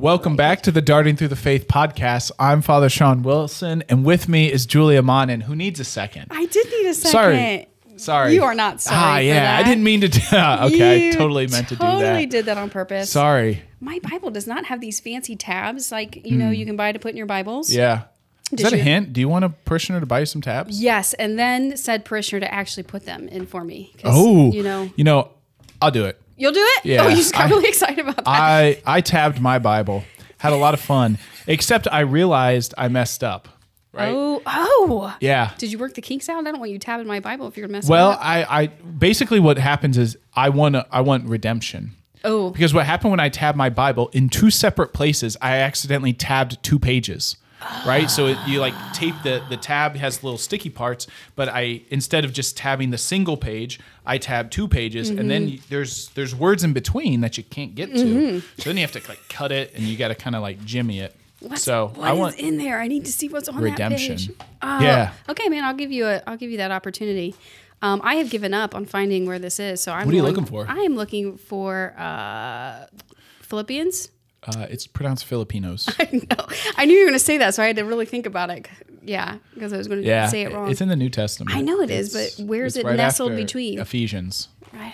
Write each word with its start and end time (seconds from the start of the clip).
Welcome 0.00 0.34
back 0.34 0.62
to 0.62 0.72
the 0.72 0.80
Darting 0.80 1.16
Through 1.16 1.28
the 1.28 1.36
Faith 1.36 1.68
podcast. 1.68 2.30
I'm 2.38 2.62
Father 2.62 2.88
Sean 2.88 3.22
Wilson, 3.22 3.84
and 3.86 4.02
with 4.02 4.30
me 4.30 4.50
is 4.50 4.64
Julia 4.64 5.02
Monin, 5.02 5.42
who 5.42 5.54
needs 5.54 5.78
a 5.78 5.84
second. 5.84 6.28
I 6.30 6.46
did 6.46 6.66
need 6.70 6.86
a 6.86 6.94
second. 6.94 7.10
Sorry. 7.10 7.68
Sorry. 7.98 8.32
You 8.32 8.44
are 8.44 8.54
not 8.54 8.80
sorry. 8.80 8.96
Ah, 8.98 9.18
yeah. 9.18 9.58
I 9.58 9.62
didn't 9.62 9.84
mean 9.84 10.00
to. 10.00 10.08
Do, 10.08 10.20
okay, 10.32 11.02
You 11.02 11.08
I 11.10 11.12
totally 11.12 11.48
meant 11.48 11.68
to 11.68 11.74
do 11.74 11.80
that. 11.80 12.00
Totally 12.00 12.24
did 12.24 12.46
that 12.46 12.56
on 12.56 12.70
purpose. 12.70 13.10
Sorry. 13.10 13.62
My 13.78 13.98
Bible 14.10 14.30
does 14.30 14.46
not 14.46 14.64
have 14.64 14.80
these 14.80 15.00
fancy 15.00 15.36
tabs 15.36 15.92
like 15.92 16.24
you 16.24 16.38
know 16.38 16.48
you 16.48 16.64
can 16.64 16.76
buy 16.76 16.92
to 16.92 16.98
put 16.98 17.10
in 17.10 17.18
your 17.18 17.26
Bibles. 17.26 17.68
Hmm. 17.70 17.76
Yeah. 17.76 18.02
Is 18.52 18.56
Did 18.56 18.66
that 18.66 18.72
a 18.72 18.78
hint? 18.78 19.12
Do 19.12 19.20
you 19.20 19.28
want 19.28 19.44
a 19.44 19.50
parishioner 19.50 20.00
to 20.00 20.06
buy 20.06 20.20
you 20.20 20.26
some 20.26 20.40
tabs? 20.40 20.80
Yes, 20.82 21.12
and 21.12 21.38
then 21.38 21.76
said 21.76 22.06
parishioner 22.06 22.40
to 22.40 22.54
actually 22.54 22.84
put 22.84 23.04
them 23.04 23.28
in 23.28 23.44
for 23.44 23.64
me. 23.64 23.94
Oh, 24.02 24.50
you 24.50 24.62
know, 24.62 24.90
you 24.96 25.04
know, 25.04 25.28
I'll 25.82 25.90
do 25.90 26.06
it. 26.06 26.18
You'll 26.40 26.52
do 26.52 26.64
it. 26.78 26.84
Yeah, 26.84 27.04
Oh, 27.04 27.08
you 27.08 27.16
just 27.16 27.32
got 27.32 27.42
I- 27.42 27.48
really 27.50 27.68
excited 27.68 27.98
about 28.00 28.16
that. 28.16 28.26
I 28.26 28.82
I 28.86 29.00
tabbed 29.00 29.40
my 29.40 29.58
Bible, 29.58 30.02
had 30.38 30.52
a 30.52 30.56
lot 30.56 30.74
of 30.74 30.80
fun, 30.80 31.18
except 31.46 31.86
I 31.92 32.00
realized 32.00 32.74
I 32.78 32.88
messed 32.88 33.22
up. 33.22 33.48
Right? 33.92 34.12
Oh, 34.14 34.40
oh. 34.46 35.16
Yeah. 35.20 35.50
Did 35.58 35.72
you 35.72 35.78
work 35.78 35.94
the 35.94 36.00
kinks 36.00 36.28
out? 36.28 36.46
I 36.46 36.50
don't 36.52 36.60
want 36.60 36.70
you 36.70 36.78
tabbing 36.78 37.08
my 37.08 37.18
Bible 37.18 37.48
if 37.48 37.56
you're 37.56 37.66
gonna 37.66 37.78
mess 37.78 37.88
Well, 37.88 38.10
up. 38.10 38.20
I, 38.22 38.44
I 38.62 38.66
basically 38.68 39.40
what 39.40 39.58
happens 39.58 39.98
is 39.98 40.16
I 40.34 40.48
want 40.50 40.76
a, 40.76 40.86
I 40.92 41.00
want 41.00 41.28
redemption. 41.28 41.96
Oh, 42.22 42.50
Because 42.50 42.72
what 42.72 42.86
happened 42.86 43.10
when 43.10 43.18
I 43.20 43.30
tabbed 43.30 43.56
my 43.58 43.68
Bible 43.70 44.08
in 44.12 44.28
two 44.28 44.50
separate 44.50 44.92
places, 44.92 45.36
I 45.42 45.56
accidentally 45.56 46.12
tabbed 46.12 46.62
two 46.62 46.78
pages. 46.78 47.36
Right, 47.86 48.10
so 48.10 48.26
it, 48.26 48.38
you 48.46 48.58
like 48.60 48.74
tape 48.94 49.14
the 49.22 49.42
the 49.50 49.56
tab 49.56 49.94
has 49.96 50.22
little 50.24 50.38
sticky 50.38 50.70
parts, 50.70 51.06
but 51.36 51.48
I 51.48 51.82
instead 51.90 52.24
of 52.24 52.32
just 52.32 52.56
tabbing 52.56 52.90
the 52.90 52.98
single 52.98 53.36
page, 53.36 53.78
I 54.06 54.16
tab 54.18 54.50
two 54.50 54.66
pages, 54.66 55.10
and 55.10 55.18
Mm-hmm. 55.20 55.28
then 55.28 55.48
you- 55.48 55.58
there's 55.68 56.08
there's 56.10 56.34
words 56.34 56.64
in 56.64 56.72
between 56.72 57.20
that 57.20 57.36
you 57.36 57.44
can't 57.44 57.74
get 57.74 57.94
to. 57.94 58.40
So 58.58 58.64
then 58.70 58.76
you 58.76 58.82
have 58.82 58.92
to 58.92 59.02
like 59.08 59.20
cut 59.28 59.52
it, 59.52 59.72
and 59.74 59.84
you 59.84 59.96
got 59.98 60.08
to 60.08 60.14
kind 60.14 60.34
of 60.36 60.42
like 60.42 60.64
jimmy 60.64 61.00
it. 61.00 61.14
what's, 61.40 61.62
so 61.62 61.92
what 61.94 62.08
I 62.08 62.12
want 62.14 62.38
in 62.38 62.56
there? 62.56 62.80
I 62.80 62.88
need 62.88 63.04
to 63.04 63.12
see 63.12 63.28
what's 63.28 63.48
on 63.48 63.56
redemption. 63.62 64.16
that 64.16 64.26
page. 64.28 64.46
Oh, 64.62 64.80
Yeah. 64.80 65.12
Okay, 65.28 65.48
man. 65.48 65.64
I'll 65.64 65.74
give 65.76 65.92
you 65.92 66.06
a. 66.06 66.22
I'll 66.26 66.36
give 66.38 66.50
you 66.50 66.56
that 66.58 66.70
opportunity. 66.70 67.34
Um, 67.82 68.00
I 68.04 68.16
have 68.16 68.28
given 68.30 68.52
up 68.54 68.74
on 68.74 68.84
finding 68.86 69.26
where 69.26 69.38
this 69.38 69.58
is. 69.60 69.82
So 69.82 69.92
I'm. 69.92 70.06
What 70.06 70.12
are 70.12 70.16
you 70.16 70.22
going- 70.22 70.34
looking 70.34 70.46
for? 70.46 70.66
I 70.68 70.78
am 70.80 70.96
looking 70.96 71.36
for 71.36 71.94
uh, 71.98 72.86
Philippians. 73.42 74.10
Uh, 74.46 74.66
it's 74.70 74.86
pronounced 74.86 75.24
Filipinos. 75.26 75.88
I 75.98 76.08
know. 76.12 76.46
I 76.76 76.84
knew 76.86 76.94
you 76.94 77.00
were 77.04 77.10
going 77.10 77.18
to 77.18 77.24
say 77.24 77.38
that, 77.38 77.54
so 77.54 77.62
I 77.62 77.66
had 77.66 77.76
to 77.76 77.84
really 77.84 78.06
think 78.06 78.26
about 78.26 78.50
it. 78.50 78.68
Yeah, 79.02 79.38
because 79.54 79.72
I 79.72 79.76
was 79.78 79.88
going 79.88 80.02
to 80.02 80.06
Yeah, 80.06 80.28
say 80.28 80.42
it 80.42 80.52
wrong. 80.52 80.70
It's 80.70 80.80
in 80.80 80.88
the 80.88 80.96
New 80.96 81.08
Testament. 81.10 81.56
I 81.56 81.60
know 81.62 81.80
it 81.80 81.90
is, 81.90 82.14
It's- 82.14 82.36
but 82.36 82.44
where's 82.46 82.76
it 82.76 82.84
nestled 82.86 83.32
after 83.32 83.42
between? 83.42 83.78
Ephesians? 83.78 84.48
right. 84.72 84.92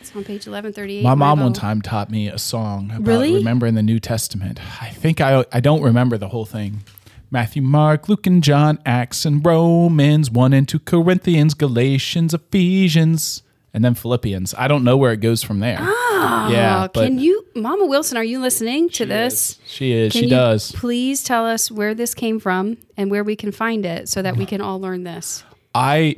It's 0.00 0.14
on 0.16 0.24
page 0.24 0.46
eleven 0.46 0.72
thirty-eight. 0.72 1.02
My 1.04 1.12
in 1.12 1.18
mom 1.18 1.40
one 1.40 1.52
time 1.52 1.80
taught 1.80 2.10
me 2.10 2.28
a 2.28 2.38
song 2.38 2.90
about 2.90 3.06
Really? 3.06 3.34
remembering 3.34 3.74
the 3.74 3.82
New 3.82 4.00
Testament. 4.00 4.60
I 4.82 4.88
think 4.90 5.20
I 5.20 5.44
I 5.52 5.60
don't 5.60 5.80
remember 5.82 6.18
the 6.18 6.28
whole 6.28 6.44
thing. 6.46 6.82
Matthew, 7.30 7.62
Mark, 7.62 8.08
Luke, 8.10 8.26
and 8.26 8.42
John, 8.42 8.78
Acts 8.84 9.24
and 9.24 9.44
Romans, 9.46 10.30
one 10.30 10.52
and 10.52 10.68
two 10.68 10.80
Corinthians, 10.80 11.54
Galatians, 11.54 12.34
Ephesians, 12.34 13.42
and 13.74 13.84
then 13.84 13.94
Philippians. 13.94 14.54
I 14.56 14.68
don't 14.68 14.84
know 14.84 14.96
where 14.96 15.12
it 15.12 15.20
goes 15.20 15.42
from 15.42 15.60
there. 15.60 15.78
yeah, 15.80 16.82
Uh, 16.84 16.88
but 16.92 17.04
can 17.06 17.18
you, 17.18 17.44
Mama 17.54 17.86
Wilson? 17.86 18.16
Are 18.18 18.24
you 18.24 18.40
listening 18.40 18.88
to 18.90 19.06
this? 19.06 19.58
she 19.66 19.92
is. 19.92 20.12
Can 20.12 20.20
she 20.20 20.24
you 20.26 20.30
does. 20.30 20.72
Please 20.72 21.22
tell 21.24 21.46
us 21.46 21.70
where 21.70 21.94
this 21.94 22.14
came 22.14 22.38
from 22.40 22.76
and 22.96 23.10
where 23.10 23.24
we 23.24 23.36
can 23.36 23.52
find 23.52 23.84
it 23.86 24.08
so 24.08 24.22
that 24.22 24.36
we 24.36 24.46
can 24.46 24.60
all 24.60 24.80
learn 24.80 25.04
this. 25.04 25.42
I 25.74 26.16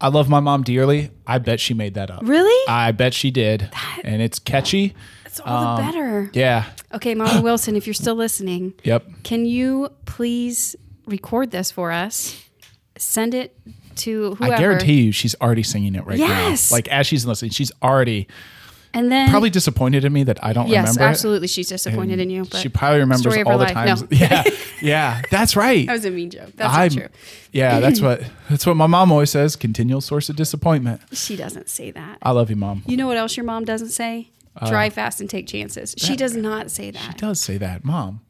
I 0.00 0.08
love 0.08 0.28
my 0.28 0.40
mom 0.40 0.64
dearly. 0.64 1.10
I 1.26 1.38
bet 1.38 1.60
she 1.60 1.74
made 1.74 1.94
that 1.94 2.10
up. 2.10 2.22
Really? 2.24 2.68
I 2.68 2.90
bet 2.90 3.14
she 3.14 3.30
did. 3.30 3.70
and 4.02 4.20
it's 4.20 4.38
catchy. 4.40 4.94
It's 5.24 5.38
all 5.40 5.76
the 5.76 5.82
better. 5.82 6.30
Yeah. 6.34 6.64
Okay, 6.92 7.14
Mama 7.14 7.40
Wilson, 7.46 7.76
if 7.76 7.86
you're 7.86 7.94
still 7.94 8.16
listening, 8.16 8.74
Yep. 8.84 9.22
can 9.22 9.46
you 9.46 9.88
please 10.04 10.74
record 11.06 11.52
this 11.52 11.70
for 11.70 11.90
us? 11.92 12.44
Send 12.98 13.32
it 13.34 13.56
to 13.96 14.34
whoever. 14.36 14.54
I 14.54 14.58
guarantee 14.58 15.02
you 15.02 15.12
she's 15.12 15.34
already 15.40 15.62
singing 15.62 15.94
it 15.94 16.04
right 16.06 16.18
Yes. 16.18 16.70
now. 16.70 16.76
Like 16.76 16.88
as 16.88 17.06
she's 17.06 17.24
listening, 17.26 17.50
she's 17.52 17.72
already 17.82 18.26
And 18.94 19.10
then 19.10 19.30
probably 19.30 19.48
disappointed 19.50 20.04
in 20.04 20.12
me 20.12 20.24
that 20.24 20.42
I 20.44 20.52
don't 20.52 20.68
yes, 20.68 20.80
remember. 20.88 21.02
it. 21.02 21.06
absolutely, 21.06 21.48
she's 21.48 21.68
disappointed 21.68 22.18
in 22.20 22.28
you. 22.30 22.44
But 22.44 22.58
She 22.60 22.68
probably 22.68 23.00
remembers 23.00 23.36
all 23.46 23.58
the 23.58 23.64
life. 23.64 23.72
times. 23.72 24.02
No. 24.02 24.08
Yeah, 24.18 24.44
yeah, 24.82 25.22
that's 25.30 25.56
right. 25.56 25.86
that 25.86 25.92
was 25.92 26.04
a 26.04 26.10
mean 26.10 26.28
joke. 26.30 26.52
That's 26.56 26.74
I'm, 26.74 26.88
not 26.92 26.92
true. 26.92 27.08
yeah, 27.52 27.80
that's 27.80 28.00
what 28.00 28.22
that's 28.50 28.66
what 28.66 28.76
my 28.76 28.86
mom 28.86 29.10
always 29.12 29.30
says. 29.30 29.56
Continual 29.56 30.00
source 30.00 30.28
of 30.28 30.36
disappointment. 30.36 31.00
She 31.12 31.36
doesn't 31.36 31.68
say 31.70 31.90
that. 31.92 32.18
I 32.22 32.32
love 32.32 32.50
you, 32.50 32.56
mom. 32.56 32.82
You 32.86 32.96
know 32.96 33.06
what 33.06 33.16
else 33.16 33.36
your 33.36 33.44
mom 33.44 33.64
doesn't 33.64 33.90
say? 33.90 34.28
Uh, 34.54 34.68
Drive 34.68 34.92
fast 34.92 35.20
and 35.22 35.30
take 35.30 35.46
chances. 35.46 35.94
She 35.96 36.14
does 36.14 36.36
not 36.36 36.70
say 36.70 36.90
that. 36.90 37.00
She 37.02 37.12
does 37.14 37.40
say 37.40 37.56
that, 37.56 37.84
mom. 37.86 38.20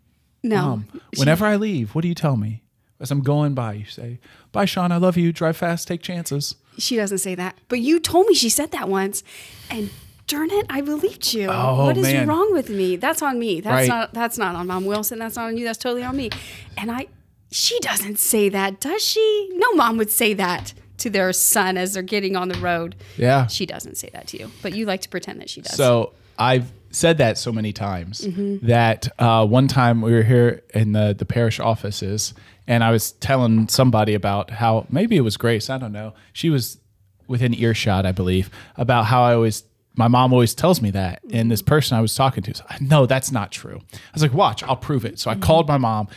no. 0.45 0.57
Mom, 0.57 0.85
She- 1.15 1.19
whenever 1.19 1.45
I 1.45 1.57
leave, 1.57 1.97
what 1.97 2.03
do 2.03 2.09
you 2.09 2.15
tell 2.15 2.37
me? 2.37 2.62
As 3.03 3.11
I'm 3.11 3.21
going 3.21 3.53
by, 3.55 3.75
you 3.75 3.85
say, 3.85 4.19
"Bye, 4.53 4.65
Sean. 4.65 4.93
I 4.93 4.97
love 4.97 5.17
you. 5.19 5.33
Drive 5.33 5.57
fast. 5.59 5.89
Take 5.89 6.01
chances." 6.03 6.55
She 6.79 6.97
doesn't 6.97 7.19
say 7.19 7.35
that. 7.35 7.59
But 7.69 7.81
you 7.81 8.01
told 8.01 8.27
me 8.29 8.35
she 8.35 8.49
said 8.49 8.71
that 8.71 8.89
once. 8.89 9.23
And 9.69 9.91
darn 10.27 10.51
it, 10.51 10.65
I 10.71 10.81
believed 10.81 11.35
you. 11.35 11.49
Oh, 11.51 11.85
what 11.85 11.97
is 11.99 12.05
man. 12.05 12.27
wrong 12.29 12.53
with 12.53 12.71
me? 12.71 12.97
That's 12.97 13.21
on 13.21 13.39
me. 13.39 13.61
That's 13.61 13.75
Right. 13.83 13.89
not 13.89 14.15
that's 14.15 14.39
not 14.39 14.55
on 14.55 14.67
Mom 14.69 14.87
Wilson. 14.87 15.19
That's 15.19 15.37
not 15.37 15.47
on 15.49 15.57
you. 15.59 15.65
That's 15.65 15.79
totally 15.79 16.05
on 16.05 16.17
me. 16.17 16.31
And 16.79 16.91
I 16.91 17.09
she 17.51 17.79
doesn't 17.81 18.19
say 18.19 18.49
that, 18.49 18.81
does 18.81 19.03
she? 19.05 19.49
No 19.57 19.73
mom 19.75 19.99
would 19.99 20.11
say 20.11 20.33
that 20.35 20.73
to 20.99 21.11
their 21.11 21.33
son 21.35 21.77
as 21.77 21.93
they're 21.95 22.03
getting 22.03 22.37
on 22.37 22.49
the 22.49 22.59
road. 22.61 22.95
Yeah. 23.19 23.47
She 23.49 23.67
doesn't 23.67 23.97
say 23.97 24.09
that 24.15 24.29
to 24.29 24.39
you. 24.39 24.51
But 24.63 24.75
you 24.75 24.87
like 24.87 25.03
to 25.03 25.09
pretend 25.11 25.41
that 25.41 25.51
she 25.51 25.61
does. 25.61 25.77
So 25.77 26.13
I've 26.39 26.71
said 26.93 27.19
that 27.19 27.37
so 27.39 27.51
many 27.53 27.73
times 27.73 28.21
Mm-hmm. 28.21 28.67
that 28.67 29.09
uh, 29.19 29.45
one 29.47 29.67
time 29.69 30.01
we 30.03 30.13
were 30.13 30.23
here 30.23 30.63
in 30.75 30.93
the, 30.93 31.15
the 31.19 31.25
parish 31.25 31.59
offices 31.59 32.35
and 32.69 32.85
I 32.85 32.91
was 32.93 33.13
telling 33.13 33.67
somebody 33.69 34.15
about 34.15 34.51
how 34.51 34.87
maybe 34.89 35.17
it 35.17 35.23
was 35.23 35.37
Grace, 35.37 35.69
I 35.69 35.79
don't 35.79 35.91
know. 35.93 36.15
She 36.33 36.49
was 36.51 36.79
within 37.27 37.55
earshot, 37.55 38.07
I 38.07 38.13
believe, 38.13 38.51
about 38.77 39.07
how 39.07 39.23
I 39.25 39.35
always 39.35 39.65
my 39.95 40.09
mom 40.09 40.33
always 40.33 40.55
tells 40.55 40.81
me 40.81 40.91
that. 40.93 41.21
And 41.31 41.51
this 41.51 41.61
person 41.61 41.99
I 41.99 42.01
was 42.01 42.15
talking 42.15 42.43
to 42.45 42.55
said, 42.55 42.67
No, 42.81 43.05
that's 43.05 43.31
not 43.33 43.51
true. 43.53 43.81
I 43.93 43.99
was 44.15 44.23
like, 44.23 44.33
Watch, 44.33 44.63
I'll 44.63 44.77
prove 44.77 45.05
it. 45.05 45.19
So 45.19 45.31
I 45.31 45.35
called 45.35 45.67
my 45.69 45.77
mom. 45.79 46.09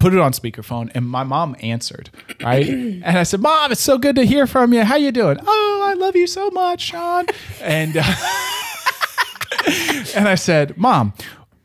Put 0.00 0.12
it 0.12 0.18
on 0.18 0.32
speakerphone, 0.32 0.90
and 0.94 1.06
my 1.08 1.22
mom 1.22 1.54
answered. 1.60 2.10
Right, 2.42 2.68
and 2.68 3.04
I 3.06 3.22
said, 3.22 3.40
"Mom, 3.40 3.70
it's 3.72 3.80
so 3.80 3.96
good 3.96 4.16
to 4.16 4.26
hear 4.26 4.46
from 4.46 4.72
you. 4.74 4.82
How 4.82 4.96
you 4.96 5.12
doing? 5.12 5.38
Oh, 5.40 5.80
I 5.88 5.94
love 5.94 6.16
you 6.16 6.26
so 6.26 6.50
much, 6.50 6.80
Sean." 6.82 7.24
And 7.62 7.96
uh, 7.96 8.02
and 10.16 10.28
I 10.28 10.34
said, 10.34 10.76
Mom, 10.76 11.12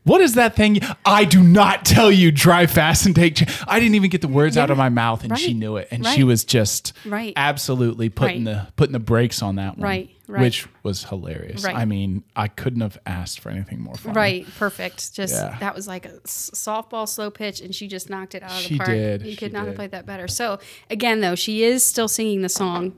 what 0.03 0.21
is 0.21 0.33
that 0.35 0.55
thing? 0.55 0.79
I 1.05 1.25
do 1.25 1.43
not 1.43 1.85
tell 1.85 2.11
you 2.11 2.31
drive 2.31 2.71
fast 2.71 3.05
and 3.05 3.15
take. 3.15 3.35
Ch-. 3.35 3.63
I 3.67 3.79
didn't 3.79 3.95
even 3.95 4.09
get 4.09 4.21
the 4.21 4.27
words 4.27 4.57
out 4.57 4.69
of 4.71 4.77
my 4.77 4.89
mouth, 4.89 5.23
and 5.23 5.37
she 5.37 5.53
knew 5.53 5.77
it, 5.77 5.87
and 5.91 6.05
she 6.05 6.23
was 6.23 6.43
just 6.45 6.93
Right. 7.05 7.33
absolutely 7.35 8.09
putting 8.09 8.45
Right. 8.45 8.65
the 8.67 8.71
putting 8.75 8.93
the 8.93 8.99
brakes 8.99 9.43
on 9.43 9.55
that 9.57 9.77
one, 9.77 9.83
Right, 9.83 10.09
right. 10.27 10.41
which 10.41 10.67
was 10.83 11.03
hilarious. 11.03 11.63
Right. 11.63 11.75
I 11.75 11.85
mean, 11.85 12.23
I 12.35 12.47
couldn't 12.47 12.81
have 12.81 12.97
asked 13.05 13.39
for 13.41 13.49
anything 13.49 13.81
more 13.81 13.95
fun. 13.95 14.13
Right, 14.13 14.47
perfect. 14.57 15.13
Just 15.13 15.33
Yeah. 15.35 15.57
that 15.59 15.75
was 15.75 15.87
like 15.87 16.05
a 16.07 16.13
softball 16.25 17.07
slow 17.07 17.29
pitch, 17.29 17.61
and 17.61 17.75
she 17.75 17.87
just 17.87 18.09
knocked 18.09 18.33
it 18.33 18.41
out 18.41 18.51
of 18.51 18.57
She 18.57 18.75
the 18.75 18.77
park. 18.77 18.89
did, 18.89 19.21
You 19.23 19.31
she 19.31 19.37
could 19.37 19.53
not 19.53 19.67
have 19.67 19.75
played 19.75 19.91
that 19.91 20.05
better. 20.07 20.27
So 20.27 20.59
again, 20.89 21.19
though, 21.21 21.35
she 21.35 21.63
is 21.63 21.83
still 21.83 22.07
singing 22.07 22.41
the 22.41 22.49
song 22.49 22.93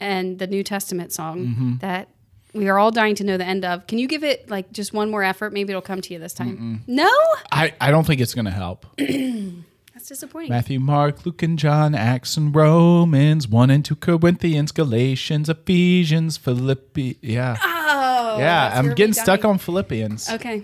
and 0.00 0.38
the 0.38 0.46
New 0.46 0.62
Testament 0.62 1.12
song 1.12 1.38
Mm-hmm. 1.46 1.72
that 1.80 2.08
we 2.54 2.68
are 2.68 2.78
all 2.78 2.90
dying 2.90 3.14
to 3.16 3.24
know 3.24 3.36
the 3.36 3.44
end 3.44 3.64
of. 3.64 3.86
Can 3.86 3.98
you 3.98 4.06
give 4.08 4.24
it 4.24 4.48
like 4.48 4.72
just 4.72 4.92
one 4.92 5.10
more 5.10 5.22
effort? 5.22 5.52
Maybe 5.52 5.72
it'll 5.72 5.82
come 5.82 6.00
to 6.00 6.12
you 6.12 6.18
this 6.18 6.32
time. 6.32 6.82
No, 6.86 7.10
I, 7.52 7.74
I 7.80 7.90
don't 7.90 8.06
think 8.06 8.20
it's 8.20 8.34
going 8.34 8.44
to 8.46 8.50
help. 8.50 8.86
that's 8.96 10.08
disappointing. 10.08 10.50
Matthew, 10.50 10.80
Mark, 10.80 11.24
Luke, 11.26 11.42
and 11.42 11.58
John, 11.58 11.94
Acts 11.94 12.36
and 12.36 12.54
Romans, 12.54 13.48
1 13.48 13.70
and 13.70 13.84
2 13.84 13.96
Corinthians, 13.96 14.72
Galatians, 14.72 15.48
Ephesians, 15.48 16.36
Philippi. 16.36 17.18
Yeah. 17.20 17.56
oh, 17.62 18.38
yeah, 18.38 18.72
I'm 18.74 18.94
getting 18.94 19.14
stuck 19.14 19.44
on 19.44 19.58
Philippians. 19.58 20.30
Okay, 20.30 20.62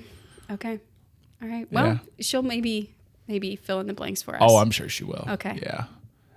okay, 0.50 0.78
all 1.42 1.48
right. 1.48 1.66
Well, 1.72 1.86
Yeah. 1.86 1.98
she'll 2.20 2.42
maybe 2.42 2.94
maybe 3.28 3.56
fill 3.56 3.80
in 3.80 3.86
the 3.86 3.94
blanks 3.94 4.22
for 4.22 4.34
us. 4.34 4.40
Oh, 4.42 4.56
I'm 4.58 4.70
sure 4.70 4.88
she 4.88 5.04
will. 5.04 5.24
Okay. 5.28 5.58
Yeah. 5.62 5.84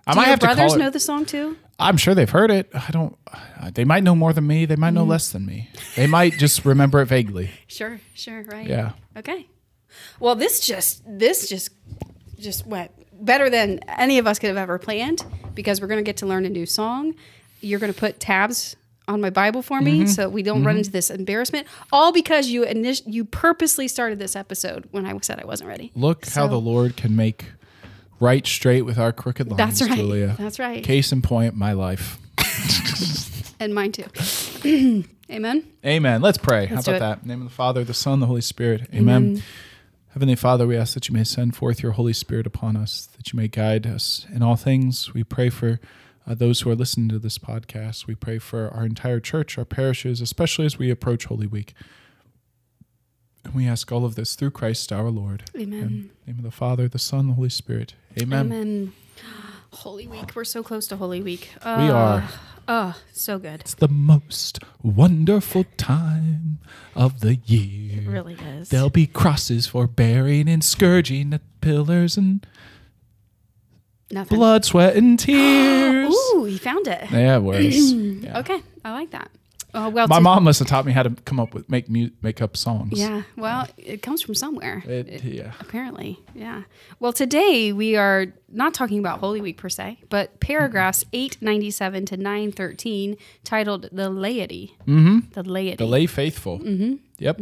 I 0.06 0.12
Do 0.14 0.16
might 0.18 0.24
your 0.24 0.30
have 0.32 0.40
to 0.40 0.46
call 0.48 0.56
brothers 0.56 0.74
her. 0.74 0.80
know 0.80 0.90
the 0.90 1.00
song 1.00 1.26
too? 1.26 1.58
I'm 1.80 1.98
sure 1.98 2.14
they've 2.14 2.30
heard 2.30 2.52
it. 2.52 2.70
I 2.74 2.90
don't. 2.92 3.18
They 3.74 3.84
might 3.86 4.04
know 4.04 4.16
more 4.16 4.34
than 4.34 4.46
me. 4.46 4.66
They 4.66 4.76
might 4.76 4.88
Mm-hmm. 4.90 4.96
know 4.96 5.04
less 5.06 5.32
than 5.32 5.46
me. 5.46 5.70
They 5.96 6.08
might 6.08 6.34
just 6.34 6.66
remember 6.66 7.02
it 7.02 7.06
vaguely. 7.06 7.50
Sure, 7.68 8.00
sure, 8.14 8.44
right. 8.44 8.68
Yeah. 8.68 8.92
Okay. 9.18 9.48
Well, 10.20 10.36
this 10.36 10.60
just 10.60 11.02
this 11.08 11.48
just 11.50 11.70
just 12.38 12.66
went 12.68 12.92
better 13.26 13.50
than 13.50 13.80
any 13.88 14.18
of 14.20 14.28
us 14.28 14.38
could 14.40 14.48
have 14.50 14.58
ever 14.58 14.78
planned 14.78 15.26
because 15.56 15.80
we're 15.82 15.88
going 15.88 16.00
to 16.00 16.04
get 16.04 16.18
to 16.18 16.26
learn 16.26 16.46
a 16.46 16.50
new 16.50 16.66
song. 16.66 17.16
You're 17.62 17.80
going 17.80 17.94
to 17.94 18.00
put 18.00 18.20
tabs 18.20 18.76
on 19.08 19.22
my 19.22 19.30
Bible 19.30 19.62
for 19.62 19.82
me 19.82 20.00
Mm-hmm. 20.00 20.08
so 20.08 20.30
we 20.30 20.44
don't 20.44 20.64
run 20.64 20.78
into 20.78 20.92
this 20.92 21.10
embarrassment. 21.10 21.68
All 21.92 22.12
because 22.12 22.48
you 22.50 22.64
init- 22.64 23.04
you 23.06 23.26
purposely 23.26 23.88
started 23.88 24.20
this 24.20 24.36
episode 24.36 24.88
when 24.92 25.06
I 25.06 25.18
said 25.22 25.40
I 25.40 25.46
wasn't 25.46 25.70
ready. 25.70 25.92
Look 25.96 26.26
how 26.28 26.48
the 26.48 26.60
Lord 26.60 26.96
can 26.98 27.16
make 27.16 27.46
right 28.24 28.48
straight 28.48 28.84
with 28.84 28.98
our 28.98 29.12
crooked 29.12 29.48
lines. 29.48 29.58
That's 29.58 29.82
right. 29.82 29.98
Julia. 29.98 30.36
That's 30.40 30.60
right. 30.60 30.84
Case 30.84 31.12
in 31.12 31.22
point, 31.22 31.56
my 31.56 31.74
life. 31.74 32.18
And 33.60 33.74
mine 33.74 33.94
too. 33.94 34.04
Amen. 35.32 35.66
Amen. 35.86 36.22
Let's 36.22 36.38
pray. 36.38 36.68
Let's 36.70 36.86
How 36.86 36.96
about 36.96 37.00
that? 37.00 37.22
In 37.22 37.30
the 37.30 37.34
name 37.34 37.42
of 37.44 37.50
the 37.50 37.56
Father, 37.56 37.86
the 37.86 37.94
Son, 37.94 38.20
the 38.20 38.26
Holy 38.26 38.42
Spirit. 38.42 38.90
Amen. 38.94 39.42
Heavenly 40.10 40.36
Father, 40.36 40.68
we 40.68 40.76
ask 40.76 40.96
that 40.96 41.08
you 41.08 41.14
may 41.14 41.24
send 41.24 41.56
forth 41.56 41.82
your 41.82 41.94
Holy 41.94 42.12
Spirit 42.12 42.46
upon 42.46 42.76
us, 42.76 43.08
that 43.16 43.32
you 43.32 43.38
may 43.38 43.48
guide 43.48 43.88
us 43.88 44.28
in 44.34 44.44
all 44.44 44.58
things. 44.58 45.14
We 45.14 45.24
pray 45.24 45.50
for 45.50 45.80
uh, 46.28 46.36
those 46.36 46.62
who 46.62 46.72
are 46.72 46.76
listening 46.76 47.08
to 47.10 47.20
this 47.20 47.38
podcast. 47.38 48.06
We 48.06 48.16
pray 48.16 48.38
for 48.38 48.70
our 48.70 48.86
entire 48.86 49.22
church, 49.22 49.58
our 49.58 49.64
parishes, 49.64 50.20
especially 50.20 50.66
as 50.66 50.78
we 50.78 50.92
approach 50.92 51.26
Holy 51.26 51.48
Week. 51.48 51.74
We 53.54 53.68
ask 53.68 53.92
all 53.92 54.04
of 54.06 54.16
this 54.16 54.36
through 54.36 54.52
Christ 54.52 54.92
our 54.92 55.10
Lord. 55.10 55.44
Amen. 55.56 55.82
In 55.82 56.10
the 56.26 56.32
name 56.32 56.40
of 56.40 56.44
the 56.44 56.52
Father, 56.52 56.88
the 56.88 57.00
Son, 57.00 57.28
the 57.28 57.34
Holy 57.34 57.50
Spirit. 57.50 57.94
Amen. 58.20 58.48
Amen. 58.48 58.94
Holy 59.72 60.08
Week. 60.08 60.36
We're 60.36 60.44
so 60.44 60.64
close 60.64 60.88
to 60.88 60.96
Holy 60.98 61.22
Week. 61.22 61.50
We 61.64 61.70
Uh, 61.72 61.94
are. 61.94 62.30
Oh, 62.68 62.96
so 63.12 63.38
good. 63.40 63.60
It's 63.62 63.74
the 63.74 63.88
most 63.90 64.60
wonderful 64.82 65.66
time 65.78 66.60
of 66.96 67.20
the 67.20 67.36
year. 67.36 68.02
It 68.04 68.08
really 68.08 68.36
is. 68.36 68.70
There'll 68.70 68.90
be 68.90 69.06
crosses 69.06 69.68
for 69.68 69.86
bearing 69.86 70.48
and 70.48 70.64
scourging 70.64 71.34
at 71.34 71.42
pillars 71.60 72.16
and 72.18 72.46
Nothing. 74.10 74.38
blood, 74.38 74.64
sweat, 74.64 74.96
and 74.96 75.20
tears. 75.20 76.14
Ooh, 76.34 76.46
he 76.46 76.58
found 76.58 76.88
it. 76.88 77.12
Yeah, 77.12 77.38
it 77.38 77.42
was. 77.44 77.94
Yeah. 78.24 78.40
Okay, 78.40 78.62
I 78.86 78.92
like 78.94 79.12
that. 79.12 79.30
Oh 79.76 79.90
well, 79.90 80.08
My 80.08 80.20
mom 80.20 80.44
must 80.44 80.60
have 80.60 80.68
taught 80.68 80.86
me 80.86 80.92
how 80.92 81.02
to 81.04 81.10
come 81.26 81.40
up 81.40 81.54
with 81.54 81.68
make 81.70 81.90
mu- 81.90 82.12
make 82.22 82.42
up 82.42 82.56
songs. 82.56 83.00
Yeah, 83.00 83.24
well, 83.36 83.68
it 83.78 84.02
comes 84.04 84.22
from 84.22 84.36
somewhere. 84.36 84.84
It, 84.86 85.24
yeah. 85.24 85.54
Apparently, 85.60 86.20
yeah. 86.36 86.64
Well, 87.00 87.12
today 87.12 87.74
we 87.74 87.96
are 87.96 88.28
not 88.50 88.74
talking 88.76 89.00
about 89.00 89.20
Holy 89.20 89.42
Week 89.42 89.58
per 89.58 89.70
se, 89.70 90.00
but 90.10 90.40
paragraphs 90.40 91.06
eight 91.12 91.38
ninety 91.42 91.72
seven 91.72 92.06
to 92.06 92.18
nine 92.18 92.52
thirteen, 92.52 93.18
titled 93.44 93.90
"The 93.92 94.10
Laity." 94.12 94.78
Mm-hmm. 94.88 95.32
The 95.32 95.44
laity. 95.44 95.78
The 95.78 95.86
lay 95.88 96.06
faithful. 96.06 96.60
Mm-hmm. 96.60 96.96
Yep. 97.18 97.42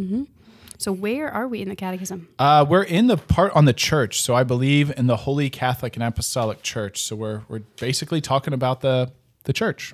so 0.78 0.92
where 0.94 1.30
are 1.30 1.48
we 1.48 1.62
in 1.62 1.68
the 1.70 1.76
Catechism? 1.76 2.30
Uh, 2.40 2.66
we're 2.68 2.84
in 2.84 3.08
the 3.08 3.18
part 3.18 3.52
on 3.54 3.66
the 3.66 3.74
church, 3.74 4.22
so 4.22 4.36
I 4.36 4.44
believe 4.44 4.92
in 4.98 5.08
the 5.08 5.18
Holy 5.18 5.50
Catholic 5.50 5.96
and 5.98 6.04
Apostolic 6.04 6.62
Church. 6.62 7.02
So 7.02 7.16
we're 7.18 7.42
we're 7.50 7.64
basically 7.78 8.22
talking 8.22 8.54
about 8.54 8.80
the 8.80 9.12
the 9.44 9.52
church. 9.54 9.94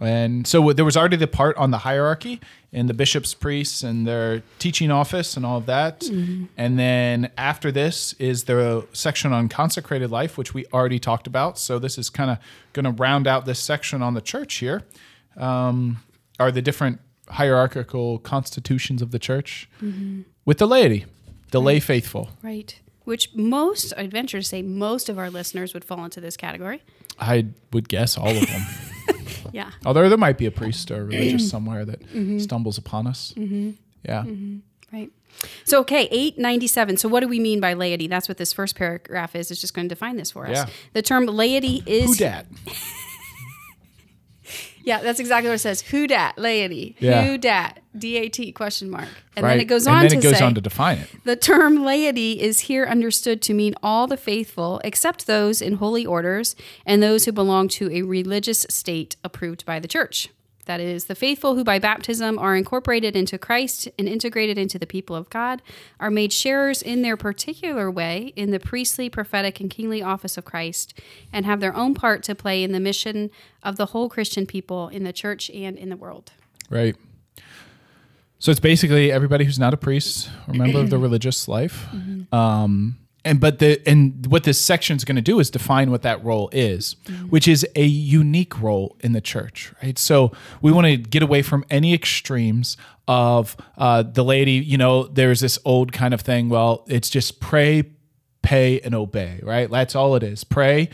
And 0.00 0.46
so 0.46 0.72
there 0.72 0.84
was 0.84 0.96
already 0.96 1.16
the 1.16 1.26
part 1.26 1.56
on 1.58 1.70
the 1.70 1.78
hierarchy 1.78 2.40
and 2.72 2.88
the 2.88 2.94
bishops, 2.94 3.34
priests, 3.34 3.82
and 3.82 4.06
their 4.06 4.42
teaching 4.58 4.90
office 4.90 5.36
and 5.36 5.44
all 5.44 5.58
of 5.58 5.66
that. 5.66 6.02
And 6.56 6.78
then 6.78 7.30
after 7.36 7.70
this 7.70 8.14
is 8.14 8.44
the 8.44 8.86
section 8.94 9.32
on 9.32 9.48
consecrated 9.50 10.10
life, 10.10 10.38
which 10.38 10.54
we 10.54 10.64
already 10.72 10.98
talked 10.98 11.26
about. 11.26 11.58
So 11.58 11.78
this 11.78 11.98
is 11.98 12.08
kind 12.08 12.30
of 12.30 12.38
going 12.72 12.84
to 12.84 12.92
round 12.92 13.26
out 13.26 13.44
this 13.44 13.58
section 13.58 14.00
on 14.00 14.14
the 14.14 14.22
church 14.22 14.54
here. 14.54 14.82
Um, 15.36 15.98
are 16.38 16.50
the 16.50 16.62
different 16.62 17.00
hierarchical 17.28 18.18
constitutions 18.20 19.02
of 19.02 19.10
the 19.10 19.18
church 19.18 19.68
with 20.44 20.58
the 20.58 20.66
laity, 20.66 21.04
the 21.50 21.60
lay 21.60 21.78
faithful. 21.78 22.30
Right. 22.42 22.80
Which 23.04 23.34
most, 23.34 23.92
I'd 23.96 24.10
venture 24.10 24.38
to 24.38 24.44
say, 24.44 24.62
most 24.62 25.08
of 25.08 25.18
our 25.18 25.30
listeners 25.30 25.74
would 25.74 25.84
fall 25.84 26.04
into 26.04 26.20
this 26.20 26.36
category. 26.36 26.82
I 27.18 27.46
would 27.72 27.88
guess 27.88 28.16
all 28.16 28.28
of 28.28 28.46
them. 28.46 28.62
Yeah. 29.52 29.70
Although 29.84 30.08
there 30.08 30.18
might 30.18 30.38
be 30.38 30.46
a 30.46 30.50
priest 30.50 30.90
or 30.90 31.04
religious 31.04 31.50
somewhere 31.54 31.84
that 31.84 32.00
mm-hmm. 32.00 32.38
stumbles 32.38 32.78
upon 32.78 33.06
us. 33.06 33.34
Mm-hmm. 33.36 33.70
Yeah. 34.04 34.22
Mm-hmm. 34.22 34.58
Right. 34.96 35.10
So, 35.64 35.80
okay, 35.80 36.08
897. 36.10 36.96
So, 36.96 37.08
what 37.08 37.20
do 37.20 37.28
we 37.28 37.38
mean 37.38 37.60
by 37.60 37.74
laity? 37.74 38.08
That's 38.08 38.28
what 38.28 38.38
this 38.38 38.52
first 38.52 38.76
paragraph 38.76 39.34
is. 39.36 39.50
It's 39.50 39.60
just 39.60 39.74
going 39.74 39.88
to 39.88 39.94
define 39.94 40.16
this 40.16 40.32
for 40.32 40.46
us. 40.46 40.56
Yeah. 40.56 40.66
The 40.92 41.02
term 41.02 41.26
laity 41.26 41.82
is. 41.86 42.10
Who 42.10 42.14
dat? 42.16 42.46
Yeah, 44.82 45.00
that's 45.02 45.20
exactly 45.20 45.48
what 45.48 45.54
it 45.54 45.58
says. 45.58 45.82
Who 45.82 46.06
dat? 46.06 46.38
Laity. 46.38 46.96
Yeah. 46.98 47.24
Who 47.24 47.38
dat? 47.38 47.80
D 47.96 48.16
A 48.18 48.28
T 48.28 48.52
question 48.52 48.90
mark. 48.90 49.08
And 49.36 49.44
right. 49.44 49.52
then 49.52 49.60
it 49.60 49.64
goes 49.64 49.86
and 49.86 49.96
on 49.96 50.02
then 50.02 50.10
to 50.10 50.16
it 50.18 50.22
goes 50.22 50.38
say 50.38 50.44
on 50.44 50.54
to 50.54 50.60
define 50.60 50.98
it. 50.98 51.08
the 51.24 51.36
term 51.36 51.84
laity 51.84 52.40
is 52.40 52.60
here 52.60 52.84
understood 52.84 53.42
to 53.42 53.54
mean 53.54 53.74
all 53.82 54.06
the 54.06 54.16
faithful 54.16 54.80
except 54.84 55.26
those 55.26 55.60
in 55.60 55.74
holy 55.74 56.06
orders 56.06 56.54
and 56.86 57.02
those 57.02 57.24
who 57.24 57.32
belong 57.32 57.68
to 57.68 57.90
a 57.90 58.02
religious 58.02 58.66
state 58.70 59.16
approved 59.24 59.66
by 59.66 59.80
the 59.80 59.88
church. 59.88 60.28
That 60.70 60.78
is, 60.78 61.06
the 61.06 61.16
faithful 61.16 61.56
who 61.56 61.64
by 61.64 61.80
baptism 61.80 62.38
are 62.38 62.54
incorporated 62.54 63.16
into 63.16 63.36
Christ 63.38 63.88
and 63.98 64.08
integrated 64.08 64.56
into 64.56 64.78
the 64.78 64.86
people 64.86 65.16
of 65.16 65.28
God 65.28 65.62
are 65.98 66.12
made 66.12 66.32
sharers 66.32 66.80
in 66.80 67.02
their 67.02 67.16
particular 67.16 67.90
way 67.90 68.32
in 68.36 68.52
the 68.52 68.60
priestly, 68.60 69.10
prophetic, 69.10 69.58
and 69.58 69.68
kingly 69.68 70.00
office 70.00 70.38
of 70.38 70.44
Christ 70.44 70.96
and 71.32 71.44
have 71.44 71.58
their 71.58 71.74
own 71.74 71.92
part 71.92 72.22
to 72.22 72.36
play 72.36 72.62
in 72.62 72.70
the 72.70 72.78
mission 72.78 73.32
of 73.64 73.78
the 73.78 73.86
whole 73.86 74.08
Christian 74.08 74.46
people 74.46 74.86
in 74.86 75.02
the 75.02 75.12
church 75.12 75.50
and 75.50 75.76
in 75.76 75.88
the 75.88 75.96
world. 75.96 76.30
Right. 76.68 76.94
So 78.38 78.52
it's 78.52 78.60
basically 78.60 79.10
everybody 79.10 79.44
who's 79.44 79.58
not 79.58 79.74
a 79.74 79.76
priest 79.76 80.30
or 80.46 80.54
member 80.54 80.78
of 80.78 80.88
the 80.88 80.98
religious 81.06 81.48
life. 81.48 81.88
Um, 82.32 82.96
and 83.24 83.40
but 83.40 83.58
the 83.58 83.80
and 83.86 84.26
what 84.26 84.44
this 84.44 84.60
section 84.60 84.96
is 84.96 85.04
going 85.04 85.16
to 85.16 85.22
do 85.22 85.40
is 85.40 85.50
define 85.50 85.90
what 85.90 86.02
that 86.02 86.24
role 86.24 86.48
is, 86.52 86.96
which 87.28 87.46
is 87.46 87.66
a 87.76 87.84
unique 87.84 88.60
role 88.60 88.96
in 89.00 89.12
the 89.12 89.20
church, 89.20 89.72
right? 89.82 89.98
So 89.98 90.32
we 90.62 90.72
want 90.72 90.86
to 90.86 90.96
get 90.96 91.22
away 91.22 91.42
from 91.42 91.64
any 91.70 91.92
extremes 91.92 92.76
of 93.06 93.56
uh, 93.76 94.02
the 94.02 94.24
laity. 94.24 94.52
You 94.52 94.78
know, 94.78 95.04
there's 95.04 95.40
this 95.40 95.58
old 95.64 95.92
kind 95.92 96.14
of 96.14 96.22
thing. 96.22 96.48
Well, 96.48 96.84
it's 96.88 97.10
just 97.10 97.40
pray, 97.40 97.90
pay, 98.42 98.80
and 98.80 98.94
obey, 98.94 99.40
right? 99.42 99.70
That's 99.70 99.94
all 99.94 100.14
it 100.16 100.22
is. 100.22 100.44
Pray, 100.44 100.88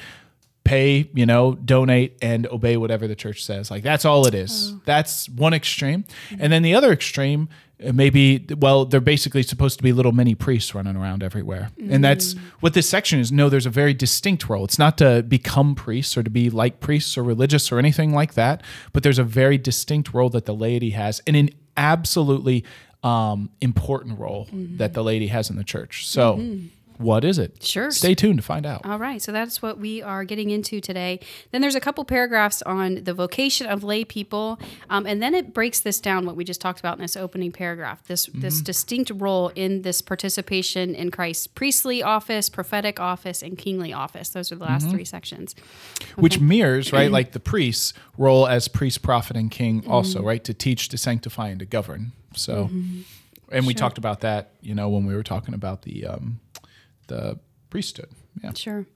pay, 0.65 1.09
you 1.15 1.27
know, 1.27 1.55
donate 1.55 2.19
and 2.21 2.47
obey 2.49 2.77
whatever 2.77 3.07
the 3.07 3.15
church 3.15 3.45
says. 3.45 3.71
Like 3.71 3.85
that's 3.85 4.05
all 4.05 4.27
it 4.27 4.35
is. 4.35 4.75
That's 4.85 5.29
one 5.29 5.55
extreme. 5.55 6.05
And 6.41 6.53
then 6.53 6.63
the 6.63 6.75
other 6.75 6.93
extreme 6.93 7.49
Uh, 7.85 7.93
maybe 7.93 8.47
well 8.57 8.87
they're 8.87 9.01
basically 9.03 9.43
supposed 9.43 9.77
to 9.77 9.83
be 9.83 9.93
little 9.93 10.13
mini 10.13 10.35
priests 10.35 10.75
running 10.75 10.97
around 10.97 11.23
everywhere. 11.23 11.71
And 11.91 12.03
that's 12.03 12.33
mm. 12.33 12.41
what 12.61 12.73
this 12.73 12.89
section 12.89 13.21
is. 13.21 13.31
No, 13.31 13.51
there's 13.51 13.67
a 13.67 13.71
very 13.71 13.93
distinct 13.93 14.49
role. 14.49 14.65
It's 14.65 14.79
not 14.79 14.97
to 14.99 15.23
become 15.23 15.75
priests 15.75 16.17
or 16.17 16.23
to 16.23 16.31
be 16.31 16.49
like 16.49 16.81
priests 16.81 17.19
or 17.19 17.23
religious 17.23 17.71
or 17.71 17.79
anything 17.79 18.15
like 18.15 18.33
that, 18.35 18.63
but 18.93 19.03
there's 19.03 19.19
a 19.19 19.25
very 19.25 19.59
distinct 19.59 20.15
role 20.15 20.31
that 20.31 20.47
the 20.47 20.55
laity 20.55 20.91
has 20.91 21.21
and 21.27 21.37
an 21.37 21.51
absolutely 21.77 22.65
um, 23.03 23.51
important 23.61 24.19
role 24.19 24.47
mm-hmm. 24.47 24.79
that 24.79 24.95
the 24.95 25.05
laity 25.05 25.27
has 25.27 25.51
in 25.51 25.57
the 25.57 25.65
church. 25.65 26.07
So 26.09 26.37
mm-hmm. 26.37 26.67
What 26.99 27.25
is 27.25 27.39
it? 27.39 27.63
Sure. 27.63 27.91
Stay 27.91 28.15
tuned 28.15 28.39
to 28.39 28.43
find 28.43 28.65
out. 28.67 28.85
All 28.87 28.99
right, 28.99 29.21
so 29.21 29.33
that's 29.33 29.61
what 29.61 29.79
we 29.79 30.03
are 30.03 30.25
getting 30.25 30.51
into 30.51 30.81
today. 30.81 31.21
Then 31.53 31.61
there's 31.61 31.75
a 31.75 31.81
couple 31.81 32.05
paragraphs 32.05 32.63
on 32.63 33.05
the 33.05 33.13
vocation 33.15 33.67
of 33.67 33.85
lay 33.85 34.05
people, 34.05 34.59
um, 34.91 35.07
and 35.07 35.23
then 35.23 35.35
it 35.35 35.53
breaks 35.55 35.81
this 35.81 36.01
down. 36.01 36.27
What 36.27 36.37
we 36.37 36.45
just 36.45 36.61
talked 36.61 36.79
about 36.81 36.97
in 36.97 37.03
this 37.03 37.17
opening 37.17 37.53
paragraph, 37.53 38.05
this 38.07 38.27
this 38.35 38.61
distinct 38.61 39.11
role 39.15 39.49
in 39.55 39.83
this 39.83 40.01
participation 40.03 40.95
in 40.95 41.11
Christ's 41.11 41.47
priestly 41.47 42.03
office, 42.03 42.49
prophetic 42.49 42.99
office, 43.01 43.43
and 43.43 43.57
kingly 43.59 43.93
office. 43.93 44.31
Those 44.31 44.51
are 44.53 44.57
the 44.57 44.65
last 44.65 44.89
three 44.91 45.05
sections. 45.05 45.55
which 46.17 46.41
mirrors 46.41 46.93
right 46.93 47.11
like 47.19 47.33
the 47.33 47.41
priest's 47.41 47.93
role 48.19 48.47
as 48.47 48.69
priest 48.69 49.03
prophet 49.03 49.37
and 49.37 49.51
king 49.51 49.85
also 49.87 50.19
Mm-hmm. 50.19 50.27
right 50.29 50.45
to 50.45 50.55
teach 50.55 50.89
to 50.89 50.97
sanctify 50.99 51.49
and 51.49 51.59
to 51.61 51.67
govern 51.67 52.13
so 52.35 52.71
and 53.53 53.67
we 53.67 53.75
talked 53.75 53.99
about 53.99 54.21
that 54.21 54.51
you 54.63 54.75
know 54.75 54.89
when 54.89 55.05
we 55.07 55.15
were 55.15 55.23
talking 55.23 55.55
about 55.55 55.83
the 55.83 56.07
um 56.07 56.41
the 57.07 57.39
priesthood 57.71 58.11
yeah 58.43 58.53
Sure. 58.55 58.87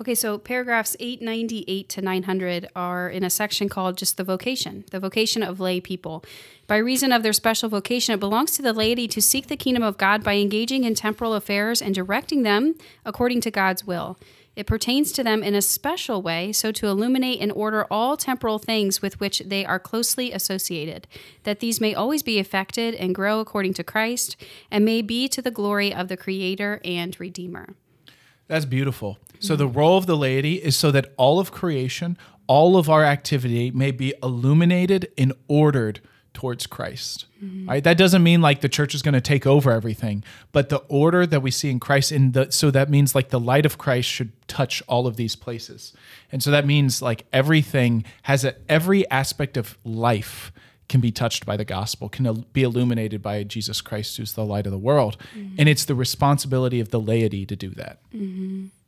Okay, 0.00 0.14
so 0.14 0.38
paragraphs 0.38 0.96
898 1.00 1.88
to 1.88 2.02
900 2.02 2.68
are 2.76 3.10
in 3.10 3.24
a 3.24 3.30
section 3.30 3.68
called 3.68 3.98
just 3.98 4.16
the 4.16 4.22
vocation, 4.22 4.84
the 4.92 5.00
vocation 5.00 5.42
of 5.42 5.58
lay 5.58 5.80
people. 5.80 6.24
By 6.68 6.76
reason 6.76 7.10
of 7.10 7.24
their 7.24 7.32
special 7.32 7.68
vocation, 7.68 8.14
it 8.14 8.20
belongs 8.20 8.52
to 8.52 8.62
the 8.62 8.72
laity 8.72 9.08
to 9.08 9.20
seek 9.20 9.48
the 9.48 9.56
kingdom 9.56 9.82
of 9.82 9.98
God 9.98 10.22
by 10.22 10.34
engaging 10.34 10.84
in 10.84 10.94
temporal 10.94 11.34
affairs 11.34 11.82
and 11.82 11.96
directing 11.96 12.44
them 12.44 12.76
according 13.04 13.40
to 13.40 13.50
God's 13.50 13.88
will. 13.88 14.16
It 14.58 14.66
pertains 14.66 15.12
to 15.12 15.22
them 15.22 15.44
in 15.44 15.54
a 15.54 15.62
special 15.62 16.20
way, 16.20 16.50
so 16.50 16.72
to 16.72 16.88
illuminate 16.88 17.40
and 17.40 17.52
order 17.52 17.86
all 17.92 18.16
temporal 18.16 18.58
things 18.58 19.00
with 19.00 19.20
which 19.20 19.38
they 19.46 19.64
are 19.64 19.78
closely 19.78 20.32
associated, 20.32 21.06
that 21.44 21.60
these 21.60 21.80
may 21.80 21.94
always 21.94 22.24
be 22.24 22.40
effected 22.40 22.96
and 22.96 23.14
grow 23.14 23.38
according 23.38 23.74
to 23.74 23.84
Christ, 23.84 24.36
and 24.68 24.84
may 24.84 25.00
be 25.00 25.28
to 25.28 25.40
the 25.40 25.52
glory 25.52 25.94
of 25.94 26.08
the 26.08 26.16
Creator 26.16 26.80
and 26.84 27.18
Redeemer. 27.20 27.76
that's 28.48 28.64
beautiful 28.64 29.18
so 29.38 29.54
the 29.54 29.68
role 29.68 29.96
of 29.96 30.06
the 30.06 30.16
laity 30.16 30.54
is 30.54 30.74
so 30.74 30.90
that 30.90 31.14
all 31.16 31.38
of 31.38 31.52
creation 31.52 32.18
all 32.48 32.76
of 32.76 32.90
our 32.90 33.04
activity 33.04 33.70
may 33.70 33.92
be 33.92 34.12
illuminated 34.24 35.06
and 35.16 35.32
ordered 35.46 36.00
towards 36.38 36.68
Christ. 36.68 37.26
Right? 37.66 37.82
That 37.82 37.98
doesn't 37.98 38.22
mean 38.22 38.40
like 38.40 38.60
the 38.60 38.68
church 38.68 38.94
is 38.94 39.02
going 39.02 39.14
to 39.14 39.20
take 39.20 39.44
over 39.44 39.72
everything, 39.72 40.22
but 40.52 40.68
the 40.68 40.78
order 40.88 41.26
that 41.26 41.42
we 41.42 41.50
see 41.50 41.68
in 41.68 41.80
Christ 41.80 42.12
in 42.12 42.30
the 42.30 42.52
so 42.52 42.70
that 42.70 42.88
means 42.88 43.12
like 43.12 43.30
the 43.30 43.40
light 43.40 43.66
of 43.66 43.76
Christ 43.76 44.08
should 44.08 44.30
touch 44.46 44.80
all 44.86 45.08
of 45.08 45.16
these 45.16 45.34
places. 45.34 45.92
And 46.30 46.40
so 46.40 46.52
that 46.52 46.64
means 46.64 47.02
like 47.02 47.26
everything 47.32 48.04
has 48.22 48.44
a 48.44 48.54
every 48.68 49.08
aspect 49.10 49.56
of 49.56 49.76
life 49.82 50.52
can 50.88 51.00
be 51.00 51.10
touched 51.10 51.44
by 51.44 51.56
the 51.56 51.64
gospel, 51.64 52.08
can 52.08 52.44
be 52.52 52.62
illuminated 52.62 53.20
by 53.20 53.42
Jesus 53.42 53.80
Christ 53.80 54.16
who's 54.16 54.34
the 54.34 54.44
light 54.44 54.66
of 54.66 54.70
the 54.72 54.78
world. 54.78 55.16
And 55.58 55.68
it's 55.68 55.84
the 55.86 55.96
responsibility 55.96 56.78
of 56.78 56.90
the 56.90 57.00
laity 57.00 57.44
to 57.46 57.56
do 57.56 57.70
that. 57.70 57.98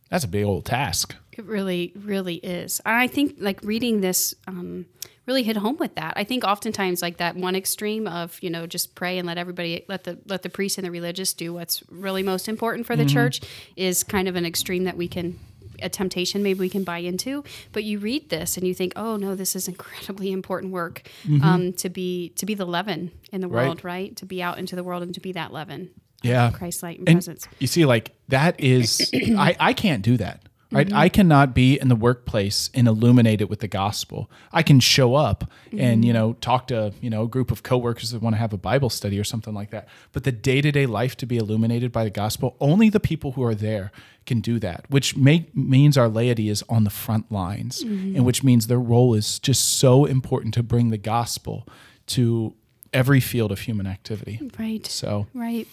That's 0.09 0.25
a 0.25 0.29
big 0.29 0.45
old 0.45 0.67
task. 0.67 1.17
It 1.33 1.45
really, 1.47 1.93
really 1.97 2.37
is. 2.37 2.81
And 2.87 2.95
I 2.95 3.09
think 3.09 3.37
like 3.39 3.61
reading 3.65 4.03
this, 4.03 4.35
um, 4.47 4.87
really 5.31 5.45
hit 5.45 5.57
home 5.57 5.77
with 5.79 5.95
that. 5.95 6.13
I 6.17 6.25
think 6.25 6.43
oftentimes 6.43 7.03
like 7.03 7.19
that 7.19 7.37
one 7.37 7.55
extreme 7.55 8.09
of 8.09 8.37
you 8.43 8.51
know 8.51 8.67
just 8.67 8.97
pray 8.97 9.17
and 9.19 9.27
let 9.29 9.39
everybody 9.39 9.85
let 9.89 10.03
the 10.03 10.19
let 10.27 10.43
the 10.43 10.51
priest 10.51 10.77
and 10.77 10.85
the 10.85 10.91
religious 10.91 11.33
do 11.33 11.55
what's 11.55 11.85
really 11.89 12.25
most 12.25 12.49
important 12.49 12.85
for 12.85 12.97
the 12.97 13.05
church 13.05 13.41
is 13.77 14.03
kind 14.03 14.27
of 14.27 14.35
an 14.35 14.45
extreme 14.45 14.85
that 14.85 14.97
we 14.97 15.07
can 15.07 15.39
a 15.83 15.89
temptation 15.89 16.43
maybe 16.43 16.59
we 16.59 16.69
can 16.69 16.83
buy 16.85 16.99
into 16.99 17.43
but 17.73 17.85
you 17.85 17.99
read 18.01 18.29
this 18.29 18.57
and 18.59 18.67
you 18.67 18.75
think 18.75 18.93
oh 18.97 19.17
no 19.17 19.35
this 19.37 19.55
is 19.57 19.69
incredibly 19.75 20.31
important 20.33 20.73
work 20.73 21.03
um, 21.43 21.73
to 21.75 21.89
be 21.89 22.31
to 22.31 22.45
be 22.45 22.55
the 22.55 22.67
leaven 22.67 23.11
in 23.33 23.41
the 23.41 23.49
Right. 23.49 23.65
world 23.67 23.85
right 23.85 24.15
to 24.17 24.27
be 24.27 24.43
out 24.43 24.59
into 24.59 24.75
the 24.77 24.83
world 24.85 25.03
and 25.03 25.15
to 25.15 25.21
be 25.21 25.33
that 25.33 25.53
leaven 25.53 25.89
Yeah. 26.23 26.51
christ 26.51 26.83
light 26.83 26.99
and, 26.99 27.09
And 27.09 27.17
presence 27.17 27.47
you 27.61 27.67
see, 27.69 27.85
like 27.87 28.13
that 28.29 28.61
is, 28.61 29.11
I, 29.49 29.57
I 29.59 29.73
can't 29.73 30.03
do 30.03 30.17
that. 30.19 30.43
Right. 30.73 30.87
Mm-hmm. 30.87 30.97
I 30.97 31.09
cannot 31.09 31.53
be 31.53 31.79
in 31.81 31.89
the 31.89 31.97
workplace 31.97 32.71
and 32.75 32.87
illuminate 32.87 33.41
it 33.41 33.51
with 33.51 33.59
the 33.59 33.67
gospel. 33.69 34.31
I 34.53 34.63
can 34.63 34.79
show 34.81 35.15
up 35.17 35.51
Mm-hmm. 35.71 35.81
and, 35.81 36.05
you 36.05 36.13
know, 36.13 36.33
talk 36.41 36.67
to, 36.69 36.93
you 37.01 37.11
know, 37.11 37.23
a 37.23 37.29
group 37.29 37.51
of 37.53 37.63
coworkers 37.63 38.11
that 38.11 38.21
want 38.21 38.35
to 38.35 38.39
have 38.39 38.53
a 38.53 38.57
Bible 38.59 38.91
study 38.91 39.19
or 39.21 39.25
something 39.25 39.55
like 39.55 39.71
that. 39.71 39.87
But 40.13 40.25
the 40.25 40.33
day 40.33 40.61
to 40.61 40.73
day 40.73 40.87
life 40.87 41.17
to 41.19 41.27
be 41.27 41.37
illuminated 41.37 41.93
by 41.93 42.03
the 42.05 42.11
gospel, 42.11 42.57
only 42.61 42.89
the 42.89 42.99
people 42.99 43.33
who 43.33 43.43
are 43.45 43.55
there 43.55 43.93
can 44.27 44.41
do 44.41 44.59
that, 44.59 44.85
which 44.89 45.17
make, 45.17 45.55
means 45.57 45.97
our 45.97 46.09
laity 46.09 46.49
is 46.49 46.65
on 46.69 46.83
the 46.85 46.91
front 46.91 47.31
lines 47.31 47.85
Mm-hmm. 47.85 48.17
and 48.17 48.25
which 48.25 48.43
means 48.43 48.67
their 48.67 48.81
role 48.81 49.15
is 49.15 49.39
just 49.39 49.79
so 49.79 50.05
important 50.05 50.55
to 50.55 50.63
bring 50.63 50.91
the 50.91 50.99
gospel 50.99 51.67
to 52.09 52.55
every 52.93 53.21
field 53.21 53.53
of 53.53 53.61
human 53.61 53.87
activity. 53.87 54.41
right 54.59 54.85
So, 54.87 55.27
right 55.35 55.67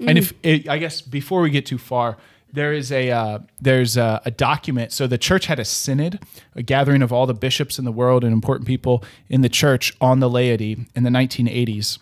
and 0.00 0.18
if 0.18 0.32
it, 0.42 0.68
I 0.68 0.78
guess 0.78 1.00
before 1.00 1.40
we 1.42 1.50
get 1.50 1.66
too 1.66 1.78
far, 1.78 2.16
there 2.52 2.72
is 2.72 2.92
a 2.92 3.10
uh, 3.10 3.38
there's 3.60 3.96
a, 3.96 4.20
a 4.24 4.30
document. 4.30 4.92
So 4.92 5.06
the 5.06 5.18
church 5.18 5.46
had 5.46 5.58
a 5.58 5.64
synod, 5.64 6.20
a 6.54 6.62
gathering 6.62 7.02
of 7.02 7.12
all 7.12 7.26
the 7.26 7.34
bishops 7.34 7.78
in 7.78 7.84
the 7.84 7.92
world 7.92 8.24
and 8.24 8.32
important 8.32 8.66
people 8.66 9.02
in 9.28 9.40
the 9.40 9.48
church 9.48 9.94
on 10.00 10.20
the 10.20 10.28
laity 10.28 10.86
in 10.94 11.02
the 11.02 11.10
1980s. 11.10 11.98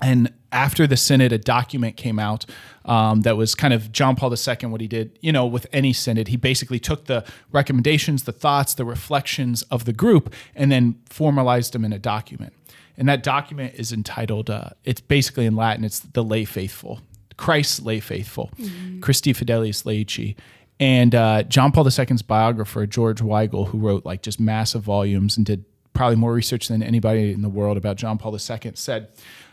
And 0.00 0.32
after 0.52 0.86
the 0.86 0.96
synod, 0.96 1.32
a 1.32 1.38
document 1.38 1.96
came 1.96 2.18
out 2.18 2.46
um, 2.84 3.22
that 3.22 3.36
was 3.36 3.54
kind 3.54 3.74
of 3.74 3.92
John 3.92 4.16
Paul 4.16 4.32
II. 4.32 4.68
What 4.68 4.80
he 4.80 4.88
did, 4.88 5.18
you 5.20 5.32
know, 5.32 5.46
with 5.46 5.66
any 5.72 5.92
synod, 5.92 6.28
he 6.28 6.36
basically 6.36 6.78
took 6.78 7.06
the 7.06 7.24
recommendations, 7.52 8.24
the 8.24 8.32
thoughts, 8.32 8.74
the 8.74 8.84
reflections 8.84 9.62
of 9.64 9.84
the 9.84 9.92
group, 9.92 10.32
and 10.54 10.72
then 10.72 10.98
formalized 11.06 11.72
them 11.72 11.84
in 11.84 11.92
a 11.92 11.98
document. 11.98 12.52
And 12.96 13.08
that 13.08 13.22
document 13.22 13.74
is 13.74 13.92
entitled. 13.92 14.48
Uh, 14.48 14.70
it's 14.84 15.00
basically 15.00 15.44
in 15.44 15.54
Latin. 15.54 15.84
It's 15.84 16.00
the 16.00 16.24
lay 16.24 16.44
faithful, 16.44 17.00
Christ's 17.36 17.80
lay 17.80 18.00
faithful, 18.00 18.50
Christifideles 19.00 19.84
Laici. 19.84 20.36
And 20.78 21.14
uh, 21.14 21.42
John 21.44 21.72
Paul 21.72 21.86
II's 21.86 22.22
biographer, 22.22 22.86
George 22.86 23.20
Weigel, 23.20 23.68
who 23.68 23.78
wrote 23.78 24.04
like 24.04 24.22
just 24.22 24.38
massive 24.38 24.82
volumes 24.82 25.36
and 25.36 25.46
did 25.46 25.64
probably 25.94 26.16
more 26.16 26.34
research 26.34 26.68
than 26.68 26.82
anybody 26.82 27.32
in 27.32 27.40
the 27.40 27.48
world 27.48 27.78
about 27.78 27.96
John 27.96 28.18
Paul 28.18 28.34
II, 28.34 28.72
said 28.74 29.08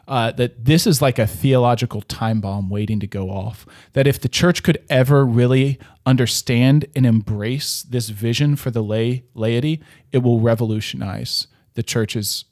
uh, 0.08 0.32
that 0.34 0.66
this 0.66 0.86
is 0.86 1.02
like 1.02 1.18
a 1.18 1.26
theological 1.26 2.02
time 2.02 2.42
bomb 2.42 2.70
waiting 2.70 3.00
to 3.00 3.08
go 3.08 3.30
off. 3.30 3.66
That 3.94 4.06
if 4.08 4.20
the 4.20 4.28
church 4.28 4.62
could 4.64 4.84
ever 4.90 5.26
really 5.26 5.80
understand 6.06 6.86
and 6.96 7.06
embrace 7.06 7.84
this 7.84 8.10
vision 8.10 8.58
for 8.58 8.70
the 8.70 8.84
lay 8.84 9.24
laity, 9.34 9.82
it 10.12 10.18
will 10.18 10.42
revolutionize 10.42 11.48
the 11.76 11.84
church's 11.84 12.46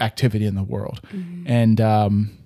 activity 0.00 0.46
in 0.46 0.54
the 0.54 0.62
world. 0.62 1.00
And 1.46 1.80
um, 1.80 2.38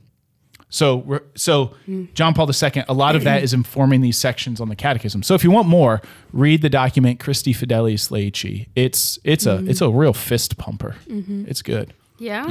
so, 0.72 1.20
so 1.34 1.74
John 2.14 2.32
Paul 2.34 2.50
II, 2.50 2.82
a 2.88 2.94
lot 2.94 3.14
of 3.14 3.24
that 3.24 3.42
is 3.42 3.52
informing 3.52 4.00
these 4.00 4.16
sections 4.16 4.58
on 4.60 4.68
the 4.70 4.74
Catechism. 4.76 5.22
So, 5.22 5.34
if 5.34 5.44
you 5.44 5.50
want 5.50 5.68
more, 5.68 6.00
read 6.32 6.62
the 6.62 6.70
document 6.70 7.20
Christifideles 7.20 8.10
Laici. 8.10 8.68
It's 8.74 9.18
it's 9.22 9.44
a 9.46 9.62
it's 9.68 9.80
a 9.82 9.90
real 9.90 10.14
fist 10.14 10.56
pumper. 10.56 10.96
It's 11.06 11.60
good. 11.62 11.92
Yeah. 12.18 12.50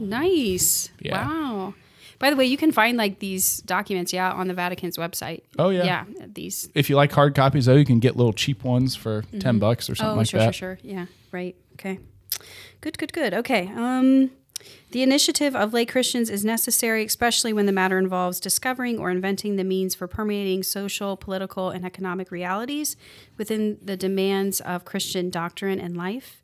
Nice. 0.00 0.90
Yeah. 1.00 1.26
Wow. 1.26 1.74
By 2.18 2.30
the 2.30 2.36
way, 2.36 2.44
you 2.44 2.56
can 2.56 2.72
find 2.72 2.98
like 2.98 3.18
these 3.18 3.58
documents, 3.62 4.12
yeah, 4.12 4.32
on 4.32 4.48
the 4.48 4.54
Vatican's 4.54 4.96
website. 4.98 5.42
Oh, 5.58 5.68
yeah. 5.70 5.84
Yeah. 5.84 6.04
These. 6.34 6.68
If 6.74 6.90
you 6.90 6.96
like 6.96 7.12
hard 7.12 7.34
copies, 7.34 7.66
though, 7.66 7.76
you 7.76 7.84
can 7.84 7.98
get 8.00 8.16
little 8.16 8.32
cheap 8.32 8.64
ones 8.64 8.96
for 8.96 9.22
ten 9.38 9.58
bucks 9.58 9.88
or 9.88 9.94
something 9.94 10.14
Oh, 10.14 10.16
like 10.18 10.26
sure, 10.28 10.40
that. 10.40 10.54
sure, 10.54 10.78
sure. 10.82 10.90
Yeah. 10.90 11.06
Right. 11.32 11.54
Okay. 11.74 11.98
Good, 12.80 12.98
good, 12.98 13.12
good. 13.12 13.32
Okay. 13.34 13.70
Um, 13.74 14.30
the 14.90 15.02
initiative 15.02 15.54
of 15.54 15.72
lay 15.72 15.84
Christians 15.86 16.30
is 16.30 16.44
necessary, 16.44 17.04
especially 17.04 17.52
when 17.52 17.66
the 17.66 17.72
matter 17.72 17.98
involves 17.98 18.40
discovering 18.40 18.98
or 18.98 19.10
inventing 19.10 19.56
the 19.56 19.64
means 19.64 19.94
for 19.94 20.06
permeating 20.06 20.62
social, 20.62 21.16
political, 21.16 21.70
and 21.70 21.84
economic 21.84 22.30
realities 22.30 22.96
within 23.38 23.78
the 23.82 23.96
demands 23.96 24.60
of 24.60 24.84
Christian 24.84 25.30
doctrine 25.30 25.78
and 25.80 25.96
life. 25.96 26.42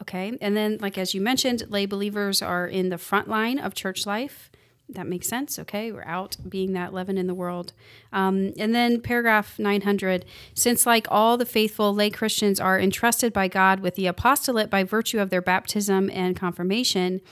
Okay. 0.00 0.36
And 0.40 0.56
then, 0.56 0.78
like 0.80 0.98
as 0.98 1.14
you 1.14 1.20
mentioned, 1.20 1.64
lay 1.68 1.86
believers 1.86 2.42
are 2.42 2.66
in 2.66 2.88
the 2.88 2.98
front 2.98 3.28
line 3.28 3.58
of 3.58 3.74
church 3.74 4.06
life. 4.06 4.50
That 4.88 5.06
makes 5.06 5.26
sense. 5.28 5.58
Okay. 5.58 5.90
We're 5.90 6.04
out 6.04 6.36
being 6.46 6.74
that 6.74 6.92
leaven 6.92 7.16
in 7.16 7.26
the 7.26 7.34
world. 7.34 7.72
Um, 8.12 8.52
and 8.58 8.74
then, 8.74 9.00
paragraph 9.00 9.58
900 9.58 10.24
since, 10.52 10.86
like 10.86 11.06
all 11.10 11.36
the 11.36 11.46
faithful, 11.46 11.94
lay 11.94 12.10
Christians 12.10 12.60
are 12.60 12.78
entrusted 12.78 13.32
by 13.32 13.48
God 13.48 13.80
with 13.80 13.94
the 13.94 14.06
apostolate 14.06 14.68
by 14.70 14.84
virtue 14.84 15.20
of 15.20 15.30
their 15.30 15.42
baptism 15.42 16.10
and 16.10 16.36
confirmation, 16.36 17.22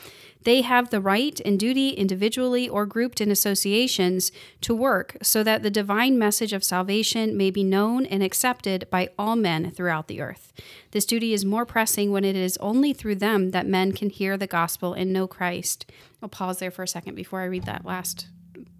they 0.45 0.63
have 0.63 0.91
the 0.91 1.01
right 1.01 1.41
and 1.45 1.59
duty, 1.59 1.91
individually 1.91 2.69
or 2.69 2.87
grouped 2.87 3.21
in 3.21 3.31
associations, 3.31 4.33
to 4.61 4.75
work 4.75 5.17
so 5.23 5.43
that 5.43 5.63
the 5.63 5.71
divine 5.71 6.19
message 6.19 6.53
of 6.53 6.65
salvation 6.65 7.37
may 7.37 7.51
be 7.51 7.65
known 7.65 8.07
and 8.07 8.23
accepted 8.23 8.87
by 8.91 9.09
all 9.19 9.37
men 9.37 9.71
throughout 9.71 10.09
the 10.09 10.21
earth. 10.21 10.53
This 10.91 11.05
duty 11.05 11.33
is 11.33 11.45
more 11.45 11.65
pressing 11.65 12.13
when 12.13 12.25
it 12.25 12.37
is 12.37 12.57
only 12.59 12.93
through 12.93 13.17
them 13.17 13.51
that 13.51 13.67
men 13.67 13.93
can 13.93 14.11
hear 14.11 14.37
the 14.37 14.47
gospel 14.47 14.95
and 14.95 15.13
know 15.13 15.27
Christ. 15.27 15.87
I'll 16.23 16.29
pause 16.29 16.59
there 16.59 16.71
for 16.71 16.83
a 16.83 16.89
second 16.89 17.15
before 17.15 17.41
I 17.41 17.47
read 17.47 17.65
that 17.65 17.85
last 17.85 18.29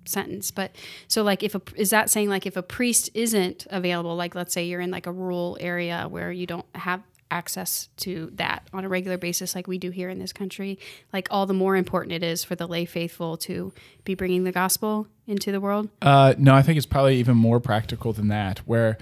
sentence 0.05 0.51
but 0.51 0.75
so 1.07 1.23
like 1.23 1.45
if 1.45 1.55
a 1.55 1.63
is 1.77 1.91
that 1.91 2.11
saying 2.11 2.29
like 2.29 2.45
if 2.45 2.57
a 2.57 2.63
priest 2.63 3.09
isn't 3.15 3.69
available 3.71 4.17
like 4.17 4.35
let's 4.35 4.53
say 4.53 4.65
you're 4.65 4.81
in 4.81 4.91
like 4.91 5.07
a 5.07 5.13
rural 5.13 5.57
area 5.61 6.07
where 6.11 6.33
you 6.33 6.45
don't 6.45 6.67
have 6.75 7.01
access 7.33 7.89
to 7.97 8.31
that 8.35 8.69
on 8.73 8.85
a 8.85 8.89
regular 8.89 9.17
basis 9.17 9.55
like 9.55 9.67
we 9.67 9.79
do 9.79 9.91
here 9.91 10.11
in 10.11 10.19
this 10.19 10.33
country. 10.33 10.79
Like 11.13 11.27
all 11.31 11.47
the 11.47 11.55
more 11.55 11.75
important 11.75 12.13
it 12.13 12.23
is 12.23 12.45
for 12.45 12.55
the 12.55 12.69
lay 12.69 12.85
faithful 12.85 13.37
to 13.39 13.73
be 14.05 14.15
bringing 14.15 14.45
the 14.45 14.53
gospel 14.53 15.09
into 15.27 15.51
the 15.51 15.61
world. 15.61 15.89
Uh, 16.03 16.35
no, 16.39 16.55
I 16.55 16.63
think 16.63 16.77
it's 16.77 16.87
probably 16.87 17.17
even 17.17 17.37
more 17.37 17.59
practical 17.59 18.13
than 18.13 18.29
that, 18.29 18.59
where 18.61 18.99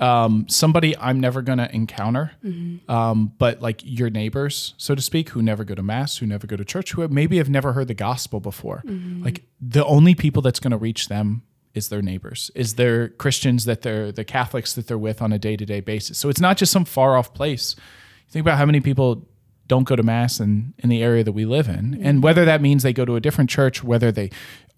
um, 0.00 0.46
somebody 0.48 0.96
I'm 0.96 1.20
never 1.20 1.42
going 1.42 1.58
to 1.58 1.72
encounter, 1.74 2.32
um, 2.88 3.32
but 3.38 3.60
like 3.60 3.80
your 3.84 4.10
neighbors, 4.10 4.74
so 4.76 4.94
to 4.94 5.02
speak, 5.02 5.30
who 5.30 5.42
never 5.42 5.64
go 5.64 5.74
to 5.74 5.82
mass, 5.82 6.18
who 6.18 6.26
never 6.26 6.46
go 6.46 6.56
to 6.56 6.64
church, 6.64 6.92
who 6.92 7.06
maybe 7.08 7.38
have 7.38 7.48
never 7.48 7.72
heard 7.72 7.88
the 7.88 7.94
gospel 7.94 8.40
before. 8.40 8.82
Like 9.24 9.44
the 9.60 9.84
only 9.84 10.14
people 10.14 10.42
that's 10.42 10.60
going 10.60 10.72
to 10.72 10.76
reach 10.76 11.08
them 11.08 11.42
is 11.74 11.88
their 11.88 12.02
neighbors, 12.02 12.50
is 12.54 12.74
their 12.74 13.08
Christians 13.08 13.64
that 13.64 13.82
they're 13.82 14.12
the 14.12 14.24
Catholics 14.24 14.72
that 14.74 14.86
they're 14.86 14.98
with 14.98 15.20
on 15.20 15.32
a 15.32 15.38
day 15.38 15.56
to 15.56 15.66
day 15.66 15.80
basis. 15.80 16.18
So 16.18 16.28
it's 16.28 16.40
not 16.40 16.56
just 16.56 16.72
some 16.72 16.84
far 16.84 17.16
off 17.16 17.34
place. 17.34 17.76
Think 18.28 18.42
about 18.42 18.58
how 18.58 18.66
many 18.66 18.80
people 18.80 19.28
don't 19.66 19.84
go 19.84 19.96
to 19.96 20.02
mass 20.02 20.40
in, 20.40 20.74
in 20.78 20.88
the 20.88 21.02
area 21.02 21.24
that 21.24 21.32
we 21.32 21.44
live 21.44 21.68
in. 21.68 21.92
Mm-hmm. 21.92 22.06
And 22.06 22.22
whether 22.22 22.44
that 22.44 22.60
means 22.60 22.82
they 22.82 22.92
go 22.92 23.04
to 23.04 23.16
a 23.16 23.20
different 23.20 23.50
church 23.50 23.82
whether 23.82 24.12
they 24.12 24.30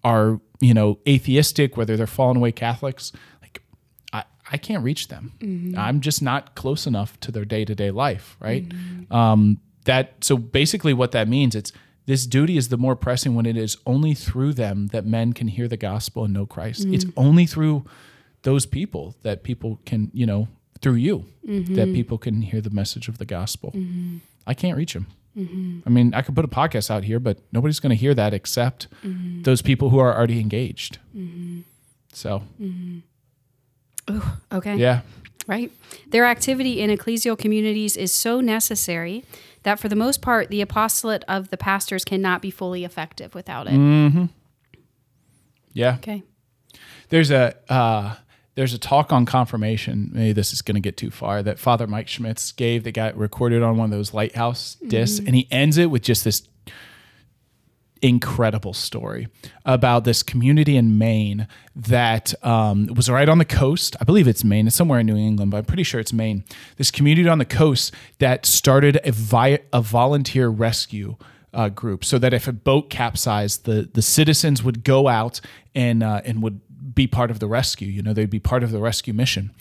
are 0.03 0.39
you 0.59 0.73
know 0.73 0.99
atheistic 1.07 1.75
whether 1.75 1.97
they're 1.97 2.07
fallen 2.07 2.37
away 2.37 2.51
catholics 2.51 3.11
like 3.41 3.61
i, 4.13 4.23
I 4.51 4.57
can't 4.57 4.83
reach 4.83 5.07
them. 5.07 5.33
Mm-hmm. 5.39 5.77
I'm 5.77 6.01
just 6.01 6.21
not 6.21 6.55
close 6.55 6.87
enough 6.87 7.19
to 7.21 7.31
their 7.31 7.45
day-to-day 7.45 7.91
life 7.91 8.37
right? 8.39 8.67
Mm-hmm. 8.67 9.13
Um, 9.13 9.59
that 9.85 10.23
so 10.23 10.37
basically 10.37 10.93
what 10.93 11.11
that 11.11 11.27
means 11.27 11.55
it's 11.55 11.71
this 12.07 12.25
duty 12.25 12.57
is 12.57 12.69
the 12.69 12.77
more 12.77 12.95
pressing 12.95 13.35
when 13.35 13.45
it 13.45 13.55
is 13.55 13.77
only 13.85 14.15
through 14.15 14.53
them 14.53 14.87
that 14.87 15.05
men 15.05 15.33
can 15.33 15.47
hear 15.49 15.67
the 15.67 15.77
gospel 15.77 16.23
and 16.23 16.33
know 16.33 16.45
christ. 16.45 16.85
It's 16.85 17.05
mm-hmm. 17.05 17.19
only 17.19 17.45
through 17.45 17.85
those 18.41 18.65
people 18.65 19.15
that 19.21 19.43
people 19.43 19.79
can 19.85 20.09
you 20.13 20.25
know 20.25 20.47
through 20.81 20.95
you 20.95 21.25
that 21.43 21.51
mm-hmm. 21.51 21.93
people 21.93 22.17
can 22.17 22.41
hear 22.41 22.61
the 22.61 22.69
message 22.69 23.07
of 23.07 23.19
the 23.19 23.25
gospel. 23.25 23.71
Mm-hmm. 23.71 24.17
I 24.47 24.53
can't 24.53 24.77
reach 24.77 24.93
them. 24.93 25.07
I 25.85 25.89
mean, 25.89 26.15
I 26.15 26.23
could 26.23 26.35
put 26.35 26.45
a 26.45 26.47
podcast 26.47 26.89
out 26.89 27.03
here, 27.03 27.19
but 27.19 27.37
nobody's 27.51 27.79
going 27.79 27.91
to 27.91 27.95
hear 27.95 28.15
that 28.15 28.33
except 28.33 28.87
those 29.03 29.61
people 29.61 29.91
who 29.91 29.99
are 29.99 30.15
already 30.15 30.39
engaged. 30.39 30.97
So, 32.11 32.41
okay. 34.51 34.75
Yeah. 34.77 35.01
right? 35.45 35.71
Their 36.09 36.25
activity 36.25 36.81
in 36.81 36.89
ecclesial 36.89 37.37
communities 37.37 37.95
is 37.95 38.11
so 38.11 38.41
necessary 38.41 39.23
that 39.67 39.79
for 39.79 39.89
the 39.89 39.97
most 39.97 40.21
part, 40.21 40.49
the 40.49 40.61
apostolate 40.61 41.25
of 41.27 41.49
the 41.49 41.57
pastors 41.57 42.05
cannot 42.05 42.41
be 42.41 42.49
fully 42.49 42.85
effective 42.85 43.35
without 43.35 43.67
it. 43.69 44.29
Yeah. 45.73 45.95
Okay. 45.95 46.23
There's 47.09 47.31
a 47.31 47.53
uh, 47.69 48.15
there's 48.55 48.73
a 48.73 48.79
talk 48.79 49.11
on 49.11 49.25
confirmation. 49.25 50.09
Maybe 50.13 50.31
this 50.31 50.53
is 50.53 50.61
going 50.61 50.75
to 50.75 50.81
get 50.81 50.95
too 50.95 51.11
far. 51.11 51.43
That 51.43 51.59
Father 51.59 51.85
Mike 51.85 52.07
Schmitz 52.07 52.53
gave 52.53 52.85
that 52.85 52.93
got 52.93 53.17
recorded 53.17 53.61
on 53.61 53.75
one 53.75 53.85
of 53.85 53.91
those 53.91 54.13
lighthouse 54.13 54.75
discs, 54.87 55.19
and 55.19 55.35
he 55.35 55.49
ends 55.51 55.77
it 55.77 55.87
with 55.87 56.01
just 56.01 56.23
this 56.23 56.47
incredible 58.01 58.73
story 58.73 59.27
about 59.65 60.03
this 60.03 60.23
community 60.23 60.77
in 60.77 60.97
Maine 60.97 61.47
that 61.75 62.33
um, 62.43 62.87
was 62.87 63.09
right 63.09 63.29
on 63.29 63.37
the 63.37 63.45
coast. 63.45 63.95
I 63.99 64.03
believe 64.03 64.27
it's 64.27 64.43
Maine. 64.43 64.67
It's 64.67 64.75
somewhere 64.75 64.99
in 64.99 65.05
New 65.05 65.17
England, 65.17 65.51
but 65.51 65.57
I'm 65.57 65.65
pretty 65.65 65.83
sure 65.83 65.99
it's 65.99 66.13
Maine. 66.13 66.43
This 66.77 66.91
community 66.91 67.27
on 67.29 67.37
the 67.37 67.45
coast 67.45 67.93
that 68.19 68.45
started 68.45 68.99
a, 69.03 69.11
vi- 69.11 69.59
a 69.71 69.81
volunteer 69.81 70.49
rescue 70.49 71.15
uh, 71.53 71.69
group, 71.69 72.03
so 72.05 72.19
that 72.19 72.33
if 72.33 72.47
a 72.47 72.53
boat 72.53 72.89
capsized, 72.89 73.65
the 73.65 73.89
the 73.91 74.01
citizens 74.01 74.63
would 74.63 74.83
go 74.83 75.07
out 75.07 75.41
and 75.73 76.03
uh, 76.03 76.21
and 76.25 76.43
would 76.43 76.61
be 76.93 77.07
part 77.07 77.31
of 77.31 77.39
the 77.39 77.47
rescue. 77.47 77.87
You 77.87 78.01
know, 78.01 78.13
they'd 78.13 78.29
be 78.29 78.39
part 78.39 78.63
of 78.63 78.71
the 78.71 78.79
rescue 78.79 79.13
mission, 79.13 79.51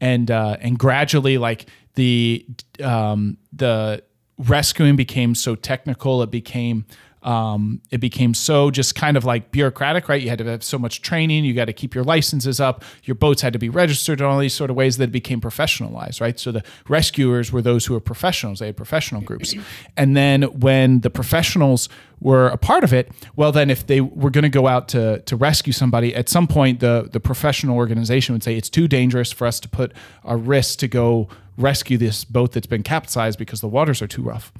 and 0.00 0.30
uh, 0.30 0.56
and 0.60 0.78
gradually, 0.78 1.38
like 1.38 1.66
the 1.94 2.44
um, 2.82 3.38
the 3.52 4.02
rescuing 4.38 4.96
became 4.96 5.34
so 5.34 5.54
technical, 5.54 6.22
it 6.22 6.30
became 6.30 6.86
um, 7.22 7.80
it 7.90 7.98
became 7.98 8.34
so 8.34 8.70
just 8.70 8.94
kind 8.94 9.16
of 9.16 9.24
like 9.24 9.50
bureaucratic, 9.50 10.08
right? 10.08 10.20
You 10.20 10.28
had 10.28 10.38
to 10.38 10.44
have 10.44 10.62
so 10.62 10.78
much 10.78 11.02
training. 11.02 11.44
You 11.44 11.54
got 11.54 11.66
to 11.66 11.72
keep 11.72 11.94
your 11.94 12.04
licenses 12.04 12.60
up. 12.60 12.84
Your 13.04 13.14
boats 13.14 13.42
had 13.42 13.52
to 13.52 13.58
be 13.58 13.68
registered 13.68 14.20
in 14.20 14.26
all 14.26 14.38
these 14.38 14.54
sort 14.54 14.70
of 14.70 14.76
ways 14.76 14.98
that 14.98 15.10
became 15.10 15.40
professionalized, 15.40 16.20
right? 16.20 16.38
So 16.38 16.52
the 16.52 16.62
rescuers 16.88 17.50
were 17.52 17.62
those 17.62 17.86
who 17.86 17.94
were 17.94 18.00
professionals. 18.00 18.60
They 18.60 18.66
had 18.66 18.76
professional 18.76 19.20
groups. 19.20 19.54
And 19.96 20.16
then 20.16 20.42
when 20.42 21.00
the 21.00 21.10
professionals 21.10 21.88
were 22.20 22.48
a 22.48 22.56
part 22.56 22.84
of 22.84 22.92
it, 22.92 23.10
well, 23.36 23.52
then 23.52 23.70
if 23.70 23.86
they 23.86 24.00
were 24.00 24.30
going 24.30 24.42
to 24.42 24.48
go 24.48 24.66
out 24.66 24.88
to, 24.88 25.20
to 25.20 25.36
rescue 25.36 25.72
somebody, 25.72 26.14
at 26.14 26.28
some 26.28 26.46
point 26.46 26.80
the, 26.80 27.08
the 27.10 27.20
professional 27.20 27.76
organization 27.76 28.34
would 28.34 28.42
say, 28.42 28.56
it's 28.56 28.70
too 28.70 28.88
dangerous 28.88 29.32
for 29.32 29.46
us 29.46 29.60
to 29.60 29.68
put 29.68 29.92
a 30.24 30.36
risk 30.36 30.78
to 30.80 30.88
go 30.88 31.28
rescue 31.56 31.98
this 31.98 32.24
boat 32.24 32.52
that's 32.52 32.66
been 32.66 32.82
capsized 32.82 33.38
because 33.38 33.60
the 33.60 33.68
waters 33.68 34.00
are 34.00 34.06
too 34.06 34.22
rough 34.22 34.52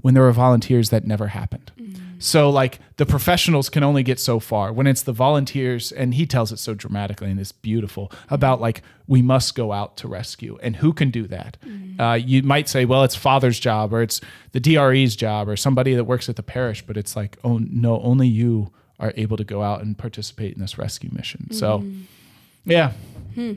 when 0.00 0.14
there 0.14 0.22
were 0.22 0.32
volunteers 0.32 0.90
that 0.90 1.06
never 1.06 1.28
happened. 1.28 1.67
So 2.18 2.50
like 2.50 2.80
the 2.96 3.06
professionals 3.06 3.68
can 3.68 3.82
only 3.82 4.02
get 4.02 4.18
so 4.18 4.40
far. 4.40 4.72
When 4.72 4.86
it's 4.86 5.02
the 5.02 5.12
volunteers, 5.12 5.92
and 5.92 6.14
he 6.14 6.26
tells 6.26 6.52
it 6.52 6.58
so 6.58 6.74
dramatically 6.74 7.30
and 7.30 7.38
it's 7.38 7.52
beautiful 7.52 8.12
about 8.30 8.60
like 8.60 8.82
we 9.06 9.22
must 9.22 9.54
go 9.54 9.72
out 9.72 9.96
to 9.98 10.08
rescue, 10.08 10.58
and 10.62 10.76
who 10.76 10.92
can 10.92 11.10
do 11.10 11.26
that? 11.28 11.56
Mm-hmm. 11.64 12.00
Uh, 12.00 12.14
you 12.14 12.42
might 12.42 12.68
say, 12.68 12.84
well, 12.84 13.04
it's 13.04 13.14
father's 13.14 13.58
job 13.58 13.92
or 13.92 14.02
it's 14.02 14.20
the 14.52 14.60
DRE's 14.60 15.16
job 15.16 15.48
or 15.48 15.56
somebody 15.56 15.94
that 15.94 16.04
works 16.04 16.28
at 16.28 16.36
the 16.36 16.42
parish, 16.42 16.82
but 16.86 16.96
it's 16.96 17.16
like, 17.16 17.38
oh 17.44 17.58
no, 17.58 18.00
only 18.02 18.28
you 18.28 18.72
are 19.00 19.12
able 19.16 19.36
to 19.36 19.44
go 19.44 19.62
out 19.62 19.80
and 19.80 19.96
participate 19.96 20.54
in 20.54 20.60
this 20.60 20.76
rescue 20.76 21.10
mission. 21.12 21.50
So, 21.52 21.78
mm-hmm. 21.78 22.02
yeah. 22.64 22.92
Hmm. 23.34 23.52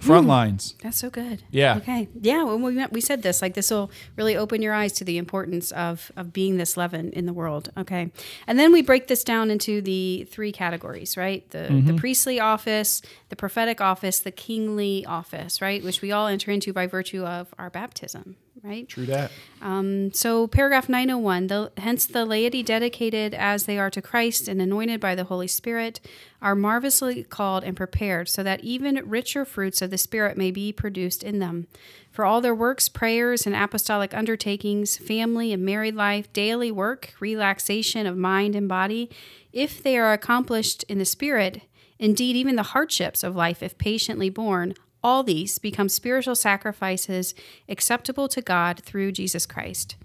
Front 0.00 0.26
lines. 0.26 0.74
That's 0.82 0.96
so 0.98 1.10
good. 1.10 1.42
Yeah. 1.50 1.76
Okay. 1.76 2.08
Yeah. 2.20 2.42
When 2.44 2.62
we 2.62 2.72
met, 2.72 2.92
we 2.92 3.00
said 3.00 3.22
this, 3.22 3.42
like 3.42 3.54
this 3.54 3.70
will 3.70 3.90
really 4.16 4.36
open 4.36 4.62
your 4.62 4.72
eyes 4.74 4.92
to 4.94 5.04
the 5.04 5.18
importance 5.18 5.70
of 5.72 6.10
of 6.16 6.32
being 6.32 6.56
this 6.56 6.76
leaven 6.76 7.10
in 7.12 7.26
the 7.26 7.32
world. 7.32 7.70
Okay. 7.76 8.10
And 8.46 8.58
then 8.58 8.72
we 8.72 8.82
break 8.82 9.08
this 9.08 9.22
down 9.24 9.50
into 9.50 9.80
the 9.82 10.24
three 10.30 10.52
categories, 10.52 11.16
right? 11.16 11.48
The 11.50 11.60
Mm-hmm. 11.70 11.86
the 11.86 11.94
priestly 11.94 12.40
office, 12.40 13.02
the 13.28 13.36
prophetic 13.36 13.80
office, 13.80 14.18
the 14.18 14.32
kingly 14.32 15.04
office, 15.06 15.60
right? 15.62 15.84
Which 15.84 16.00
we 16.02 16.10
all 16.10 16.26
enter 16.26 16.50
into 16.50 16.72
by 16.72 16.86
virtue 16.86 17.24
of 17.24 17.54
our 17.58 17.68
baptism, 17.70 18.36
right? 18.62 18.88
True 18.88 19.06
that. 19.06 19.30
Um, 19.62 20.12
so, 20.12 20.46
paragraph 20.46 20.88
901, 20.88 21.46
the, 21.46 21.72
hence 21.78 22.06
the 22.06 22.24
laity 22.24 22.62
dedicated 22.62 23.34
as 23.34 23.64
they 23.64 23.78
are 23.78 23.90
to 23.90 24.02
Christ 24.02 24.48
and 24.48 24.60
anointed 24.60 25.00
by 25.00 25.14
the 25.14 25.24
Holy 25.24 25.46
Spirit 25.46 26.00
are 26.42 26.54
marvelously 26.54 27.22
called 27.24 27.64
and 27.64 27.76
prepared 27.76 28.28
so 28.28 28.42
that 28.42 28.64
even 28.64 28.96
richer 29.08 29.44
fruits 29.44 29.82
of 29.82 29.90
the 29.90 29.98
Spirit 29.98 30.36
may 30.36 30.50
be 30.50 30.72
produced 30.72 31.22
in 31.22 31.38
them. 31.38 31.66
For 32.10 32.24
all 32.24 32.40
their 32.40 32.54
works, 32.54 32.88
prayers, 32.88 33.46
and 33.46 33.54
apostolic 33.54 34.12
undertakings, 34.14 34.96
family 34.96 35.52
and 35.52 35.64
married 35.64 35.94
life, 35.94 36.32
daily 36.32 36.70
work, 36.70 37.14
relaxation 37.20 38.06
of 38.06 38.16
mind 38.16 38.54
and 38.56 38.68
body, 38.68 39.10
if 39.52 39.82
they 39.82 39.96
are 39.96 40.12
accomplished 40.12 40.84
in 40.84 40.98
the 40.98 41.04
Spirit, 41.04 41.62
indeed, 41.98 42.36
even 42.36 42.56
the 42.56 42.62
hardships 42.64 43.22
of 43.22 43.36
life, 43.36 43.62
if 43.62 43.78
patiently 43.78 44.30
borne, 44.30 44.74
all 45.02 45.22
these 45.22 45.58
become 45.58 45.88
spiritual 45.88 46.34
sacrifices 46.34 47.34
acceptable 47.68 48.28
to 48.28 48.42
God 48.42 48.80
through 48.80 49.12
Jesus 49.12 49.46
Christ. 49.46 49.96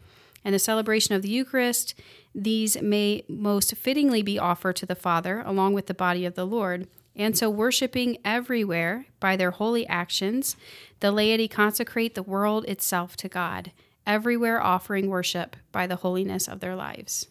And 0.44 0.54
the 0.54 0.60
celebration 0.60 1.16
of 1.16 1.24
the 1.24 1.30
Eucharist, 1.30 1.96
these 2.34 2.80
may 2.82 3.24
most 3.28 3.76
fittingly 3.76 4.22
be 4.22 4.38
offered 4.38 4.76
to 4.78 4.86
the 4.86 4.96
Father 4.96 5.42
along 5.46 5.74
with 5.74 5.88
the 5.88 5.94
body 5.94 6.26
of 6.26 6.36
the 6.36 6.46
Lord. 6.46 6.88
And 7.16 7.38
so, 7.38 7.50
worshiping 7.50 8.18
everywhere 8.24 9.06
by 9.20 9.36
their 9.36 9.52
holy 9.52 9.88
actions, 9.88 10.56
the 11.00 11.12
laity 11.12 11.48
consecrate 11.48 12.14
the 12.14 12.22
world 12.22 12.66
itself 12.66 13.16
to 13.18 13.30
God, 13.30 13.72
everywhere 14.06 14.62
offering 14.62 15.10
worship 15.10 15.56
by 15.72 15.88
the 15.88 15.98
holiness 15.98 16.48
of 16.48 16.60
their 16.60 16.76
lives. 16.76 17.28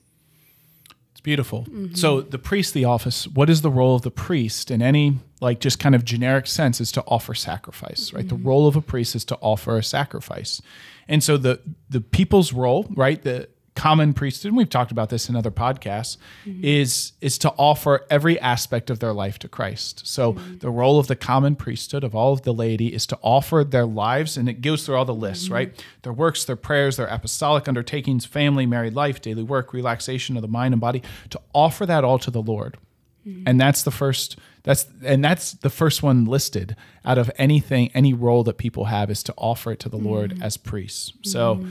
It's 1.12 1.20
beautiful. 1.20 1.64
Mm-hmm. 1.64 1.94
So 1.94 2.22
the 2.22 2.38
priestly 2.38 2.84
office, 2.84 3.28
what 3.28 3.48
is 3.48 3.62
the 3.62 3.70
role 3.70 3.94
of 3.94 4.02
the 4.02 4.10
priest 4.10 4.70
in 4.70 4.82
any 4.82 5.18
like 5.44 5.60
just 5.60 5.78
kind 5.78 5.94
of 5.94 6.04
generic 6.04 6.46
sense 6.46 6.80
is 6.80 6.90
to 6.92 7.02
offer 7.02 7.34
sacrifice, 7.34 8.12
right? 8.12 8.28
The 8.28 8.34
mm-hmm. 8.34 8.48
role 8.48 8.66
of 8.66 8.76
a 8.76 8.80
priest 8.80 9.14
is 9.14 9.24
to 9.26 9.36
offer 9.36 9.76
a 9.76 9.82
sacrifice. 9.82 10.62
And 11.06 11.22
so 11.22 11.36
the 11.36 11.60
the 11.90 12.00
people's 12.00 12.52
role, 12.52 12.86
right? 12.96 13.22
The 13.22 13.48
common 13.74 14.14
priesthood, 14.14 14.50
and 14.50 14.56
we've 14.56 14.70
talked 14.70 14.92
about 14.92 15.10
this 15.10 15.28
in 15.28 15.36
other 15.36 15.50
podcasts, 15.50 16.16
mm-hmm. 16.46 16.64
is 16.64 17.12
is 17.20 17.36
to 17.38 17.50
offer 17.58 18.06
every 18.08 18.40
aspect 18.40 18.88
of 18.88 19.00
their 19.00 19.12
life 19.12 19.38
to 19.40 19.48
Christ. 19.48 20.06
So 20.06 20.32
mm-hmm. 20.32 20.58
the 20.58 20.70
role 20.70 20.98
of 20.98 21.08
the 21.08 21.16
common 21.16 21.56
priesthood 21.56 22.04
of 22.04 22.14
all 22.14 22.32
of 22.32 22.42
the 22.42 22.54
laity 22.54 22.88
is 22.94 23.06
to 23.08 23.18
offer 23.20 23.64
their 23.64 23.84
lives, 23.84 24.36
and 24.38 24.48
it 24.48 24.62
goes 24.62 24.86
through 24.86 24.96
all 24.96 25.04
the 25.04 25.14
lists, 25.14 25.50
right? 25.50 25.84
Their 26.02 26.12
works, 26.12 26.44
their 26.44 26.56
prayers, 26.56 26.96
their 26.96 27.06
apostolic 27.06 27.68
undertakings, 27.68 28.24
family, 28.24 28.64
married 28.64 28.94
life, 28.94 29.20
daily 29.20 29.42
work, 29.42 29.72
relaxation 29.72 30.36
of 30.36 30.42
the 30.42 30.48
mind 30.48 30.72
and 30.72 30.80
body, 30.80 31.02
to 31.30 31.40
offer 31.52 31.84
that 31.84 32.02
all 32.02 32.18
to 32.20 32.30
the 32.30 32.42
Lord. 32.42 32.78
Mm-hmm. 33.26 33.48
And 33.48 33.60
that's 33.60 33.82
the 33.82 33.90
first 33.90 34.38
that's 34.62 34.86
and 35.04 35.24
that's 35.24 35.52
the 35.52 35.70
first 35.70 36.02
one 36.02 36.24
listed 36.24 36.76
out 37.04 37.18
of 37.18 37.30
anything 37.36 37.90
any 37.94 38.12
role 38.14 38.44
that 38.44 38.58
people 38.58 38.86
have 38.86 39.10
is 39.10 39.22
to 39.24 39.34
offer 39.36 39.72
it 39.72 39.80
to 39.80 39.88
the 39.88 39.98
Lord 39.98 40.32
mm-hmm. 40.34 40.42
as 40.42 40.56
priests. 40.56 41.12
Mm-hmm. 41.12 41.30
So 41.30 41.66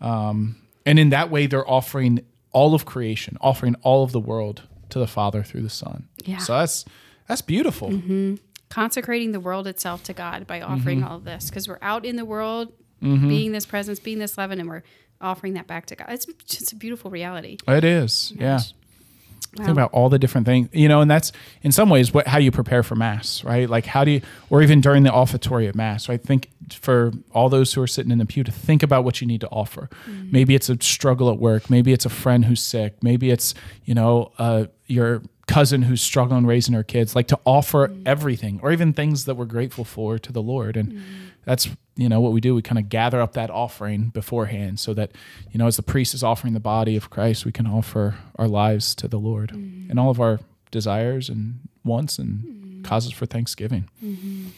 um 0.00 0.56
and 0.84 0.98
in 0.98 1.10
that 1.10 1.30
way 1.30 1.46
they're 1.46 1.68
offering 1.68 2.20
all 2.52 2.74
of 2.74 2.84
creation, 2.84 3.36
offering 3.40 3.74
all 3.82 4.02
of 4.04 4.12
the 4.12 4.20
world 4.20 4.62
to 4.90 4.98
the 4.98 5.06
Father 5.06 5.42
through 5.42 5.62
the 5.62 5.70
Son. 5.70 6.08
Yeah. 6.24 6.38
So 6.38 6.54
that's 6.58 6.84
that's 7.28 7.42
beautiful. 7.42 7.90
consecrating 8.68 9.32
the 9.32 9.40
world 9.40 9.66
itself 9.66 10.02
to 10.04 10.12
God 10.12 10.46
by 10.46 10.60
offering 10.60 11.00
Mm-hmm. 11.00 11.08
all 11.08 11.16
of 11.18 11.24
this 11.24 11.48
because 11.50 11.68
we're 11.68 11.78
out 11.82 12.04
in 12.04 12.16
the 12.16 12.24
world, 12.24 12.72
being 13.00 13.52
this 13.52 13.66
presence, 13.66 14.00
being 14.00 14.18
this 14.18 14.36
leaven, 14.38 14.58
and 14.58 14.68
we're 14.68 14.82
offering 15.20 15.54
that 15.54 15.66
back 15.66 15.86
to 15.86 15.96
God. 15.96 16.08
It's 16.10 16.26
just 16.46 16.72
a 16.72 16.76
beautiful 16.76 17.10
reality. 17.10 17.58
It 17.68 17.84
is. 17.84 18.32
Yeah. 18.36 18.60
Wow. 19.56 19.64
Think 19.64 19.76
about 19.76 19.92
all 19.92 20.08
the 20.08 20.18
different 20.18 20.46
things, 20.46 20.68
you 20.72 20.88
know, 20.88 21.00
and 21.00 21.10
that's 21.10 21.32
in 21.62 21.72
some 21.72 21.88
ways 21.88 22.12
what 22.12 22.26
how 22.26 22.38
you 22.38 22.50
prepare 22.50 22.82
for 22.82 22.94
mass, 22.94 23.42
right? 23.44 23.68
Like 23.68 23.86
how 23.86 24.04
do 24.04 24.10
you, 24.10 24.20
or 24.50 24.62
even 24.62 24.80
during 24.80 25.02
the 25.02 25.10
offertory 25.10 25.66
of 25.66 25.74
mass, 25.74 26.08
right? 26.08 26.22
Think 26.22 26.50
for 26.72 27.12
all 27.32 27.48
those 27.48 27.72
who 27.72 27.82
are 27.82 27.86
sitting 27.86 28.12
in 28.12 28.18
the 28.18 28.26
pew 28.26 28.44
to 28.44 28.52
think 28.52 28.82
about 28.82 29.04
what 29.04 29.20
you 29.20 29.26
need 29.26 29.40
to 29.40 29.48
offer. 29.48 29.88
Mm-hmm. 30.08 30.32
Maybe 30.32 30.54
it's 30.54 30.68
a 30.68 30.76
struggle 30.82 31.30
at 31.30 31.38
work. 31.38 31.70
Maybe 31.70 31.92
it's 31.92 32.04
a 32.04 32.10
friend 32.10 32.44
who's 32.44 32.62
sick. 32.62 33.02
Maybe 33.02 33.30
it's 33.30 33.54
you 33.84 33.94
know 33.94 34.32
uh, 34.38 34.66
your 34.86 35.22
cousin 35.46 35.82
who's 35.82 36.02
struggling 36.02 36.44
raising 36.44 36.74
her 36.74 36.82
kids. 36.82 37.14
Like 37.14 37.28
to 37.28 37.38
offer 37.44 37.88
mm-hmm. 37.88 38.02
everything, 38.06 38.60
or 38.62 38.72
even 38.72 38.92
things 38.92 39.24
that 39.24 39.36
we're 39.36 39.44
grateful 39.46 39.84
for 39.84 40.18
to 40.18 40.32
the 40.32 40.42
Lord, 40.42 40.76
and 40.76 40.92
mm-hmm. 40.92 41.25
That's 41.46 41.70
you 41.94 42.10
know 42.10 42.20
what 42.20 42.32
we 42.32 42.42
do. 42.42 42.54
We 42.54 42.60
kind 42.60 42.78
of 42.78 42.90
gather 42.90 43.22
up 43.22 43.32
that 43.32 43.50
offering 43.50 44.10
beforehand, 44.10 44.78
so 44.78 44.92
that 44.92 45.12
you 45.50 45.58
know 45.58 45.66
as 45.66 45.76
the 45.76 45.82
priest 45.82 46.12
is 46.12 46.22
offering 46.22 46.52
the 46.52 46.60
body 46.60 46.96
of 46.96 47.08
Christ, 47.08 47.46
we 47.46 47.52
can 47.52 47.66
offer 47.66 48.16
our 48.34 48.48
lives 48.48 48.94
to 48.96 49.08
the 49.08 49.18
Lord 49.18 49.50
mm-hmm. 49.50 49.90
and 49.90 49.98
all 49.98 50.10
of 50.10 50.20
our 50.20 50.40
desires 50.70 51.30
and 51.30 51.60
wants 51.84 52.18
and 52.18 52.40
mm-hmm. 52.40 52.82
causes 52.82 53.12
for 53.12 53.24
thanksgiving. 53.24 53.88
Mm-hmm. 54.04 54.48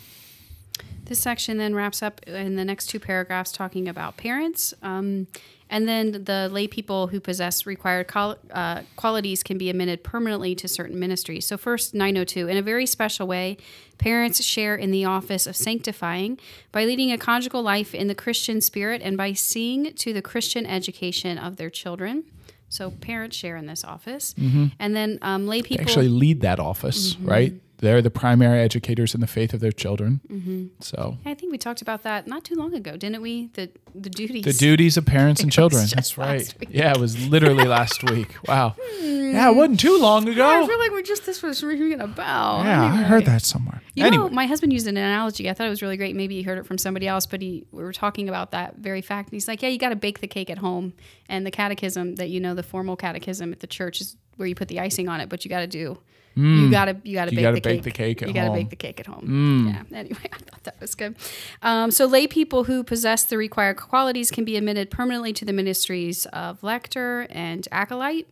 This 1.05 1.20
section 1.20 1.59
then 1.59 1.74
wraps 1.74 2.03
up 2.03 2.22
in 2.27 2.57
the 2.57 2.64
next 2.64 2.87
two 2.87 2.98
paragraphs 2.98 3.53
talking 3.53 3.88
about 3.88 4.16
parents. 4.16 4.74
Um, 4.83 5.27
and 5.70 5.88
then 5.88 6.24
the 6.24 6.48
lay 6.50 6.66
people 6.66 7.09
who 7.09 7.20
possess 7.20 7.66
required 7.66 8.11
uh, 8.14 8.83
qualities 8.96 9.42
can 9.42 9.59
be 9.59 9.68
admitted 9.68 10.02
permanently 10.02 10.54
to 10.54 10.68
certain 10.68 10.98
ministries. 10.98 11.46
So, 11.46 11.57
first, 11.59 11.94
902. 11.94 12.48
In 12.48 12.57
a 12.57 12.62
very 12.62 12.87
special 12.87 13.26
way, 13.26 13.59
parents 13.98 14.42
share 14.42 14.74
in 14.76 14.90
the 14.90 15.04
office 15.04 15.46
of 15.46 15.57
sanctifying 15.57 16.38
by 16.72 16.85
leading 16.85 17.12
a 17.12 17.18
conjugal 17.18 17.62
life 17.62 17.94
in 17.94 18.09
the 18.09 18.14
Christian 18.14 18.61
spirit 18.61 19.02
and 19.02 19.16
by 19.16 19.33
seeing 19.33 19.92
to 19.94 20.12
the 20.12 20.22
Christian 20.22 20.64
education 20.64 21.38
of 21.38 21.57
their 21.57 21.70
children. 21.70 22.24
So, 22.70 22.90
parents 22.90 23.37
share 23.37 23.57
in 23.57 23.66
this 23.66 23.85
office. 23.85 24.35
And 24.78 24.96
then 24.96 25.18
um, 25.22 25.46
lay 25.46 25.62
people. 25.62 25.83
Actually, 25.83 26.09
lead 26.09 26.40
that 26.42 26.61
office, 26.61 27.16
right? 27.20 27.54
They're 27.79 28.03
the 28.03 28.11
primary 28.11 28.61
educators 28.61 29.14
in 29.14 29.21
the 29.21 29.27
faith 29.29 29.55
of 29.55 29.61
their 29.61 29.71
children. 29.73 30.21
Mm-hmm. 30.29 30.67
So 30.81 31.17
I 31.25 31.35
think 31.35 31.53
we 31.53 31.59
talked 31.59 31.81
about 31.81 32.03
that 32.03 32.27
not 32.27 32.43
too 32.45 32.57
long 32.57 32.75
ago, 32.75 32.97
didn't 32.97 33.23
we? 33.23 33.47
The 33.55 33.71
the 33.95 34.11
duties. 34.11 34.45
the 34.45 34.53
duties 34.53 34.97
of 34.97 35.07
parents 35.07 35.43
and 35.43 35.51
children. 35.59 35.87
That's 35.95 36.19
right. 36.19 36.53
Yeah, 36.69 36.91
it 36.91 36.99
was 36.99 37.29
literally 37.29 37.64
last 37.79 38.03
week. 38.11 38.35
Wow. 38.49 38.75
Hmm. 38.79 39.31
Yeah, 39.33 39.51
it 39.51 39.55
wasn't 39.57 39.79
too 39.81 39.97
long 39.99 40.29
ago. 40.29 40.47
I 40.64 40.67
feel 40.67 40.79
like 40.79 40.91
we 40.91 41.03
just 41.03 41.25
this 41.25 41.43
was 41.43 41.62
ringing 41.62 42.01
a 42.01 42.09
bell. 42.09 42.62
Yeah, 42.64 42.83
I 42.85 42.97
heard 43.03 43.27
that 43.27 43.43
somewhere. 43.43 43.81
You 43.95 44.07
Anyway. 44.07 44.25
know, 44.25 44.31
my 44.31 44.47
husband 44.47 44.73
used 44.73 44.87
an 44.87 44.97
analogy. 44.97 45.49
I 45.51 45.55
thought 45.55 45.67
it 45.67 45.71
was 45.71 45.83
really 45.83 45.97
great. 45.97 46.14
Maybe 46.17 46.37
he 46.37 46.43
heard 46.43 46.59
it 46.59 46.67
from 46.67 46.79
somebody 46.79 47.07
else, 47.07 47.27
but 47.27 47.41
he 47.43 47.64
we 47.73 47.83
were 47.83 47.93
talking 47.93 48.29
about 48.29 48.51
that 48.53 48.77
very 48.77 49.03
fact. 49.03 49.29
And 49.29 49.35
he's 49.35 49.47
like, 49.49 49.62
"Yeah, 49.62 49.69
you 49.69 49.79
got 49.79 49.91
to 49.91 49.97
bake 49.97 50.21
the 50.21 50.27
cake 50.29 50.51
at 50.51 50.59
home, 50.59 50.95
and 51.29 51.47
the 51.47 51.51
catechism 51.51 52.17
that 52.17 52.29
you 52.29 52.41
know, 52.41 52.55
the 52.55 52.62
formal 52.62 52.97
catechism 52.97 53.53
at 53.53 53.61
the 53.61 53.67
church 53.67 54.01
is 54.01 54.17
where 54.38 54.48
you 54.48 54.55
put 54.55 54.68
the 54.68 54.81
icing 54.81 55.09
on 55.09 55.20
it, 55.20 55.29
but 55.29 55.44
you 55.44 55.48
got 55.51 55.61
to 55.61 55.66
do." 55.66 55.98
You 56.37 56.70
gotta, 56.70 56.96
you 57.03 57.14
gotta 57.16 57.33
You 57.33 57.37
bake, 57.38 57.42
gotta 57.42 57.55
the, 57.57 57.61
bake 57.61 57.74
cake. 57.79 57.83
the 57.83 57.90
cake 57.90 58.20
you 58.20 58.33
gotta 58.33 58.53
bake 58.53 58.70
the 58.70 58.77
cake 58.77 59.01
at 59.01 59.07
home. 59.07 59.66
Yeah. 59.68 59.83
Anyway, 59.98 60.20
I 60.33 60.37
thought 60.38 60.62
that 60.62 60.81
was 60.81 60.94
good. 60.94 61.16
Um, 61.62 61.90
so, 61.90 62.07
lay 62.07 62.29
people 62.29 62.62
who 62.62 62.85
possess 62.85 63.24
the 63.24 63.37
required 63.37 63.77
qualities 63.77 64.31
can 64.31 64.44
be 64.44 64.57
admitted 64.57 64.88
permanently 64.88 65.33
to 65.33 65.44
the 65.44 65.53
ministries 65.53 66.27
of 66.27 66.62
lector 66.62 67.27
and 67.31 67.66
acolyte. 67.72 68.29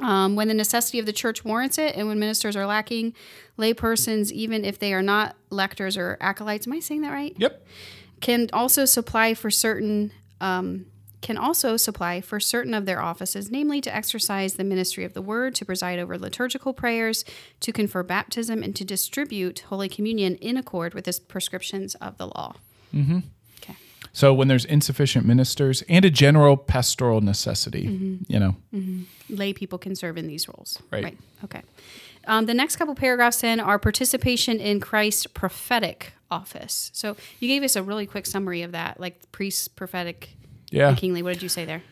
Um, 0.00 0.34
when 0.34 0.48
the 0.48 0.54
necessity 0.54 0.98
of 0.98 1.06
the 1.06 1.12
church 1.12 1.44
warrants 1.44 1.78
it, 1.78 1.94
and 1.94 2.08
when 2.08 2.18
ministers 2.18 2.56
are 2.56 2.66
lacking, 2.66 3.14
lay 3.56 3.72
persons, 3.74 4.32
even 4.32 4.64
if 4.64 4.80
they 4.80 4.92
are 4.92 5.02
not 5.02 5.36
lectors 5.50 5.96
or 5.96 6.16
acolytes, 6.20 6.66
am 6.66 6.72
I 6.72 6.80
saying 6.80 7.02
that 7.02 7.12
right? 7.12 7.32
Yep. 7.38 7.64
Can 8.22 8.48
also 8.52 8.84
supply 8.86 9.34
for 9.34 9.52
certain. 9.52 10.10
Um, 10.40 10.86
can 11.24 11.38
also 11.38 11.78
supply 11.78 12.20
for 12.20 12.38
certain 12.38 12.74
of 12.74 12.84
their 12.84 13.00
offices, 13.00 13.50
namely 13.50 13.80
to 13.80 13.92
exercise 13.92 14.54
the 14.54 14.62
ministry 14.62 15.04
of 15.04 15.14
the 15.14 15.22
word, 15.22 15.54
to 15.54 15.64
preside 15.64 15.98
over 15.98 16.18
liturgical 16.18 16.74
prayers, 16.74 17.24
to 17.60 17.72
confer 17.72 18.02
baptism, 18.02 18.62
and 18.62 18.76
to 18.76 18.84
distribute 18.84 19.60
Holy 19.70 19.88
Communion 19.88 20.34
in 20.36 20.58
accord 20.58 20.92
with 20.92 21.06
the 21.06 21.18
prescriptions 21.26 21.94
of 21.94 22.18
the 22.18 22.26
law. 22.26 22.56
Mm-hmm. 22.94 23.20
Okay. 23.62 23.74
So 24.12 24.34
when 24.34 24.48
there's 24.48 24.66
insufficient 24.66 25.24
ministers 25.24 25.82
and 25.88 26.04
a 26.04 26.10
general 26.10 26.58
pastoral 26.58 27.22
necessity, 27.22 27.86
Mm-hmm. 27.86 28.30
you 28.30 28.38
know, 28.38 28.56
lay 29.30 29.54
people 29.54 29.78
can 29.78 29.96
serve 29.96 30.18
in 30.18 30.26
these 30.26 30.46
roles. 30.46 30.78
Right. 30.92 31.16
Okay. 31.42 31.62
Um, 32.26 32.44
the 32.44 32.54
next 32.54 32.76
couple 32.76 32.94
paragraphs 32.94 33.40
then 33.40 33.60
are 33.60 33.78
participation 33.78 34.60
in 34.60 34.78
Christ's 34.78 35.26
prophetic 35.26 36.12
office. 36.30 36.90
So 36.92 37.16
you 37.40 37.48
gave 37.48 37.62
us 37.62 37.76
a 37.76 37.82
really 37.82 38.06
quick 38.06 38.26
summary 38.26 38.60
of 38.60 38.72
that, 38.72 39.00
like 39.00 39.32
priest, 39.32 39.74
prophetic, 39.74 40.36
yeah. 40.74 40.88
and 40.88 40.96
kingly. 40.98 41.22
What 41.22 41.34
did 41.34 41.42
you 41.42 41.48
say 41.48 41.64
there? 41.64 41.82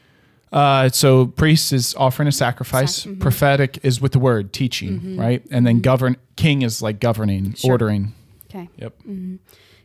Uh, 0.53 0.89
so 0.91 1.27
priest 1.27 1.73
is 1.73 1.95
offering 1.95 2.29
a 2.29 2.33
sacrifice. 2.33 2.97
Sac- 3.03 3.13
mhm. 3.13 3.21
Prophetic 3.21 3.79
is 3.83 4.01
with 4.03 4.13
the 4.13 4.19
word 4.19 4.53
teaching, 4.53 5.17
right? 5.17 5.43
And 5.51 5.67
then 5.67 5.81
govern. 5.81 6.17
King 6.37 6.61
is 6.63 6.83
like 6.83 7.01
governing, 7.01 7.55
Sure. 7.55 7.73
ordering. 7.73 8.13
Okay. 8.51 8.69
Yep. 8.77 8.93
Mm-hmm. 9.09 9.37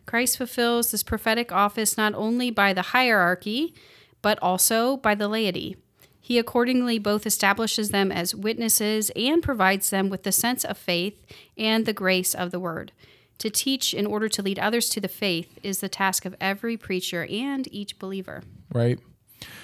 Christ 0.05 0.38
fulfills 0.38 0.91
this 0.91 1.03
prophetic 1.03 1.51
office 1.51 1.97
not 1.97 2.13
only 2.15 2.51
by 2.51 2.73
the 2.73 2.81
hierarchy, 2.81 3.73
but 4.21 4.38
also 4.41 4.97
by 4.97 5.15
the 5.15 5.27
laity. 5.29 5.77
He 6.19 6.38
accordingly 6.38 6.99
both 6.99 7.25
establishes 7.25 7.91
them 7.91 8.12
as 8.12 8.36
witnesses 8.36 9.10
and 9.15 9.41
provides 9.41 9.89
them 9.89 10.10
with 10.10 10.23
the 10.23 10.33
sense 10.33 10.65
of 10.65 10.77
faith 10.77 11.25
and 11.57 11.86
the 11.86 11.93
grace 11.93 12.33
of 12.36 12.51
the 12.51 12.60
word. 12.60 12.91
To 13.39 13.50
teach 13.50 13.93
in 13.93 14.06
order 14.06 14.28
to 14.30 14.41
lead 14.41 14.58
others 14.58 14.89
to 14.89 15.00
the 15.00 15.08
faith 15.08 15.60
is 15.62 15.80
the 15.80 15.89
task 15.89 16.26
of 16.26 16.36
every 16.41 16.76
preacher 16.76 17.28
and 17.30 17.71
each 17.71 18.00
believer. 18.00 18.43
right? 18.73 19.00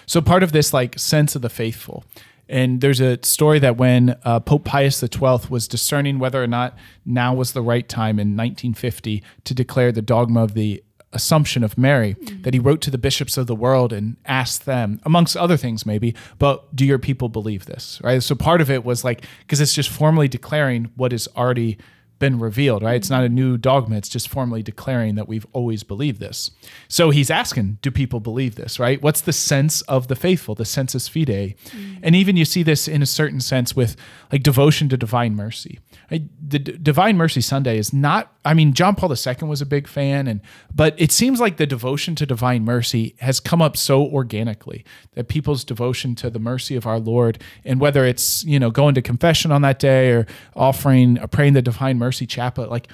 So 0.05 0.21
part 0.21 0.43
of 0.43 0.51
this 0.51 0.73
like 0.73 0.99
sense 0.99 1.36
of 1.36 1.41
the 1.41 1.49
faithful. 1.49 2.03
And 2.49 2.81
there's 2.81 2.99
a 2.99 3.17
story 3.23 3.57
that 3.59 3.77
when 3.77 4.15
uh, 4.23 4.39
Pope 4.41 4.65
Pius 4.65 4.99
XII 4.99 5.47
was 5.49 5.67
discerning 5.67 6.19
whether 6.19 6.43
or 6.43 6.47
not 6.47 6.77
now 7.05 7.33
was 7.33 7.53
the 7.53 7.62
right 7.62 7.88
time 7.88 8.19
in 8.19 8.36
1950 8.38 9.23
to 9.45 9.53
declare 9.55 9.91
the 9.91 10.01
dogma 10.01 10.43
of 10.43 10.53
the 10.53 10.83
Assumption 11.13 11.63
of 11.63 11.77
Mary, 11.77 12.15
that 12.41 12.55
he 12.55 12.59
wrote 12.59 12.81
to 12.81 12.89
the 12.89 12.97
bishops 12.97 13.38
of 13.38 13.45
the 13.45 13.55
world 13.55 13.93
and 13.93 14.17
asked 14.25 14.65
them, 14.65 14.99
amongst 15.05 15.38
other 15.38 15.57
things, 15.57 15.86
maybe, 15.86 16.15
but 16.39 16.75
do 16.75 16.83
your 16.83 16.97
people 16.97 17.29
believe 17.29 17.67
this? 17.67 18.01
Right. 18.03 18.21
So 18.23 18.33
part 18.33 18.62
of 18.62 18.71
it 18.71 18.83
was 18.83 19.03
like, 19.03 19.23
because 19.41 19.62
it's 19.62 19.75
just 19.75 19.89
formally 19.89 20.27
declaring 20.27 20.89
what 20.95 21.13
is 21.13 21.29
already 21.38 21.77
been 22.23 22.39
revealed, 22.39 22.83
right? 22.83 22.95
It's 22.95 23.07
mm-hmm. 23.07 23.15
not 23.15 23.25
a 23.25 23.29
new 23.29 23.57
dogma. 23.57 23.97
It's 23.97 24.07
just 24.07 24.29
formally 24.29 24.63
declaring 24.63 25.15
that 25.15 25.27
we've 25.27 25.45
always 25.51 25.83
believed 25.83 26.21
this. 26.21 26.51
So 26.88 27.09
he's 27.09 27.29
asking, 27.29 27.79
do 27.81 27.91
people 27.91 28.21
believe 28.21 28.55
this, 28.55 28.79
right? 28.79 29.01
What's 29.01 29.19
the 29.19 29.33
sense 29.33 29.81
of 29.81 30.07
the 30.07 30.15
faithful, 30.15 30.55
the 30.55 30.63
sensus 30.63 31.09
fidei? 31.09 31.57
Mm. 31.71 31.99
And 32.01 32.15
even 32.15 32.38
you 32.38 32.45
see 32.45 32.63
this 32.63 32.88
in 32.88 33.01
a 33.01 33.05
certain 33.05 33.41
sense 33.41 33.75
with 33.75 33.97
like 34.31 34.41
devotion 34.41 34.88
to 34.88 34.95
divine 34.95 35.36
mercy. 35.36 35.79
Right? 36.13 36.29
The 36.47 36.59
D- 36.59 36.77
Divine 36.93 37.17
Mercy 37.17 37.41
Sunday 37.41 37.77
is 37.79 37.91
not, 37.91 38.31
I 38.45 38.53
mean, 38.53 38.73
John 38.73 38.93
Paul 38.95 39.12
II 39.12 39.47
was 39.47 39.62
a 39.62 39.65
big 39.65 39.88
fan, 39.88 40.27
and 40.27 40.41
but 40.75 40.93
it 40.97 41.12
seems 41.12 41.39
like 41.39 41.57
the 41.57 41.65
devotion 41.65 42.13
to 42.15 42.25
divine 42.25 42.63
mercy 42.63 43.15
has 43.19 43.39
come 43.39 43.63
up 43.63 43.75
so 43.75 44.05
organically 44.05 44.86
that 45.13 45.27
people's 45.27 45.63
devotion 45.63 46.13
to 46.15 46.29
the 46.29 46.38
mercy 46.38 46.75
of 46.75 46.86
our 46.86 46.99
Lord, 46.99 47.41
and 47.65 47.79
whether 47.79 48.05
it's, 48.05 48.43
you 48.43 48.59
know, 48.59 48.69
going 48.69 48.93
to 48.93 49.01
confession 49.01 49.51
on 49.51 49.63
that 49.63 49.79
day 49.79 50.12
or 50.12 50.27
offering, 50.55 51.17
or 51.19 51.27
praying 51.27 51.53
the 51.53 51.63
divine 51.63 51.97
mercy 51.97 52.12
chaplet, 52.26 52.69
like 52.69 52.88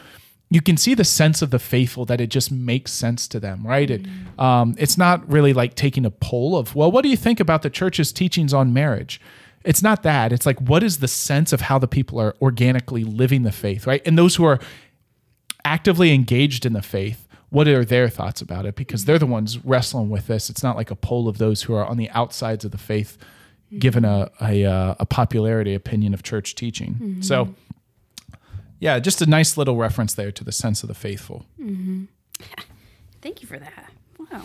you 0.49 0.61
can 0.61 0.77
see 0.77 0.95
the 0.95 1.03
sense 1.03 1.41
of 1.41 1.51
the 1.51 1.59
faithful 1.59 2.05
that 2.05 2.19
it 2.19 2.27
just 2.27 2.51
makes 2.51 2.91
sense 2.91 3.27
to 3.27 3.39
them, 3.39 3.65
right? 3.65 3.89
It, 3.89 4.05
um, 4.39 4.75
it's 4.79 4.97
not 4.97 5.29
really 5.29 5.53
like 5.53 5.75
taking 5.75 6.05
a 6.05 6.11
poll 6.11 6.57
of, 6.57 6.75
well, 6.75 6.91
what 6.91 7.03
do 7.03 7.09
you 7.09 7.17
think 7.17 7.39
about 7.39 7.61
the 7.61 7.69
church's 7.69 8.11
teachings 8.11 8.53
on 8.53 8.73
marriage? 8.73 9.21
It's 9.63 9.83
not 9.83 10.01
that. 10.03 10.31
It's 10.31 10.45
like, 10.45 10.59
what 10.59 10.81
is 10.81 10.99
the 10.99 11.07
sense 11.07 11.53
of 11.53 11.61
how 11.61 11.77
the 11.77 11.87
people 11.87 12.19
are 12.19 12.35
organically 12.41 13.03
living 13.03 13.43
the 13.43 13.51
faith, 13.51 13.85
right? 13.85 14.01
And 14.05 14.17
those 14.17 14.37
who 14.37 14.45
are 14.45 14.59
actively 15.63 16.13
engaged 16.13 16.65
in 16.65 16.73
the 16.73 16.81
faith, 16.81 17.27
what 17.49 17.67
are 17.67 17.85
their 17.85 18.09
thoughts 18.09 18.41
about 18.41 18.65
it? 18.65 18.75
Because 18.75 19.05
they're 19.05 19.19
the 19.19 19.25
ones 19.27 19.63
wrestling 19.63 20.09
with 20.09 20.27
this. 20.27 20.49
It's 20.49 20.63
not 20.63 20.75
like 20.75 20.89
a 20.89 20.95
poll 20.95 21.27
of 21.27 21.37
those 21.37 21.63
who 21.63 21.75
are 21.75 21.85
on 21.85 21.97
the 21.97 22.09
outsides 22.11 22.65
of 22.65 22.71
the 22.71 22.77
faith, 22.77 23.17
given 23.77 24.05
a 24.05 24.31
a, 24.41 24.65
uh, 24.65 24.95
a 24.99 25.05
popularity 25.05 25.75
opinion 25.75 26.13
of 26.13 26.23
church 26.23 26.55
teaching. 26.55 27.17
So, 27.21 27.53
yeah, 28.79 28.99
just 28.99 29.21
a 29.21 29.25
nice 29.25 29.57
little 29.57 29.75
reference 29.75 30.13
there 30.13 30.31
to 30.31 30.43
the 30.43 30.51
sense 30.51 30.83
of 30.83 30.87
the 30.87 30.95
faithful. 30.95 31.45
Thank 33.21 33.41
you 33.41 33.47
for 33.47 33.59
that. 33.59 33.91
Wow. 34.17 34.43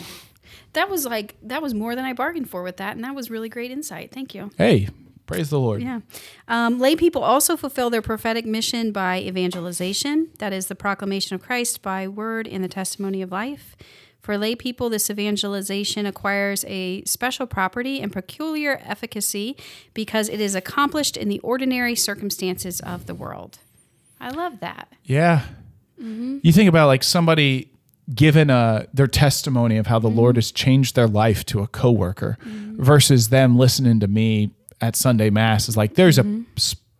That 0.72 0.90
was 0.90 1.06
like 1.06 1.36
that 1.42 1.62
was 1.62 1.72
more 1.72 1.94
than 1.94 2.04
I 2.04 2.12
bargained 2.12 2.50
for 2.50 2.62
with 2.62 2.78
that, 2.78 2.96
and 2.96 3.04
that 3.04 3.14
was 3.14 3.30
really 3.30 3.48
great 3.48 3.70
insight. 3.70 4.10
Thank 4.12 4.34
you. 4.34 4.50
Hey, 4.58 4.88
praise 5.26 5.50
the 5.50 5.60
Lord. 5.60 5.82
Yeah. 5.82 6.00
Um, 6.48 6.80
lay 6.80 6.96
people 6.96 7.22
also 7.22 7.56
fulfill 7.56 7.90
their 7.90 8.02
prophetic 8.02 8.44
mission 8.44 8.90
by 8.90 9.20
evangelization, 9.20 10.30
that 10.38 10.52
is, 10.52 10.66
the 10.66 10.74
proclamation 10.74 11.36
of 11.36 11.42
Christ 11.42 11.80
by 11.80 12.08
word 12.08 12.48
and 12.48 12.64
the 12.64 12.68
testimony 12.68 13.22
of 13.22 13.30
life. 13.30 13.76
For 14.20 14.38
lay 14.38 14.56
people, 14.56 14.88
this 14.88 15.10
evangelization 15.10 16.06
acquires 16.06 16.64
a 16.66 17.04
special 17.04 17.46
property 17.46 18.00
and 18.00 18.10
peculiar 18.10 18.80
efficacy 18.82 19.54
because 19.92 20.30
it 20.30 20.40
is 20.40 20.54
accomplished 20.54 21.16
in 21.16 21.28
the 21.28 21.40
ordinary 21.40 21.94
circumstances 21.94 22.80
of 22.80 23.04
the 23.04 23.14
world. 23.14 23.58
I 24.24 24.30
love 24.30 24.60
that. 24.60 24.88
Yeah. 25.04 25.42
Mm-hmm. 26.00 26.38
You 26.42 26.50
think 26.50 26.70
about 26.70 26.86
like 26.86 27.02
somebody 27.02 27.70
given 28.12 28.48
a 28.48 28.86
their 28.94 29.06
testimony 29.06 29.76
of 29.76 29.86
how 29.86 29.98
the 29.98 30.08
Lord 30.08 30.32
mm-hmm. 30.32 30.38
has 30.38 30.50
changed 30.50 30.96
their 30.96 31.06
life 31.06 31.44
to 31.46 31.60
a 31.60 31.66
coworker 31.66 32.38
mm-hmm. 32.40 32.82
versus 32.82 33.28
them 33.28 33.58
listening 33.58 34.00
to 34.00 34.08
me 34.08 34.50
at 34.80 34.96
Sunday 34.96 35.28
mass 35.28 35.68
is 35.68 35.76
like 35.76 35.94
there's 35.94 36.18
a 36.18 36.42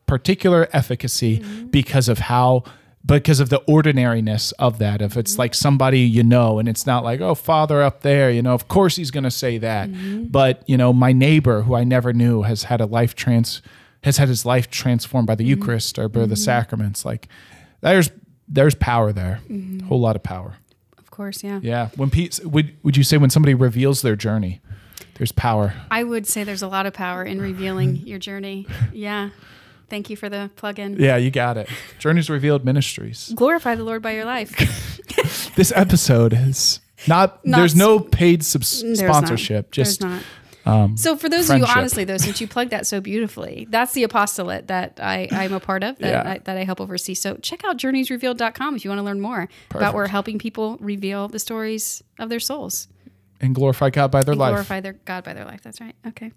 particular 0.06 0.68
efficacy 0.74 1.42
because 1.70 2.10
of 2.10 2.18
how 2.18 2.62
because 3.06 3.40
of 3.40 3.48
the 3.48 3.62
ordinariness 3.66 4.52
of 4.52 4.78
that. 4.78 5.00
If 5.00 5.16
it's 5.16 5.38
like 5.38 5.54
somebody 5.54 6.00
you 6.00 6.22
know 6.22 6.58
and 6.58 6.68
it's 6.68 6.86
not 6.86 7.04
like 7.04 7.22
oh 7.22 7.34
father 7.34 7.82
up 7.82 8.02
there 8.02 8.30
you 8.30 8.42
know 8.42 8.52
of 8.52 8.68
course 8.68 8.96
he's 8.96 9.10
going 9.10 9.24
to 9.24 9.30
say 9.30 9.56
that. 9.58 9.88
But 10.30 10.62
you 10.66 10.76
know 10.76 10.92
my 10.92 11.12
neighbor 11.12 11.62
who 11.62 11.74
I 11.74 11.84
never 11.84 12.12
knew 12.12 12.42
has 12.42 12.64
had 12.64 12.82
a 12.82 12.86
life 12.86 13.14
trans 13.14 13.62
has 14.04 14.18
had 14.18 14.28
his 14.28 14.44
life 14.44 14.70
transformed 14.70 15.26
by 15.26 15.34
the 15.34 15.42
mm-hmm. 15.42 15.60
Eucharist 15.60 15.98
or 15.98 16.08
by 16.08 16.20
the 16.20 16.26
mm-hmm. 16.26 16.34
sacraments 16.34 17.04
like 17.04 17.28
there's 17.80 18.10
there's 18.46 18.74
power 18.74 19.12
there 19.12 19.40
a 19.50 19.82
whole 19.84 20.00
lot 20.00 20.14
of 20.14 20.22
power 20.22 20.56
Of 20.98 21.10
course, 21.10 21.42
yeah. 21.42 21.60
yeah 21.62 21.88
when 21.96 22.10
pe- 22.10 22.28
would 22.44 22.76
would 22.82 22.96
you 22.96 23.02
say 23.02 23.16
when 23.16 23.30
somebody 23.30 23.54
reveals 23.54 24.02
their 24.02 24.16
journey 24.16 24.60
there's 25.14 25.32
power 25.32 25.74
I 25.90 26.04
would 26.04 26.26
say 26.26 26.44
there's 26.44 26.62
a 26.62 26.68
lot 26.68 26.86
of 26.86 26.92
power 26.92 27.24
in 27.24 27.40
revealing 27.40 27.96
your 28.06 28.18
journey. 28.18 28.66
Yeah. 28.92 29.30
Thank 29.88 30.10
you 30.10 30.16
for 30.16 30.28
the 30.28 30.50
plug 30.56 30.78
in. 30.78 30.96
yeah 30.98 31.16
you 31.16 31.30
got 31.30 31.56
it 31.56 31.68
journeys 31.98 32.28
revealed 32.28 32.64
ministries 32.64 33.32
Glorify 33.34 33.74
the 33.74 33.84
Lord 33.84 34.02
by 34.02 34.12
your 34.12 34.24
life. 34.24 35.00
this 35.56 35.72
episode 35.74 36.32
is 36.34 36.80
not, 37.06 37.44
Not 37.44 37.58
there's 37.58 37.76
no 37.76 38.00
paid 38.00 38.44
sub- 38.44 38.62
There's 38.62 38.98
sponsorship 38.98 39.66
not. 39.66 39.70
just 39.72 40.00
There's 40.00 40.12
not. 40.12 40.22
Um, 40.66 40.96
So 40.96 41.16
for 41.16 41.28
those 41.28 41.46
friendship. 41.46 41.68
of 41.68 41.74
you, 41.74 41.80
honestly, 41.80 42.04
though, 42.04 42.16
since 42.16 42.40
you 42.40 42.48
plugged 42.48 42.70
that 42.70 42.86
so 42.86 43.00
beautifully, 43.00 43.66
that's 43.70 43.92
the 43.92 44.02
apostolate 44.02 44.68
that 44.68 44.98
I, 45.02 45.28
I'm 45.30 45.52
a 45.52 45.60
part 45.60 45.82
of, 45.84 45.98
that, 45.98 46.08
Yeah. 46.24 46.30
I, 46.32 46.38
that 46.38 46.56
I 46.56 46.64
help 46.64 46.80
oversee. 46.80 47.14
So 47.14 47.36
check 47.36 47.64
out 47.64 47.76
journeysrevealed.com 47.78 48.76
if 48.76 48.84
you 48.84 48.90
want 48.90 48.98
to 48.98 49.04
learn 49.04 49.20
more 49.20 49.42
about 49.42 49.50
Perfect. 49.70 49.94
where 49.94 50.06
helping 50.08 50.38
people 50.38 50.76
reveal 50.80 51.28
the 51.28 51.38
stories 51.38 52.02
of 52.18 52.28
their 52.28 52.40
souls 52.40 52.88
and 53.40 53.54
glorify 53.54 53.90
God 53.90 54.10
by 54.10 54.22
their 54.22 54.32
and 54.32 54.40
life 54.40 54.50
glorify 54.52 54.80
their 54.80 54.94
God 54.94 55.24
by 55.24 55.34
their 55.34 55.44
life. 55.44 55.60
That's 55.62 55.80
right. 55.80 55.94
Okay. 56.06 56.32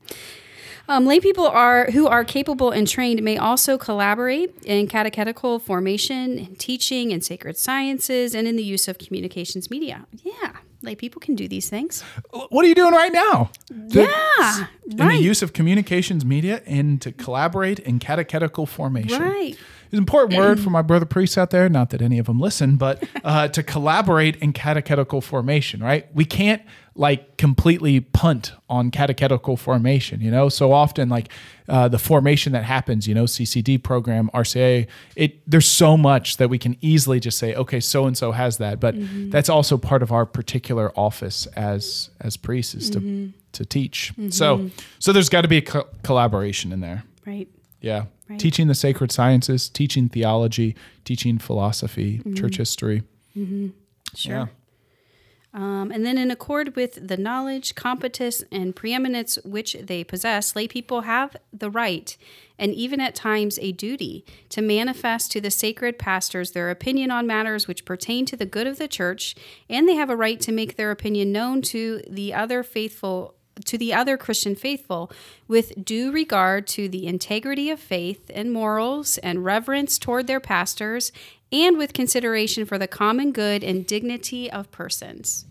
Um, 0.90 1.06
lay 1.06 1.20
people 1.20 1.46
are 1.48 1.92
who 1.92 2.08
are 2.08 2.24
capable 2.24 2.72
and 2.72 2.88
trained 2.88 3.22
may 3.22 3.38
also 3.38 3.78
collaborate 3.78 4.56
in 4.64 4.88
catechetical 4.88 5.60
formation, 5.60 6.38
in 6.40 6.56
teaching, 6.56 7.12
in 7.12 7.20
sacred 7.22 7.58
sciences, 7.58 8.34
and 8.34 8.48
in 8.48 8.56
the 8.56 8.64
use 8.64 8.88
of 8.88 8.98
communications 8.98 9.70
media. 9.70 10.06
Yeah, 10.24 10.54
lay 10.82 10.96
people 10.96 11.20
can 11.20 11.36
do 11.36 11.48
these 11.48 11.70
things. 11.70 12.04
what 12.50 12.64
are 12.64 12.68
you 12.68 12.76
doing 12.76 12.94
right 12.94 13.12
now 13.12 13.50
The- 13.70 14.04
Yeah, 14.04 14.68
in 14.90 15.08
the 15.08 15.18
use 15.18 15.42
of 15.42 15.52
communications 15.54 16.24
media 16.24 16.62
and 16.66 17.02
to 17.02 17.12
collaborate 17.12 17.80
in 17.80 18.00
catechetical 18.00 18.66
formation 18.66 19.22
Right. 19.22 19.58
It's 19.86 19.94
an 19.94 20.00
important 20.00 20.38
word 20.38 20.60
for 20.60 20.70
my 20.70 20.82
brother 20.82 21.06
priests 21.06 21.38
out 21.38 21.50
there. 21.52 21.70
Not 21.70 21.92
that 21.92 22.02
any 22.02 22.20
of 22.20 22.26
them 22.26 22.42
listen, 22.42 22.76
but 22.76 23.02
uh, 23.24 23.48
to 23.48 23.64
collaborate 23.64 24.36
in 24.38 24.52
catechetical 24.52 25.22
formation. 25.22 25.82
Right? 25.82 26.14
We 26.14 26.26
can't 26.26 26.62
like 26.94 27.38
completely 27.38 28.02
punt 28.02 28.52
on 28.70 28.92
catechetical 28.92 29.56
formation. 29.56 30.20
You 30.20 30.30
know, 30.30 30.50
so 30.50 30.74
often 30.74 31.08
like 31.08 31.32
uh, 31.68 31.88
the 31.88 32.00
formation 32.00 32.54
that 32.54 32.64
happens. 32.64 33.08
You 33.08 33.16
know, 33.16 33.26
CCD 33.26 33.82
program, 33.82 34.30
RCIA. 34.34 34.88
It 35.16 35.50
there's 35.50 35.68
so 35.68 35.98
much 35.98 36.38
that 36.38 36.50
we 36.50 36.58
can 36.58 36.78
easily 36.82 37.20
just 37.20 37.38
say, 37.38 37.56
okay, 37.56 37.80
so 37.80 38.06
and 38.06 38.18
so 38.18 38.32
has 38.32 38.58
that, 38.58 38.80
but 38.80 38.96
mm-hmm. 38.96 39.30
that's 39.30 39.50
also 39.50 39.78
part 39.78 40.04
of 40.04 40.12
our 40.12 40.26
particular 40.26 40.92
office 40.98 41.46
as 41.48 42.10
as 42.22 42.38
priests 42.38 42.76
is 42.76 42.90
to 42.92 43.00
mm-hmm. 43.00 43.32
to 43.54 43.66
teach. 43.66 44.14
Mm-hmm. 44.14 44.30
So 44.30 44.70
so 45.00 45.12
there's 45.14 45.30
got 45.30 45.42
to 45.42 45.48
be 45.48 45.58
a 45.58 45.62
co- 45.62 45.88
collaboration 46.04 46.72
in 46.72 46.82
there. 46.82 47.04
Right. 47.26 47.48
Yeah. 47.82 48.06
Right. 48.30 48.40
Teaching 48.40 48.68
the 48.68 48.76
sacred 48.76 49.12
sciences, 49.12 49.70
teaching 49.70 50.10
theology, 50.10 50.76
teaching 51.06 51.38
philosophy, 51.38 52.22
church 52.36 52.58
history. 52.58 53.04
Sure. 54.16 54.50
Um, 55.54 55.92
and 55.92 56.06
then, 56.06 56.18
in 56.18 56.30
accord 56.30 56.76
with 56.76 57.08
the 57.08 57.18
knowledge, 57.18 57.74
competence, 57.74 58.44
and 58.52 58.76
preeminence 58.76 59.40
which 59.44 59.78
they 59.82 60.04
possess, 60.04 60.56
lay 60.56 60.68
people 60.68 61.02
have 61.02 61.38
the 61.54 61.70
right, 61.70 62.16
and 62.60 62.74
even 62.74 63.00
at 63.00 63.16
times 63.16 63.58
a 63.62 63.72
duty, 63.72 64.26
to 64.50 64.62
manifest 64.62 65.32
to 65.32 65.42
the 65.42 65.50
sacred 65.50 65.98
pastors 65.98 66.52
their 66.52 66.70
opinion 66.70 67.12
on 67.12 67.26
matters 67.26 67.68
which 67.68 67.86
pertain 67.86 68.26
to 68.26 68.36
the 68.36 68.46
good 68.46 68.68
of 68.68 68.78
the 68.78 68.88
church, 68.88 69.36
and 69.70 69.88
they 69.88 69.96
have 69.96 70.10
a 70.10 70.16
right 70.18 70.40
to 70.42 70.52
make 70.52 70.76
their 70.76 70.92
opinion 70.92 71.32
known 71.32 71.62
to 71.62 72.02
the 72.08 72.34
other 72.34 72.62
faithful 72.62 73.34
to 73.66 73.78
the 73.78 73.94
other 73.94 74.18
Christian 74.18 74.56
faithful 74.56 75.12
with 75.48 75.84
due 75.84 76.12
regard 76.12 76.68
to 76.68 76.88
the 76.88 77.08
integrity 77.08 77.70
of 77.70 77.80
faith 77.80 78.30
and 78.34 78.52
morals 78.52 79.18
and 79.20 79.44
reverence 79.44 79.98
toward 79.98 80.28
their 80.28 80.40
pastors 80.40 81.12
and 81.52 81.78
with 81.78 81.94
consideration 81.94 82.66
for 82.66 82.78
the 82.78 82.88
common 82.88 83.32
good 83.32 83.64
and 83.64 83.86
dignity 83.86 84.52
of 84.52 84.70
persons. 84.72 85.46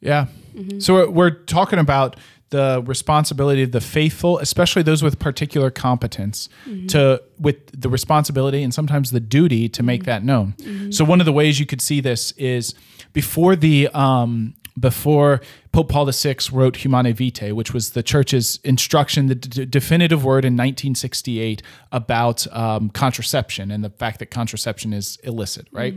Yeah. 0.00 0.26
Mm-hmm. 0.54 0.80
So 0.80 1.08
we're, 1.08 1.30
talking 1.30 1.78
about 1.78 2.16
the 2.50 2.82
responsibility 2.84 3.62
of 3.62 3.72
the 3.72 3.80
faithful, 3.80 4.38
especially 4.38 4.82
those 4.82 5.02
with 5.02 5.18
particular 5.18 5.70
competence, 5.70 6.48
mm-hmm. 6.66 6.86
to 6.88 7.22
with 7.38 7.80
the 7.80 7.88
responsibility 7.88 8.62
and 8.62 8.74
sometimes 8.74 9.10
the 9.10 9.20
duty 9.20 9.68
to 9.70 9.82
make 9.82 10.02
mm-hmm. 10.02 10.06
that 10.06 10.24
known. 10.24 10.92
So 10.92 11.04
one 11.04 11.20
of 11.20 11.24
the 11.24 11.32
ways 11.32 11.58
you 11.58 11.66
could 11.66 11.80
see 11.80 12.00
this 12.00 12.32
is 12.32 12.74
before 13.12 13.56
the 13.56 13.88
um, 13.88 14.54
before 14.78 15.40
Pope 15.72 15.88
Paul 15.88 16.10
VI 16.10 16.36
wrote 16.52 16.76
Humanae 16.76 17.12
Vitae, 17.12 17.52
which 17.52 17.72
was 17.72 17.90
the 17.90 18.02
church's 18.02 18.58
instruction, 18.64 19.26
the 19.26 19.34
d- 19.34 19.64
definitive 19.66 20.24
word 20.24 20.44
in 20.44 20.54
1968 20.54 21.62
about 21.90 22.46
um, 22.54 22.90
contraception 22.90 23.70
and 23.70 23.84
the 23.84 23.90
fact 23.90 24.18
that 24.18 24.26
contraception 24.30 24.92
is 24.92 25.18
illicit, 25.24 25.68
right? 25.72 25.94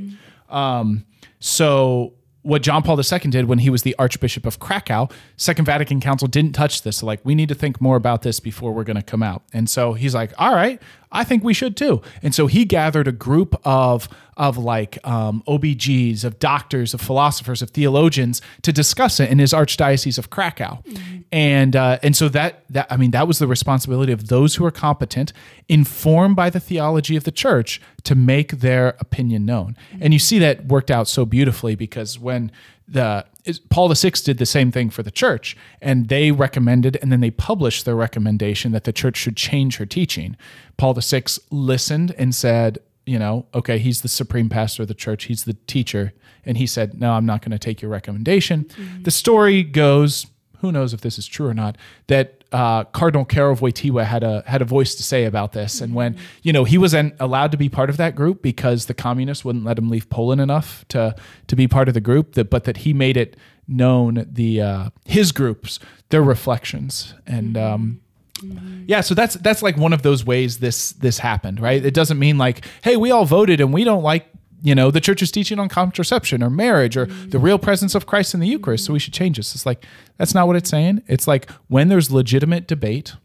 Um, 0.49 1.05
so 1.39 2.13
what 2.45 2.61
John 2.61 2.83
Paul 2.83 2.99
II 2.99 3.19
did 3.31 3.45
when 3.45 3.57
he 3.57 3.71
was 3.71 3.81
the 3.81 3.95
Archbishop 3.97 4.45
of 4.45 4.59
Krakow, 4.59 5.09
Second 5.35 5.65
Vatican 5.65 5.99
Council 5.99 6.27
didn't 6.27 6.53
touch 6.53 6.83
this. 6.83 6.97
So 6.97 7.07
like, 7.07 7.19
we 7.23 7.33
need 7.33 7.49
to 7.49 7.55
think 7.55 7.81
more 7.81 7.95
about 7.95 8.21
this 8.21 8.39
before 8.39 8.71
we're 8.71 8.83
going 8.83 8.97
to 8.97 9.03
come 9.03 9.23
out. 9.23 9.41
And 9.51 9.67
so 9.67 9.93
he's 9.93 10.13
like, 10.13 10.31
all 10.37 10.53
right, 10.53 10.79
I 11.11 11.23
think 11.23 11.43
we 11.43 11.55
should 11.55 11.75
too. 11.75 12.03
And 12.21 12.35
so 12.35 12.45
he 12.45 12.63
gathered 12.63 13.07
a 13.07 13.11
group 13.11 13.59
of 13.65 14.07
of 14.37 14.57
like 14.57 14.97
um, 15.07 15.43
OBGs, 15.47 16.23
of 16.23 16.39
doctors, 16.39 16.93
of 16.93 17.01
philosophers, 17.01 17.61
of 17.61 17.69
theologians 17.69 18.41
to 18.61 18.73
discuss 18.73 19.19
it 19.19 19.29
in 19.29 19.39
his 19.39 19.53
archdiocese 19.53 20.17
of 20.17 20.29
Krakow. 20.29 20.83
And 21.31 21.75
uh, 21.75 21.99
and 22.03 22.15
so 22.15 22.29
that 22.29 22.63
that 22.69 22.87
I 22.89 22.97
mean 22.97 23.11
that 23.11 23.27
was 23.27 23.39
the 23.39 23.47
responsibility 23.47 24.11
of 24.11 24.27
those 24.27 24.55
who 24.55 24.65
are 24.65 24.71
competent, 24.71 25.33
informed 25.67 26.35
by 26.35 26.49
the 26.49 26.59
theology 26.59 27.15
of 27.15 27.23
the 27.23 27.31
church, 27.31 27.81
to 28.03 28.15
make 28.15 28.59
their 28.59 28.95
opinion 28.99 29.45
known. 29.45 29.75
And 29.99 30.13
you 30.13 30.19
see 30.19 30.39
that 30.39 30.65
worked 30.65 30.91
out 30.91 31.07
so 31.07 31.25
beautifully 31.25 31.75
because 31.75 32.19
when 32.19 32.51
the 32.87 33.25
Paul 33.69 33.93
VI 33.93 34.11
did 34.23 34.37
the 34.37 34.45
same 34.45 34.71
thing 34.71 34.89
for 34.89 35.03
the 35.03 35.11
church, 35.11 35.55
and 35.81 36.07
they 36.07 36.31
recommended, 36.31 36.97
and 37.01 37.11
then 37.11 37.19
they 37.21 37.31
published 37.31 37.85
their 37.85 37.95
recommendation 37.95 38.71
that 38.71 38.85
the 38.85 38.93
church 38.93 39.17
should 39.17 39.37
change 39.37 39.77
her 39.77 39.85
teaching. 39.85 40.35
Paul 40.77 40.93
VI 40.95 41.23
listened 41.51 42.13
and 42.17 42.33
said, 42.33 42.79
you 43.05 43.19
know, 43.19 43.45
okay, 43.53 43.77
he's 43.77 44.01
the 44.01 44.07
supreme 44.07 44.49
pastor 44.49 44.83
of 44.83 44.87
the 44.87 44.93
church, 44.93 45.25
he's 45.25 45.43
the 45.43 45.53
teacher, 45.67 46.13
and 46.45 46.57
he 46.57 46.67
said, 46.67 46.99
no, 46.99 47.13
I'm 47.13 47.25
not 47.25 47.41
going 47.41 47.51
to 47.51 47.59
take 47.59 47.81
your 47.81 47.91
recommendation. 47.91 48.67
The 49.01 49.11
story 49.11 49.63
goes, 49.63 50.27
who 50.59 50.71
knows 50.71 50.93
if 50.93 51.01
this 51.01 51.19
is 51.19 51.27
true 51.27 51.47
or 51.47 51.53
not, 51.53 51.77
that 52.07 52.43
uh, 52.51 52.85
Cardinal 52.85 53.25
Caro 53.25 53.51
of 53.51 53.59
Wojtyła 53.59 54.05
had 54.05 54.23
a 54.23 54.43
had 54.47 54.61
a 54.61 54.65
voice 54.65 54.95
to 54.95 55.03
say 55.03 55.25
about 55.25 55.51
this, 55.51 55.81
and 55.81 55.93
when 55.93 56.15
you 56.41 56.53
know 56.53 56.63
he 56.63 56.77
wasn't 56.77 57.13
allowed 57.19 57.51
to 57.51 57.57
be 57.57 57.69
part 57.69 57.89
of 57.89 57.97
that 57.97 58.15
group 58.15 58.41
because 58.41 58.85
the 58.85 58.93
communists 58.93 59.43
wouldn't 59.43 59.65
let 59.65 59.77
him 59.77 59.89
leave 59.89 60.09
Poland 60.09 60.39
enough 60.39 60.85
to 60.89 61.15
to 61.47 61.55
be 61.55 61.67
part 61.67 61.87
of 61.87 61.93
the 61.93 62.01
group, 62.01 62.33
that 62.33 62.49
but 62.49 62.63
that 62.63 62.77
he 62.77 62.93
made 62.93 63.17
it 63.17 63.35
known 63.67 64.25
the 64.31 64.61
uh, 64.61 64.89
his 65.05 65.31
groups 65.31 65.79
their 66.09 66.23
reflections 66.23 67.13
and. 67.27 67.57
Um, 67.57 68.01
Mm-hmm. 68.39 68.83
yeah, 68.87 69.01
so 69.01 69.15
that's 69.15 69.35
that's 69.35 69.61
like 69.61 69.77
one 69.77 69.93
of 69.93 70.01
those 70.01 70.25
ways 70.25 70.59
this 70.59 70.91
this 70.93 71.19
happened, 71.19 71.59
right? 71.59 71.83
It 71.83 71.93
doesn't 71.93 72.19
mean 72.19 72.37
like, 72.37 72.65
hey, 72.83 72.97
we 72.97 73.09
all 73.09 73.25
voted 73.25 73.61
and 73.61 73.73
we 73.73 73.83
don't 73.83 74.03
like 74.03 74.27
you 74.61 74.75
know 74.75 74.91
the 74.91 74.99
church's 74.99 75.31
teaching 75.31 75.59
on 75.59 75.69
contraception 75.69 76.43
or 76.43 76.49
marriage 76.49 76.97
or 76.97 77.05
the 77.05 77.13
mm-hmm. 77.13 77.45
real 77.45 77.59
presence 77.59 77.95
of 77.95 78.05
Christ 78.05 78.33
in 78.33 78.41
the 78.41 78.47
Eucharist, 78.47 78.85
so 78.85 78.93
we 78.93 78.99
should 78.99 79.13
change 79.13 79.37
this. 79.37 79.55
It's 79.55 79.65
like 79.65 79.85
that's 80.17 80.33
not 80.33 80.47
what 80.47 80.57
it's 80.57 80.69
saying. 80.69 81.03
It's 81.07 81.27
like 81.27 81.49
when 81.67 81.87
there's 81.87 82.11
legitimate 82.11 82.67
debate, 82.67 83.15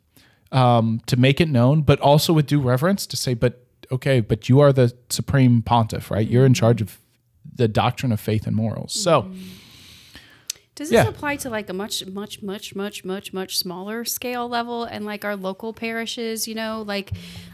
um, 0.52 1.00
to 1.06 1.16
make 1.16 1.40
it 1.40 1.48
known, 1.48 1.82
but 1.82 2.00
also 2.00 2.32
with 2.32 2.46
due 2.46 2.60
reverence 2.60 3.06
to 3.08 3.16
say, 3.16 3.34
but 3.34 3.64
okay, 3.92 4.20
but 4.20 4.48
you 4.48 4.60
are 4.60 4.72
the 4.72 4.94
supreme 5.08 5.62
pontiff, 5.62 6.10
right? 6.10 6.26
You're 6.26 6.46
in 6.46 6.54
charge 6.54 6.78
mm-hmm. 6.78 6.84
of 6.84 6.98
the 7.54 7.68
doctrine 7.68 8.12
of 8.12 8.20
faith 8.20 8.46
and 8.46 8.54
morals. 8.54 8.92
So 8.92 9.30
Does 10.80 10.88
this 10.88 11.04
Yeah. 11.04 11.08
apply 11.10 11.36
to 11.36 11.50
like 11.50 11.68
a 11.68 11.74
much, 11.74 12.06
much, 12.06 12.40
much, 12.42 12.74
much, 12.74 13.04
much, 13.04 13.32
much 13.34 13.58
smaller 13.58 14.02
scale 14.06 14.48
level 14.48 14.84
and 14.84 15.04
like 15.04 15.26
our 15.26 15.36
local 15.36 15.74
parishes? 15.74 16.48
You 16.48 16.54
know, 16.54 16.82
like, 16.86 17.10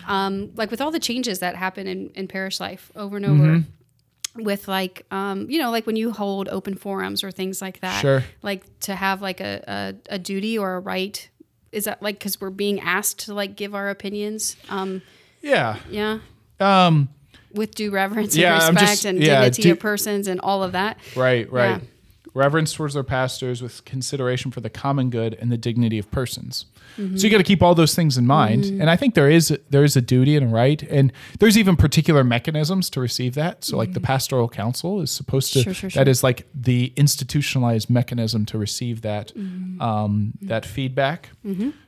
um, 0.07 0.53
like 0.55 0.71
with 0.71 0.81
all 0.81 0.93
the 0.93 1.01
changes 1.01 1.41
that 1.41 1.57
happen 1.57 1.89
in, 1.89 2.11
in 2.15 2.29
parish 2.29 2.61
life 2.61 2.93
over 2.95 3.17
and 3.17 3.27
over. 3.27 3.43
Mm-hmm. 3.43 4.43
With 4.45 4.69
like, 4.69 5.05
um, 5.11 5.51
you 5.51 5.59
know, 5.59 5.73
like 5.73 5.87
when 5.89 5.97
you 5.97 6.13
hold 6.13 6.49
open 6.51 6.77
forums 6.77 7.25
or 7.25 7.33
things 7.33 7.61
like 7.61 7.81
that, 7.81 8.01
Sure. 8.01 8.23
like 8.43 8.63
to 8.81 8.95
have 8.95 9.21
like 9.23 9.41
a, 9.41 9.65
a, 9.67 10.15
a 10.15 10.19
duty 10.21 10.57
or 10.57 10.75
a 10.77 10.79
right. 10.81 11.29
Is 11.73 11.85
that 11.87 12.01
like 12.03 12.19
because 12.21 12.41
we're 12.41 12.51
being 12.51 12.79
asked 12.79 13.19
to 13.25 13.35
like 13.35 13.57
give 13.57 13.75
our 13.75 13.89
opinions? 13.89 14.57
Um, 14.69 15.03
yeah, 15.43 15.79
yeah, 15.91 16.19
um, 16.61 17.09
with 17.55 17.75
due 17.75 17.91
reverence 17.91 18.37
Yeah, 18.37 18.55
and 18.69 18.77
respect 18.77 18.91
just- 18.93 19.05
and 19.07 19.21
yeah, 19.21 19.41
dignity 19.41 19.63
do- 19.63 19.73
of 19.73 19.81
persons 19.81 20.29
and 20.29 20.39
all 20.43 20.63
of 20.63 20.73
that. 20.73 20.99
Right, 21.17 21.51
right. 21.51 21.81
Yeah. 21.83 21.89
Reverence 22.37 22.73
towards 22.75 22.95
their 22.95 23.03
pastors 23.03 23.63
with 23.63 23.85
consideration 23.85 24.51
for 24.51 24.61
the 24.61 24.69
common 24.71 25.09
good 25.11 25.35
and 25.41 25.51
the 25.51 25.57
dignity 25.57 25.99
of 25.99 26.11
persons. 26.11 26.67
Mm-hmm. 26.99 27.17
So 27.17 27.27
you 27.27 27.31
got 27.31 27.39
to 27.39 27.45
keep 27.45 27.63
all 27.63 27.75
those 27.75 27.95
things 27.95 28.19
in 28.19 28.27
mind. 28.27 28.65
And 28.67 28.91
I 28.91 28.97
think 28.97 29.15
there 29.15 29.31
is 29.31 29.57
there 29.71 29.83
is 29.85 29.97
a 29.97 30.01
duty 30.03 30.37
and 30.37 30.47
a 30.51 30.55
right, 30.55 30.83
and 30.83 31.13
there's 31.41 31.57
even 31.57 31.77
particular 31.77 32.23
mechanisms 32.25 32.91
to 32.91 33.01
receive 33.01 33.35
that. 33.35 33.65
So 33.65 33.77
like 33.77 33.93
the 33.95 34.01
pastoral 34.01 34.49
council 34.49 35.01
is 35.01 35.11
supposed 35.11 35.53
to 35.55 35.61
Mm-hmm. 35.61 35.65
Sure, 35.73 35.75
sure, 35.75 35.91
sure. 35.91 36.09
is 36.09 36.23
like 36.23 36.47
the 36.55 36.93
institutionalized 36.97 37.89
mechanism 37.91 38.45
to 38.47 38.59
receive 38.59 39.01
that 39.03 39.33
Mm-hmm. 39.35 39.81
um, 39.81 40.33
that 40.43 40.65
feedback. 40.67 41.31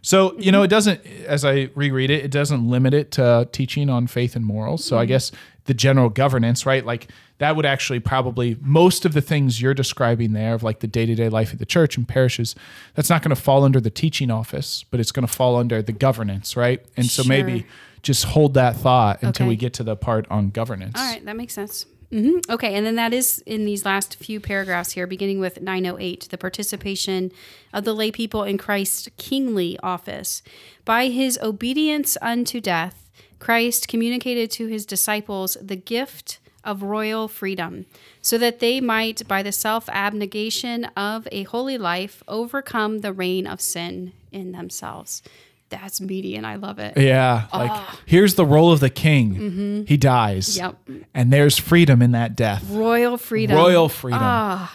So 0.02 0.34
you 0.38 0.50
know 0.52 0.62
it 0.62 0.68
doesn't 0.68 1.04
as 1.26 1.44
I 1.44 1.68
reread 1.74 2.10
it, 2.10 2.24
it 2.24 2.30
doesn't 2.30 2.68
limit 2.68 2.94
it 2.94 3.10
to 3.12 3.48
teaching 3.52 3.90
on 3.90 4.06
faith 4.06 4.34
and 4.36 4.44
morals. 4.44 4.84
So 4.84 4.96
I 4.96 5.02
Mm-hmm. 5.02 5.08
guess 5.08 5.32
the 5.68 5.74
general 5.74 6.08
governance, 6.08 6.66
right? 6.66 6.84
Like 6.84 7.08
that 7.38 7.54
would 7.54 7.64
actually 7.64 8.00
probably 8.00 8.56
most 8.60 9.04
of 9.04 9.12
the 9.12 9.20
things 9.20 9.62
you're 9.62 9.74
describing 9.74 10.32
there 10.32 10.54
of 10.54 10.64
like 10.64 10.80
the 10.80 10.88
day-to-day 10.88 11.28
life 11.28 11.52
of 11.52 11.60
the 11.60 11.66
church 11.66 11.96
and 11.96 12.08
parishes 12.08 12.56
that's 12.94 13.08
not 13.08 13.22
going 13.22 13.34
to 13.34 13.40
fall 13.40 13.62
under 13.62 13.80
the 13.80 13.90
teaching 13.90 14.28
office 14.28 14.84
but 14.90 14.98
it's 14.98 15.12
going 15.12 15.24
to 15.26 15.32
fall 15.32 15.54
under 15.56 15.80
the 15.80 15.92
governance 15.92 16.56
right 16.56 16.84
and 16.96 17.06
so 17.06 17.22
Sure. 17.22 17.28
maybe 17.28 17.64
just 18.02 18.24
hold 18.24 18.54
that 18.54 18.74
thought 18.74 19.22
until 19.22 19.44
Okay. 19.44 19.48
we 19.50 19.56
get 19.56 19.72
to 19.74 19.84
the 19.84 19.94
part 19.94 20.26
on 20.30 20.50
governance 20.50 20.94
All 20.98 21.04
right, 21.12 21.24
that 21.26 21.36
makes 21.36 21.52
sense. 21.54 21.86
hmm 22.10 22.38
Okay, 22.50 22.74
and 22.74 22.84
then 22.84 22.96
that 22.96 23.12
is 23.12 23.40
in 23.46 23.64
these 23.66 23.84
last 23.84 24.16
few 24.16 24.40
paragraphs 24.40 24.92
here, 24.92 25.06
beginning 25.06 25.38
with 25.38 25.60
908, 25.60 26.28
the 26.30 26.38
participation 26.38 27.30
of 27.72 27.84
the 27.84 27.94
lay 27.94 28.10
people 28.10 28.42
in 28.42 28.56
Christ's 28.58 29.08
kingly 29.16 29.78
office. 29.82 30.42
By 30.84 31.06
his 31.08 31.38
obedience 31.42 32.16
unto 32.22 32.60
death, 32.60 33.07
Christ 33.38 33.88
communicated 33.88 34.50
to 34.52 34.66
his 34.66 34.84
disciples 34.86 35.56
the 35.62 35.76
gift 35.76 36.38
of 36.64 36.82
royal 36.82 37.28
freedom, 37.28 37.86
so 38.20 38.36
that 38.38 38.58
they 38.60 38.80
might, 38.80 39.26
by 39.28 39.42
the 39.42 39.52
self 39.52 39.88
abnegation 39.90 40.84
of 40.96 41.26
a 41.32 41.44
holy 41.44 41.78
life, 41.78 42.22
overcome 42.28 42.98
the 43.00 43.12
reign 43.12 43.46
of 43.46 43.60
sin 43.60 44.12
in 44.32 44.52
themselves. 44.52 45.22
That's 45.70 46.00
meaty, 46.00 46.34
and 46.34 46.46
I 46.46 46.56
love 46.56 46.78
it. 46.78 46.96
yeah 46.96 47.46
like 47.52 47.70
here's 48.06 48.34
the 48.36 48.44
role 48.46 48.72
of 48.72 48.80
the 48.80 48.88
king 48.90 49.84
he 49.86 49.96
dies 49.98 50.56
Yep. 50.56 50.76
and 51.14 51.30
there's 51.32 51.58
freedom 51.58 52.00
in 52.02 52.12
that 52.12 52.34
death 52.36 52.64
Royal 52.70 53.18
freedom. 53.18 53.54
royal 53.56 53.88
freedom 53.90 54.20
Ah. 54.22 54.74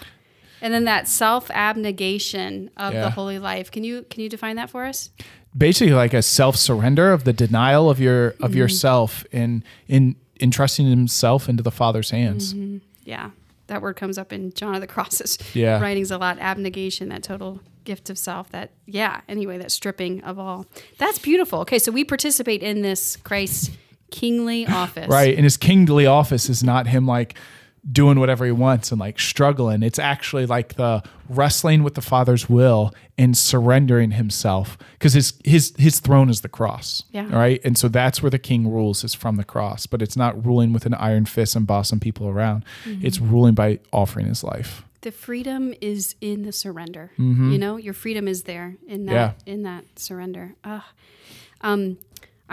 And 0.62 0.73
then 0.73 0.86
that 0.86 1.08
self 1.08 1.49
abnegation 1.52 2.69
of 2.78 2.93
Yeah. 2.93 3.02
the 3.06 3.10
holy 3.10 3.38
life. 3.39 3.69
Can 3.71 3.84
you 3.84 4.06
can 4.10 4.21
you 4.21 4.30
define 4.30 4.56
that 4.56 4.69
for 4.69 4.86
us? 4.86 5.10
Basically 5.58 5.94
like 5.94 6.13
a 6.13 6.22
self 6.22 6.56
surrender 6.56 7.12
of 7.12 7.24
the 7.24 7.34
denial 7.34 7.89
of 7.89 8.00
your 8.00 8.30
of 8.30 8.52
mm-hmm. 8.52 8.58
yourself 8.58 9.26
and 9.32 9.63
in 9.88 10.16
entrusting 10.39 10.88
himself 10.89 11.48
into 11.48 11.63
the 11.63 11.72
Father's 11.72 12.12
hands. 12.12 12.54
Mm-hmm. 12.54 12.78
Yeah. 13.04 13.32
That 13.68 13.82
word 13.82 13.96
comes 13.96 14.18
up 14.18 14.34
in 14.34 14.54
John 14.54 14.76
of 14.76 14.82
the 14.82 14.88
Cross's 14.88 15.38
Yeah. 15.54 15.80
writings 15.80 16.12
a 16.12 16.18
lot. 16.18 16.38
Abnegation, 16.39 17.10
that 17.10 17.24
total 17.24 17.62
gift 17.86 18.10
of 18.10 18.18
self. 18.18 18.50
That 18.50 18.72
yeah. 18.86 19.22
Anyway, 19.28 19.58
that 19.58 19.72
stripping 19.72 20.24
of 20.24 20.39
all. 20.39 20.66
That's 20.98 21.20
beautiful. 21.20 21.60
Okay, 21.60 21.80
so 21.80 21.92
we 21.92 22.04
participate 22.04 22.62
in 22.62 22.82
this 22.82 23.16
Christ 23.18 23.72
kingly 24.12 24.68
office. 24.68 25.08
Right. 25.08 25.36
And 25.36 25.44
his 25.44 25.58
kingly 25.58 26.06
office 26.06 26.50
is 26.50 26.63
not 26.63 26.88
him 26.88 27.06
like 27.06 27.36
doing 27.91 28.19
whatever 28.19 28.46
he 28.46 28.52
wants 28.52 28.91
and 28.91 29.00
like 29.00 29.19
struggling. 29.19 29.84
It's 29.84 30.00
actually 30.00 30.46
like 30.46 30.76
the 30.76 31.04
wrestling 31.28 31.84
with 31.84 31.96
the 31.96 32.02
Father's 32.02 32.50
will 32.50 32.93
and 33.17 33.38
surrendering 33.38 34.12
himself 34.12 34.78
because 34.93 35.13
his 35.13 35.34
his 35.43 35.74
his 35.78 36.00
throne 36.00 36.30
is 36.30 36.41
the 36.41 36.50
cross. 36.50 37.04
Yeah. 37.12 37.28
Right. 37.36 37.60
And 37.63 37.78
so 37.78 37.88
that's 37.88 38.22
where 38.22 38.30
the 38.30 38.39
king 38.39 38.72
rules 38.72 39.04
is 39.04 39.13
from 39.13 39.36
the 39.36 39.43
cross, 39.43 39.86
but 39.86 40.02
it's 40.02 40.15
not 40.15 40.46
ruling 40.46 40.72
with 40.72 40.86
an 40.86 40.93
iron 40.93 41.26
fist 41.26 41.56
and 41.56 41.67
bossing 41.67 42.00
people 42.00 42.28
around. 42.28 42.63
It's 42.86 43.19
ruling 43.19 43.54
by 43.54 43.80
offering 43.91 44.28
his 44.28 44.43
life. 44.43 44.84
The 45.02 45.12
freedom 45.12 45.74
is 45.82 46.15
in 46.22 46.43
the 46.43 46.54
surrender. 46.54 47.12
You 47.17 47.58
know, 47.58 47.76
your 47.76 47.93
freedom 47.93 48.28
is 48.28 48.43
there 48.43 48.76
in 48.88 49.06
that 49.08 49.41
in 49.46 49.63
that 49.63 49.84
surrender. 49.98 50.56
Ugh. 50.63 50.82
Um, 51.60 51.98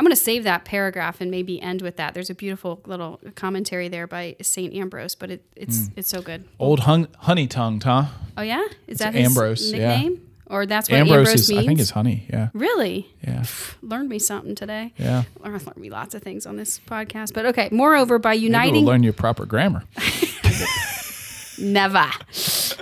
I'm 0.01 0.05
going 0.05 0.17
to 0.17 0.23
save 0.23 0.45
that 0.45 0.65
paragraph 0.65 1.21
and 1.21 1.31
maybe 1.31 1.61
end 1.61 1.83
with 1.83 1.97
that. 1.97 2.15
There's 2.15 2.31
a 2.31 2.35
beautiful 2.35 2.81
little 2.87 3.21
commentary 3.35 3.89
there 3.89 4.07
by 4.07 4.35
Saint 4.41 4.73
Ambrose, 4.73 5.15
but 5.15 5.31
it, 5.31 5.45
it's 5.55 5.91
it's 5.95 6.09
so 6.09 6.23
good. 6.23 6.49
Old 6.59 6.81
hun- 6.81 7.09
honey 7.19 7.47
tongued, 7.47 7.83
huh? 7.83 8.07
Oh 8.35 8.41
yeah, 8.41 8.67
is 8.87 8.97
that 9.01 9.13
his 9.13 9.27
Ambrose, 9.27 9.71
yeah. 9.71 9.89
nickname, 9.99 10.27
or 10.47 10.65
that's 10.65 10.89
what 10.89 11.01
Ambrose, 11.01 11.29
Ambrose, 11.29 11.41
is 11.41 11.51
means? 11.51 11.63
I 11.63 11.67
think 11.67 11.81
is 11.81 11.91
honey. 11.91 12.27
Yeah. 12.33 12.49
really 12.55 13.15
Yeah. 13.23 13.45
learned 13.83 14.09
me 14.09 14.19
something 14.19 14.55
today. 14.55 14.95
Yeah. 14.97 15.25
Or 15.45 15.55
I've 15.55 15.67
learned 15.67 15.77
me 15.77 15.91
lots 15.91 16.15
of 16.15 16.23
things 16.23 16.47
on 16.47 16.57
this 16.57 16.79
podcast, 16.87 17.35
but 17.35 17.45
okay. 17.45 17.69
Moreover, 17.71 18.19
by 18.19 18.31
Maybe 18.31 18.45
uniting, 18.45 18.85
we'll 18.87 18.93
learn 18.95 19.03
your 19.03 19.13
proper 19.13 19.45
grammar. 19.45 19.85
Never. 21.59 22.07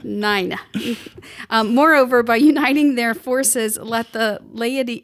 Nine. 0.05 0.57
Um, 1.51 1.75
moreover, 1.75 2.23
by 2.23 2.37
uniting 2.37 2.95
their 2.95 3.15
forces, 3.15 3.79
let 3.79 4.13
the 4.13 4.41
laity. 4.53 5.03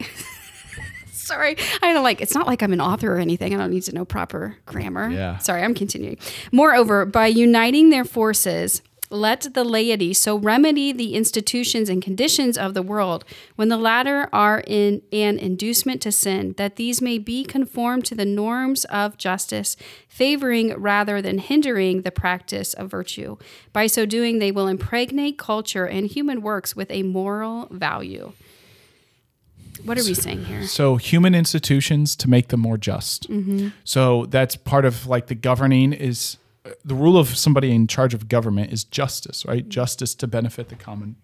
Sorry, 1.25 1.57
I 1.81 1.91
don't 1.91 2.03
like. 2.03 2.21
It's 2.21 2.35
not 2.35 2.45
like 2.45 2.61
I'm 2.61 2.71
an 2.71 2.81
author 2.81 3.15
or 3.15 3.17
anything. 3.17 3.53
I 3.53 3.57
don't 3.57 3.71
need 3.71 3.81
to 3.83 3.95
know 3.95 4.05
proper 4.05 4.57
grammar. 4.67 5.09
Yeah. 5.09 5.39
Sorry, 5.39 5.63
I'm 5.63 5.73
continuing. 5.73 6.19
Moreover, 6.51 7.03
by 7.03 7.25
uniting 7.25 7.89
their 7.89 8.05
forces, 8.05 8.83
let 9.09 9.53
the 9.53 9.63
laity 9.63 10.13
so 10.13 10.37
remedy 10.37 10.91
the 10.91 11.15
institutions 11.15 11.89
and 11.89 12.01
conditions 12.01 12.59
of 12.59 12.75
the 12.75 12.83
world 12.83 13.25
when 13.55 13.69
the 13.69 13.77
latter 13.77 14.29
are 14.33 14.63
in 14.67 15.01
an 15.11 15.39
inducement 15.39 16.01
to 16.01 16.11
sin, 16.11 16.53
that 16.57 16.75
these 16.75 17.01
may 17.01 17.17
be 17.17 17.43
conformed 17.43 18.05
to 18.05 18.15
the 18.15 18.25
norms 18.25 18.85
of 18.85 19.17
justice, 19.17 19.77
favoring 20.07 20.79
rather 20.79 21.21
than 21.21 21.39
hindering 21.39 22.03
the 22.03 22.11
practice 22.11 22.73
of 22.75 22.91
virtue. 22.91 23.37
By 23.73 23.87
so 23.87 24.05
doing, 24.05 24.39
they 24.39 24.51
will 24.51 24.67
impregnate 24.67 25.39
culture 25.39 25.85
and 25.87 26.05
human 26.05 26.41
works 26.41 26.75
with 26.75 26.91
a 26.91 27.03
moral 27.03 27.67
value. 27.71 28.33
What 29.83 29.97
are 29.99 30.03
we 30.03 30.13
saying 30.13 30.45
here? 30.45 30.63
So 30.67 30.95
human 30.95 31.35
institutions 31.35 32.15
to 32.17 32.29
make 32.29 32.49
them 32.49 32.61
more 32.61 32.77
just. 32.77 33.29
Mm-hmm. 33.29 33.69
So 33.83 34.25
that's 34.27 34.55
part 34.55 34.85
of 34.85 35.07
like 35.07 35.27
the 35.27 35.35
governing 35.35 35.93
is 35.93 36.37
uh, 36.65 36.71
the 36.83 36.95
rule 36.95 37.17
of 37.17 37.37
somebody 37.37 37.71
in 37.71 37.87
charge 37.87 38.13
of 38.13 38.27
government 38.27 38.71
is 38.71 38.83
justice, 38.83 39.45
right? 39.45 39.63
Mm-hmm. 39.63 39.69
Justice 39.69 40.15
to 40.15 40.27
benefit 40.27 40.69
the 40.69 40.75
common 40.75 41.15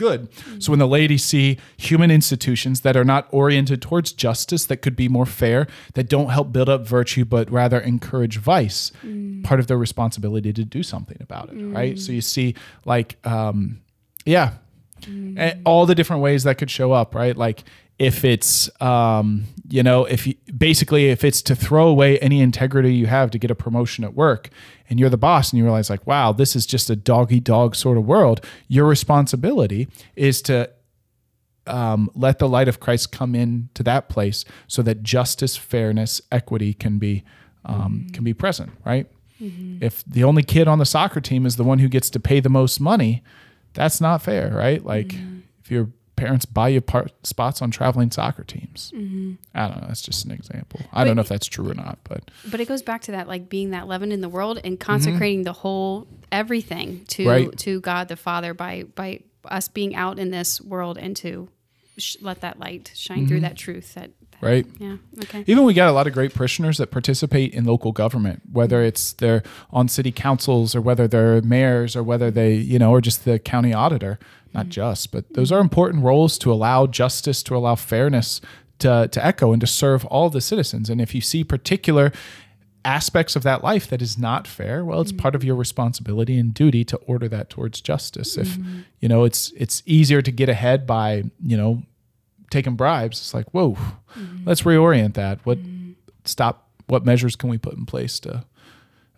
good. 0.00 0.32
So 0.34 0.42
mm-hmm. 0.42 0.72
when 0.72 0.78
the 0.78 0.88
laity 0.88 1.18
see 1.18 1.58
human 1.76 2.10
institutions 2.10 2.80
that 2.80 2.96
are 2.96 3.04
not 3.04 3.28
oriented 3.30 3.82
towards 3.82 4.12
justice, 4.12 4.64
that 4.66 4.78
could 4.78 4.96
be 4.96 5.08
more 5.08 5.26
fair, 5.26 5.66
that 5.92 6.08
don't 6.08 6.30
help 6.30 6.52
build 6.52 6.70
up 6.70 6.86
virtue, 6.86 7.26
but 7.26 7.50
rather 7.50 7.78
encourage 7.78 8.38
vice, 8.38 8.92
mm. 9.04 9.44
part 9.44 9.60
of 9.60 9.66
their 9.66 9.76
responsibility 9.76 10.54
to 10.54 10.64
do 10.64 10.82
something 10.82 11.18
about 11.20 11.50
it, 11.50 11.62
right? 11.66 11.96
Mm. 11.96 11.98
So 11.98 12.12
you 12.12 12.22
see, 12.22 12.54
like, 12.86 13.18
um, 13.26 13.82
yeah, 14.24 14.54
and 15.06 15.60
all 15.64 15.86
the 15.86 15.94
different 15.94 16.22
ways 16.22 16.44
that 16.44 16.58
could 16.58 16.70
show 16.70 16.92
up, 16.92 17.14
right? 17.14 17.36
Like 17.36 17.64
if 17.98 18.24
it's, 18.24 18.70
um, 18.80 19.44
you 19.68 19.82
know, 19.82 20.06
if 20.06 20.26
you, 20.26 20.34
basically 20.56 21.10
if 21.10 21.22
it's 21.22 21.42
to 21.42 21.54
throw 21.54 21.86
away 21.86 22.18
any 22.20 22.40
integrity 22.40 22.94
you 22.94 23.06
have 23.06 23.30
to 23.30 23.38
get 23.38 23.50
a 23.50 23.54
promotion 23.54 24.04
at 24.04 24.14
work, 24.14 24.48
and 24.88 24.98
you're 24.98 25.10
the 25.10 25.18
boss, 25.18 25.52
and 25.52 25.58
you 25.58 25.64
realize 25.64 25.90
like, 25.90 26.06
wow, 26.06 26.32
this 26.32 26.56
is 26.56 26.66
just 26.66 26.90
a 26.90 26.96
doggy 26.96 27.40
dog 27.40 27.76
sort 27.76 27.98
of 27.98 28.06
world. 28.06 28.44
Your 28.68 28.86
responsibility 28.86 29.88
is 30.16 30.42
to 30.42 30.70
um, 31.66 32.10
let 32.14 32.38
the 32.38 32.48
light 32.48 32.68
of 32.68 32.80
Christ 32.80 33.12
come 33.12 33.34
into 33.34 33.82
that 33.84 34.08
place, 34.08 34.44
so 34.66 34.82
that 34.82 35.02
justice, 35.02 35.56
fairness, 35.56 36.20
equity 36.32 36.72
can 36.74 36.98
be 36.98 37.22
um, 37.64 38.06
can 38.12 38.24
be 38.24 38.34
present, 38.34 38.70
right? 38.84 39.06
If 39.82 40.04
the 40.04 40.24
only 40.24 40.42
kid 40.42 40.68
on 40.68 40.78
the 40.78 40.84
soccer 40.84 41.20
team 41.20 41.46
is 41.46 41.56
the 41.56 41.64
one 41.64 41.78
who 41.78 41.88
gets 41.88 42.10
to 42.10 42.20
pay 42.20 42.40
the 42.40 42.48
most 42.48 42.80
money, 42.80 43.22
that's 43.74 44.00
not 44.00 44.22
fair, 44.22 44.50
right? 44.50 44.84
Like 44.84 45.08
mm-hmm. 45.08 45.40
if 45.62 45.70
your 45.70 45.88
parents 46.16 46.44
buy 46.44 46.68
you 46.68 46.80
part, 46.80 47.12
spots 47.26 47.62
on 47.62 47.70
traveling 47.70 48.10
soccer 48.10 48.44
teams, 48.44 48.92
mm-hmm. 48.94 49.34
I 49.54 49.68
don't 49.68 49.80
know. 49.80 49.86
That's 49.88 50.02
just 50.02 50.24
an 50.24 50.32
example. 50.32 50.80
I 50.92 51.04
don't 51.04 51.16
know 51.16 51.22
if 51.22 51.28
that's 51.28 51.46
true 51.46 51.70
or 51.70 51.74
not, 51.74 51.98
but 52.04 52.30
But 52.50 52.60
it 52.60 52.68
goes 52.68 52.82
back 52.82 53.02
to 53.02 53.12
that, 53.12 53.28
like 53.28 53.48
being 53.48 53.70
that 53.70 53.88
leaven 53.88 54.12
in 54.12 54.20
the 54.20 54.28
world 54.28 54.60
and 54.62 54.78
consecrating 54.78 55.40
mm-hmm. 55.40 55.44
the 55.44 55.52
whole 55.54 56.06
everything 56.30 57.04
to 57.06 57.28
Right. 57.28 57.58
to 57.58 57.80
God 57.80 58.08
the 58.08 58.16
Father 58.16 58.54
by 58.54 58.84
by 58.94 59.20
us 59.44 59.68
being 59.68 59.94
out 59.94 60.18
in 60.18 60.30
this 60.30 60.60
world 60.60 60.98
and 60.98 61.16
to 61.16 61.48
sh- 61.96 62.16
let 62.20 62.42
that 62.42 62.58
light 62.60 62.92
shine 62.94 63.26
through 63.26 63.40
that 63.40 63.56
truth. 63.56 63.94
That- 63.94 64.10
right. 64.40 64.66
yeah, 64.78 64.96
okay, 65.24 65.44
Even 65.46 65.64
we 65.64 65.74
got 65.74 65.88
a 65.88 65.92
lot 65.92 66.06
of 66.06 66.12
great 66.12 66.34
parishioners 66.34 66.78
that 66.78 66.90
participate 66.90 67.52
in 67.54 67.64
local 67.64 67.92
government, 67.92 68.42
whether 68.50 68.82
it's 68.82 69.12
they're 69.14 69.42
on 69.70 69.88
city 69.88 70.12
councils 70.12 70.74
or 70.74 70.80
whether 70.80 71.06
they're 71.06 71.42
mayors 71.42 71.96
or 71.96 72.02
whether 72.02 72.30
they, 72.30 72.54
you 72.54 72.78
know, 72.78 72.90
or 72.90 73.00
just 73.00 73.24
the 73.24 73.38
county 73.38 73.72
auditor. 73.72 74.18
Not 74.52 74.64
mm-hmm. 74.64 74.70
just, 74.70 75.12
but 75.12 75.32
those 75.34 75.52
are 75.52 75.60
important 75.60 76.02
roles 76.02 76.36
to 76.38 76.52
allow 76.52 76.86
justice, 76.86 77.42
to 77.44 77.56
allow 77.56 77.76
fairness 77.76 78.40
to, 78.80 79.08
to 79.12 79.24
echo 79.24 79.52
and 79.52 79.60
to 79.60 79.66
serve 79.66 80.04
all 80.06 80.28
the 80.30 80.40
citizens. 80.40 80.90
And 80.90 81.00
if 81.00 81.14
you 81.14 81.20
see 81.20 81.44
particular 81.44 82.12
aspects 82.84 83.36
of 83.36 83.42
that 83.42 83.62
life 83.62 83.88
that 83.88 84.02
is 84.02 84.18
not 84.18 84.46
fair, 84.46 84.84
well, 84.84 85.00
it's 85.00 85.12
mm-hmm. 85.12 85.20
part 85.20 85.34
of 85.34 85.44
your 85.44 85.54
responsibility 85.54 86.38
and 86.38 86.52
duty 86.52 86.84
to 86.84 86.96
order 86.98 87.28
that 87.28 87.50
towards 87.50 87.80
justice. 87.80 88.36
If 88.36 88.48
mm-hmm. 88.48 88.80
you 89.00 89.08
know 89.08 89.24
it's 89.24 89.52
it's 89.56 89.82
easier 89.86 90.22
to 90.22 90.30
get 90.32 90.48
ahead 90.48 90.86
by, 90.86 91.24
you 91.44 91.56
know, 91.56 91.82
taking 92.50 92.76
bribes, 92.76 93.18
it's 93.18 93.34
like, 93.34 93.48
whoa, 93.52 93.72
mm-hmm. 93.72 94.44
let's 94.44 94.62
reorient 94.62 95.14
that. 95.14 95.44
What 95.44 95.58
mm-hmm. 95.58 95.92
stop? 96.24 96.68
What 96.86 97.04
measures 97.04 97.36
can 97.36 97.48
we 97.48 97.56
put 97.56 97.74
in 97.74 97.86
place 97.86 98.18
to 98.20 98.44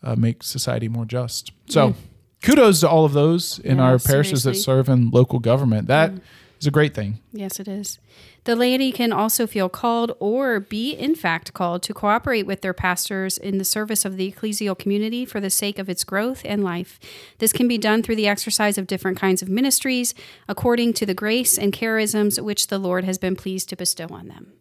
uh, 0.02 0.14
make 0.14 0.42
society 0.42 0.88
more 0.88 1.06
just? 1.06 1.52
So, 1.68 1.94
kudos 2.42 2.80
to 2.80 2.88
all 2.88 3.04
of 3.04 3.14
those 3.14 3.58
in 3.58 3.78
Yeah, 3.78 3.84
our 3.84 3.98
parishes 3.98 4.44
that 4.44 4.54
serve 4.54 4.88
in 4.88 5.10
local 5.10 5.38
government. 5.38 5.88
That 5.88 6.12
mm. 6.12 6.20
Is 6.62 6.66
a 6.66 6.70
great 6.70 6.94
thing. 6.94 7.18
yes, 7.32 7.60
it 7.60 7.68
is. 7.68 7.98
The 8.44 8.56
laity 8.56 8.90
can 8.90 9.12
also 9.12 9.46
feel 9.46 9.68
called 9.68 10.16
or 10.18 10.58
be, 10.60 10.92
in 10.92 11.14
fact, 11.14 11.52
called 11.52 11.82
to 11.84 11.94
cooperate 11.94 12.46
with 12.46 12.60
their 12.60 12.72
pastors 12.72 13.36
in 13.38 13.58
the 13.58 13.64
service 13.64 14.04
of 14.04 14.16
the 14.16 14.32
ecclesial 14.32 14.78
community 14.78 15.24
for 15.24 15.40
the 15.40 15.50
sake 15.50 15.78
of 15.78 15.88
its 15.88 16.04
growth 16.04 16.42
and 16.44 16.64
life. 16.64 16.98
This 17.38 17.52
can 17.52 17.68
be 17.68 17.78
done 17.78 18.02
through 18.02 18.16
the 18.16 18.26
exercise 18.26 18.78
of 18.78 18.86
different 18.86 19.18
kinds 19.18 19.42
of 19.42 19.48
ministries 19.48 20.14
according 20.48 20.94
to 20.94 21.06
the 21.06 21.14
grace 21.14 21.58
and 21.58 21.72
charisms 21.72 22.42
which 22.42 22.68
the 22.68 22.78
Lord 22.78 23.04
has 23.04 23.18
been 23.18 23.36
pleased 23.36 23.68
to 23.68 23.76
bestow 23.76 24.06
on 24.10 24.28
them. 24.28 24.52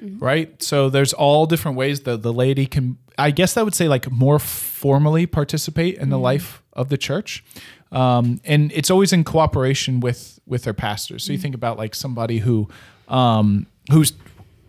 Mm-hmm. 0.00 0.24
right? 0.24 0.62
So 0.62 0.88
there's 0.88 1.12
all 1.12 1.44
different 1.44 1.76
ways 1.76 2.00
that 2.00 2.22
the 2.22 2.32
laity 2.32 2.64
can, 2.64 2.96
I 3.18 3.30
guess 3.30 3.58
I 3.58 3.62
would 3.62 3.74
say, 3.74 3.86
like 3.86 4.10
more 4.10 4.38
formally 4.38 5.26
participate 5.26 5.98
in 5.98 6.08
the 6.08 6.16
mm-hmm. 6.16 6.24
life 6.24 6.62
of 6.72 6.88
the 6.88 6.96
church. 6.96 7.44
Um, 7.92 8.40
and 8.44 8.70
it's 8.72 8.90
always 8.90 9.12
in 9.12 9.24
cooperation 9.24 10.00
with 10.00 10.38
with 10.46 10.64
their 10.64 10.74
pastors. 10.74 11.24
So 11.24 11.32
you 11.32 11.38
think 11.38 11.54
about 11.54 11.78
like 11.78 11.94
somebody 11.94 12.38
who 12.38 12.68
um, 13.08 13.66
who's 13.90 14.12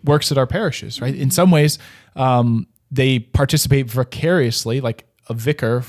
works 0.04 0.32
at 0.32 0.38
our 0.38 0.46
parishes, 0.46 1.00
right? 1.00 1.14
In 1.14 1.30
some 1.30 1.50
ways, 1.50 1.78
um, 2.16 2.66
they 2.90 3.20
participate 3.20 3.90
vicariously, 3.90 4.80
like 4.80 5.06
a 5.28 5.34
vicar 5.34 5.82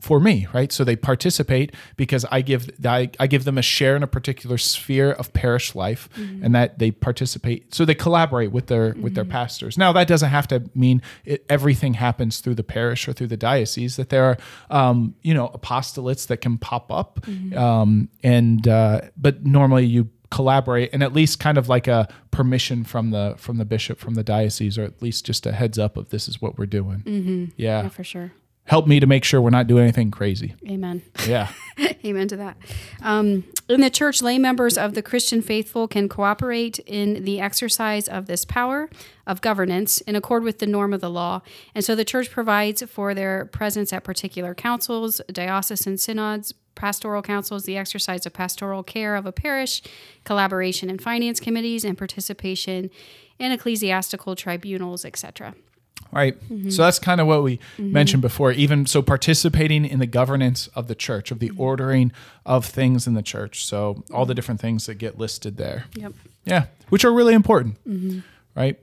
for 0.00 0.18
me, 0.20 0.46
right? 0.52 0.72
So 0.72 0.82
they 0.84 0.96
participate 0.96 1.74
because 1.96 2.24
I 2.30 2.40
give 2.40 2.70
I, 2.84 3.10
I 3.20 3.26
give 3.26 3.44
them 3.44 3.58
a 3.58 3.62
share 3.62 3.96
in 3.96 4.02
a 4.02 4.06
particular 4.06 4.58
sphere 4.58 5.12
of 5.12 5.32
parish 5.32 5.74
life, 5.74 6.08
and 6.16 6.54
that 6.54 6.78
they 6.78 6.90
participate. 6.90 7.74
So 7.74 7.84
they 7.84 7.94
collaborate 7.94 8.50
with 8.52 8.66
their 8.68 8.94
with 9.00 9.14
their 9.14 9.24
pastors. 9.24 9.76
Now 9.78 9.92
that 9.92 10.08
doesn't 10.08 10.30
have 10.30 10.48
to 10.48 10.62
mean 10.74 11.02
it, 11.24 11.44
everything 11.48 11.94
happens 11.94 12.40
through 12.40 12.54
the 12.56 12.64
parish 12.64 13.06
or 13.08 13.12
through 13.12 13.28
the 13.28 13.36
diocese. 13.36 13.96
That 13.96 14.08
there 14.08 14.24
are 14.24 14.36
um, 14.70 15.14
you 15.22 15.34
know 15.34 15.48
apostolates 15.48 16.26
that 16.28 16.38
can 16.38 16.58
pop 16.58 16.90
up, 16.90 17.20
um, 17.56 18.08
and 18.22 18.66
uh, 18.66 19.02
but 19.16 19.44
normally 19.44 19.84
you 19.86 20.08
collaborate 20.30 20.90
and 20.92 21.02
at 21.02 21.12
least 21.12 21.40
kind 21.40 21.58
of 21.58 21.68
like 21.68 21.88
a 21.88 22.06
permission 22.30 22.84
from 22.84 23.10
the 23.10 23.34
from 23.36 23.56
the 23.56 23.64
bishop 23.64 23.98
from 23.98 24.14
the 24.14 24.22
diocese 24.22 24.78
or 24.78 24.84
at 24.84 25.02
least 25.02 25.26
just 25.26 25.44
a 25.44 25.50
heads 25.50 25.76
up 25.76 25.96
of 25.96 26.10
this 26.10 26.28
is 26.28 26.40
what 26.40 26.56
we're 26.56 26.66
doing 26.66 27.02
yeah 27.56 27.82
Yeah, 27.82 27.88
for 27.88 28.04
sure. 28.04 28.30
Help 28.64 28.86
me 28.86 29.00
to 29.00 29.06
make 29.06 29.24
sure 29.24 29.40
we're 29.40 29.50
not 29.50 29.66
doing 29.66 29.82
anything 29.82 30.10
crazy. 30.10 30.54
Amen. 30.68 31.02
Yeah. 31.26 31.48
Amen 32.04 32.28
to 32.28 32.36
that. 32.36 32.56
Um, 33.02 33.44
in 33.68 33.80
the 33.80 33.90
church, 33.90 34.22
lay 34.22 34.38
members 34.38 34.78
of 34.78 34.94
the 34.94 35.02
Christian 35.02 35.42
faithful 35.42 35.88
can 35.88 36.08
cooperate 36.08 36.78
in 36.80 37.24
the 37.24 37.40
exercise 37.40 38.08
of 38.08 38.26
this 38.26 38.44
power 38.44 38.88
of 39.26 39.40
governance 39.40 40.00
in 40.02 40.16
accord 40.16 40.42
with 40.42 40.58
the 40.58 40.66
norm 40.66 40.92
of 40.92 41.00
the 41.00 41.10
law. 41.10 41.42
And 41.74 41.84
so 41.84 41.94
the 41.94 42.04
church 42.04 42.30
provides 42.30 42.82
for 42.82 43.14
their 43.14 43.46
presence 43.46 43.92
at 43.92 44.04
particular 44.04 44.54
councils, 44.54 45.20
diocesan 45.32 45.98
synods, 45.98 46.54
pastoral 46.74 47.22
councils, 47.22 47.64
the 47.64 47.76
exercise 47.76 48.24
of 48.24 48.32
pastoral 48.32 48.82
care 48.82 49.16
of 49.16 49.26
a 49.26 49.32
parish, 49.32 49.82
collaboration 50.24 50.88
in 50.88 50.98
finance 50.98 51.40
committees, 51.40 51.84
and 51.84 51.98
participation 51.98 52.90
in 53.38 53.52
ecclesiastical 53.52 54.36
tribunals, 54.36 55.04
etc. 55.04 55.54
Right. 56.12 56.40
Mm-hmm. 56.48 56.70
So 56.70 56.82
that's 56.82 56.98
kind 56.98 57.20
of 57.20 57.26
what 57.28 57.42
we 57.42 57.58
mm-hmm. 57.58 57.92
mentioned 57.92 58.22
before. 58.22 58.50
Even 58.52 58.84
so, 58.86 59.00
participating 59.00 59.84
in 59.84 60.00
the 60.00 60.06
governance 60.06 60.66
of 60.74 60.88
the 60.88 60.94
church, 60.96 61.30
of 61.30 61.38
the 61.38 61.50
mm-hmm. 61.50 61.60
ordering 61.60 62.12
of 62.44 62.66
things 62.66 63.06
in 63.06 63.14
the 63.14 63.22
church. 63.22 63.64
So 63.64 64.02
all 64.12 64.26
the 64.26 64.34
different 64.34 64.60
things 64.60 64.86
that 64.86 64.96
get 64.96 65.18
listed 65.18 65.56
there. 65.56 65.84
Yep. 65.94 66.12
Yeah, 66.44 66.66
which 66.88 67.04
are 67.04 67.12
really 67.12 67.34
important, 67.34 67.76
right? 68.56 68.76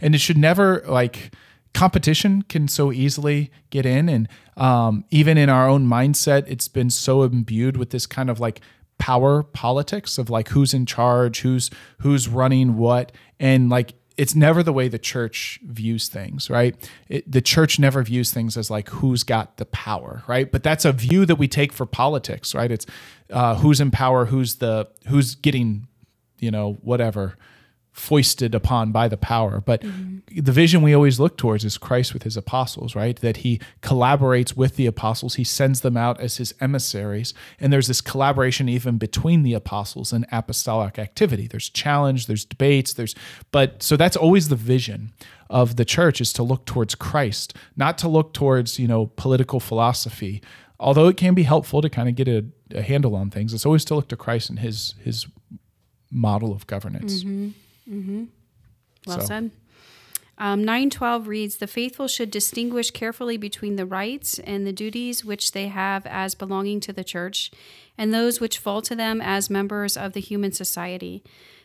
And 0.00 0.14
it 0.14 0.18
should 0.18 0.38
never 0.38 0.82
like 0.86 1.32
competition 1.74 2.42
can 2.42 2.68
so 2.68 2.92
easily 2.92 3.50
get 3.70 3.84
in, 3.84 4.08
and 4.08 4.28
um, 4.56 5.04
even 5.10 5.36
in 5.36 5.48
our 5.48 5.68
own 5.68 5.86
mindset, 5.86 6.44
it's 6.46 6.68
been 6.68 6.90
so 6.90 7.22
imbued 7.22 7.76
with 7.76 7.90
this 7.90 8.06
kind 8.06 8.30
of 8.30 8.40
like 8.40 8.60
power 8.98 9.42
politics 9.42 10.16
of 10.16 10.30
like 10.30 10.50
who's 10.50 10.72
in 10.72 10.86
charge, 10.86 11.40
who's 11.40 11.70
who's 11.98 12.28
running 12.28 12.76
what, 12.76 13.12
and 13.40 13.68
like 13.68 13.94
it's 14.16 14.34
never 14.34 14.62
the 14.62 14.72
way 14.72 14.88
the 14.88 14.98
church 14.98 15.60
views 15.64 16.08
things, 16.08 16.50
right? 16.50 16.76
It, 17.08 17.30
the 17.30 17.40
church 17.40 17.78
never 17.78 18.02
views 18.02 18.32
things 18.32 18.56
as 18.56 18.70
like 18.70 18.88
who's 18.90 19.22
got 19.22 19.56
the 19.56 19.66
power, 19.66 20.22
right? 20.26 20.50
But 20.50 20.62
that's 20.62 20.84
a 20.84 20.92
view 20.92 21.26
that 21.26 21.36
we 21.36 21.48
take 21.48 21.72
for 21.72 21.86
politics, 21.86 22.54
right? 22.54 22.70
It's 22.70 22.86
uh, 23.30 23.56
who's 23.56 23.80
in 23.80 23.90
power, 23.90 24.26
who's 24.26 24.56
the 24.56 24.88
who's 25.08 25.34
getting, 25.34 25.86
you 26.38 26.50
know, 26.50 26.74
whatever 26.82 27.36
foisted 27.92 28.54
upon 28.54 28.90
by 28.90 29.06
the 29.06 29.18
power. 29.18 29.60
But 29.60 29.82
mm-hmm. 29.82 30.40
the 30.40 30.52
vision 30.52 30.80
we 30.80 30.94
always 30.94 31.20
look 31.20 31.36
towards 31.36 31.64
is 31.64 31.76
Christ 31.76 32.14
with 32.14 32.22
his 32.22 32.36
apostles, 32.38 32.96
right? 32.96 33.16
That 33.20 33.38
he 33.38 33.60
collaborates 33.82 34.56
with 34.56 34.76
the 34.76 34.86
apostles, 34.86 35.34
he 35.34 35.44
sends 35.44 35.82
them 35.82 35.96
out 35.96 36.18
as 36.18 36.38
his 36.38 36.54
emissaries. 36.60 37.34
And 37.60 37.72
there's 37.72 37.88
this 37.88 38.00
collaboration 38.00 38.68
even 38.68 38.96
between 38.96 39.42
the 39.42 39.52
apostles 39.52 40.12
and 40.12 40.26
apostolic 40.32 40.98
activity. 40.98 41.46
There's 41.46 41.68
challenge, 41.68 42.26
there's 42.26 42.46
debates, 42.46 42.94
there's, 42.94 43.14
but 43.50 43.82
so 43.82 43.96
that's 43.96 44.16
always 44.16 44.48
the 44.48 44.56
vision 44.56 45.12
of 45.50 45.76
the 45.76 45.84
church 45.84 46.20
is 46.20 46.32
to 46.32 46.42
look 46.42 46.64
towards 46.64 46.94
Christ, 46.94 47.54
not 47.76 47.98
to 47.98 48.08
look 48.08 48.32
towards, 48.32 48.78
you 48.78 48.88
know, 48.88 49.06
political 49.16 49.60
philosophy. 49.60 50.42
Although 50.80 51.08
it 51.08 51.18
can 51.18 51.34
be 51.34 51.42
helpful 51.42 51.82
to 51.82 51.90
kind 51.90 52.08
of 52.08 52.14
get 52.16 52.26
a, 52.26 52.46
a 52.74 52.80
handle 52.80 53.14
on 53.14 53.30
things, 53.30 53.52
it's 53.52 53.66
always 53.66 53.84
to 53.84 53.94
look 53.94 54.08
to 54.08 54.16
Christ 54.16 54.48
and 54.48 54.58
his 54.58 54.94
his 55.04 55.26
model 56.10 56.52
of 56.52 56.66
governance. 56.66 57.22
Mm-hmm. 57.22 57.50
Well 59.06 59.20
So- 59.20 59.26
said. 59.26 59.50
Um, 60.38 60.64
912 60.64 61.28
reads 61.28 61.56
The 61.58 61.66
faithful 61.66 62.08
should 62.08 62.30
distinguish 62.30 62.90
carefully 62.90 63.36
between 63.36 63.76
the 63.76 63.86
rights 63.86 64.38
and 64.40 64.66
the 64.66 64.72
duties 64.72 65.24
which 65.24 65.52
they 65.52 65.68
have 65.68 66.06
as 66.06 66.34
belonging 66.34 66.80
to 66.80 66.92
the 66.92 67.04
church 67.04 67.50
and 67.98 68.12
those 68.12 68.40
which 68.40 68.58
fall 68.58 68.82
to 68.82 68.96
them 68.96 69.20
as 69.20 69.50
members 69.50 69.96
of 69.96 70.14
the 70.14 70.20
human 70.20 70.50
society. 70.52 71.22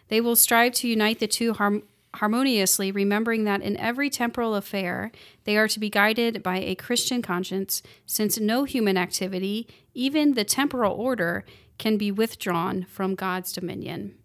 They 0.09 0.21
will 0.21 0.35
strive 0.35 0.73
to 0.73 0.87
unite 0.87 1.19
the 1.19 1.27
two 1.27 1.53
harm- 1.53 1.83
harmoniously, 2.15 2.91
remembering 2.91 3.45
that 3.45 3.61
in 3.61 3.77
every 3.77 4.09
temporal 4.09 4.53
affair 4.55 5.11
they 5.45 5.57
are 5.57 5.67
to 5.69 5.79
be 5.79 5.89
guided 5.89 6.43
by 6.43 6.57
a 6.57 6.75
Christian 6.75 7.21
conscience, 7.21 7.81
since 8.05 8.39
no 8.39 8.65
human 8.65 8.97
activity, 8.97 9.67
even 9.93 10.33
the 10.33 10.43
temporal 10.43 10.93
order, 10.93 11.45
can 11.77 11.97
be 11.97 12.11
withdrawn 12.11 12.85
from 12.89 13.15
God's 13.15 13.51
dominion. 13.53 14.15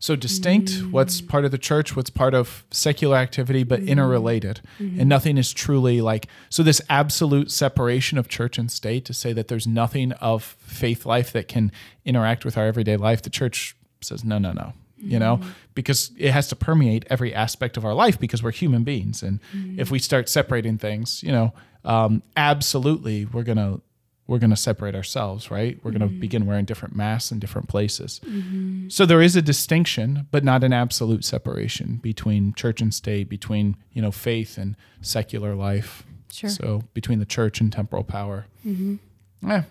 So 0.00 0.14
distinct, 0.14 0.82
what's 0.90 1.20
mm. 1.20 1.28
part 1.28 1.44
of 1.44 1.50
the 1.50 1.58
church, 1.58 1.96
what's 1.96 2.10
part 2.10 2.34
of 2.34 2.64
secular 2.70 3.16
activity, 3.16 3.64
but 3.64 3.80
mm-hmm. 3.80 3.88
interrelated. 3.88 4.60
Mm-hmm. 4.78 5.00
And 5.00 5.08
nothing 5.08 5.38
is 5.38 5.52
truly 5.52 6.00
like, 6.00 6.28
so 6.50 6.62
this 6.62 6.80
absolute 6.88 7.50
separation 7.50 8.18
of 8.18 8.28
church 8.28 8.58
and 8.58 8.70
state 8.70 9.04
to 9.06 9.14
say 9.14 9.32
that 9.32 9.48
there's 9.48 9.66
nothing 9.66 10.12
of 10.12 10.42
faith 10.42 11.04
life 11.04 11.32
that 11.32 11.48
can 11.48 11.72
interact 12.04 12.44
with 12.44 12.56
our 12.56 12.66
everyday 12.66 12.96
life, 12.96 13.22
the 13.22 13.30
church 13.30 13.76
says, 14.00 14.24
no, 14.24 14.38
no, 14.38 14.52
no. 14.52 14.72
You 15.00 15.20
know, 15.20 15.36
mm-hmm. 15.36 15.50
because 15.74 16.10
it 16.18 16.32
has 16.32 16.48
to 16.48 16.56
permeate 16.56 17.06
every 17.08 17.32
aspect 17.32 17.76
of 17.76 17.84
our 17.84 17.94
life 17.94 18.18
because 18.18 18.42
we're 18.42 18.50
human 18.50 18.82
beings. 18.82 19.22
And 19.22 19.38
if 19.78 19.92
we 19.92 20.00
start 20.00 20.28
separating 20.28 20.76
things, 20.76 21.22
you 21.22 21.30
know, 21.30 21.54
um, 21.84 22.24
absolutely 22.36 23.24
we're 23.24 23.44
going 23.44 23.58
to 23.58 23.80
we're 24.28 24.38
going 24.38 24.50
to 24.50 24.56
separate 24.56 24.94
ourselves, 24.94 25.50
right? 25.50 25.80
We're 25.82 25.90
going 25.90 26.02
to 26.02 26.06
mm-hmm. 26.06 26.20
begin 26.20 26.46
wearing 26.46 26.66
different 26.66 26.94
masks 26.94 27.32
in 27.32 27.38
different 27.38 27.68
places. 27.68 28.20
Mm-hmm. 28.24 28.90
So 28.90 29.06
there 29.06 29.22
is 29.22 29.34
a 29.34 29.42
distinction, 29.42 30.28
but 30.30 30.44
not 30.44 30.62
an 30.62 30.72
absolute 30.72 31.24
separation 31.24 31.96
between 31.96 32.52
church 32.52 32.82
and 32.82 32.92
state, 32.92 33.28
between 33.28 33.76
you 33.92 34.02
know 34.02 34.12
faith 34.12 34.58
and 34.58 34.76
secular 35.00 35.54
life. 35.54 36.04
Sure. 36.30 36.50
So 36.50 36.82
between 36.92 37.18
the 37.20 37.26
church 37.26 37.60
and 37.60 37.72
temporal 37.72 38.04
power. 38.04 38.46
Yeah. 39.42 39.62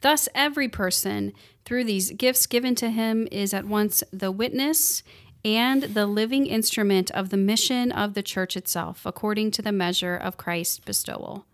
Thus, 0.00 0.28
every 0.34 0.68
person, 0.68 1.32
through 1.64 1.84
these 1.84 2.12
gifts 2.12 2.46
given 2.46 2.74
to 2.76 2.88
him, 2.88 3.26
is 3.32 3.52
at 3.52 3.66
once 3.66 4.02
the 4.12 4.30
witness 4.30 5.02
and 5.44 5.82
the 5.82 6.06
living 6.06 6.46
instrument 6.46 7.10
of 7.10 7.30
the 7.30 7.36
mission 7.36 7.90
of 7.90 8.14
the 8.14 8.22
church 8.22 8.56
itself, 8.56 9.04
according 9.04 9.50
to 9.50 9.62
the 9.62 9.72
measure 9.72 10.16
of 10.16 10.36
Christ's 10.36 10.78
bestowal. 10.78 11.46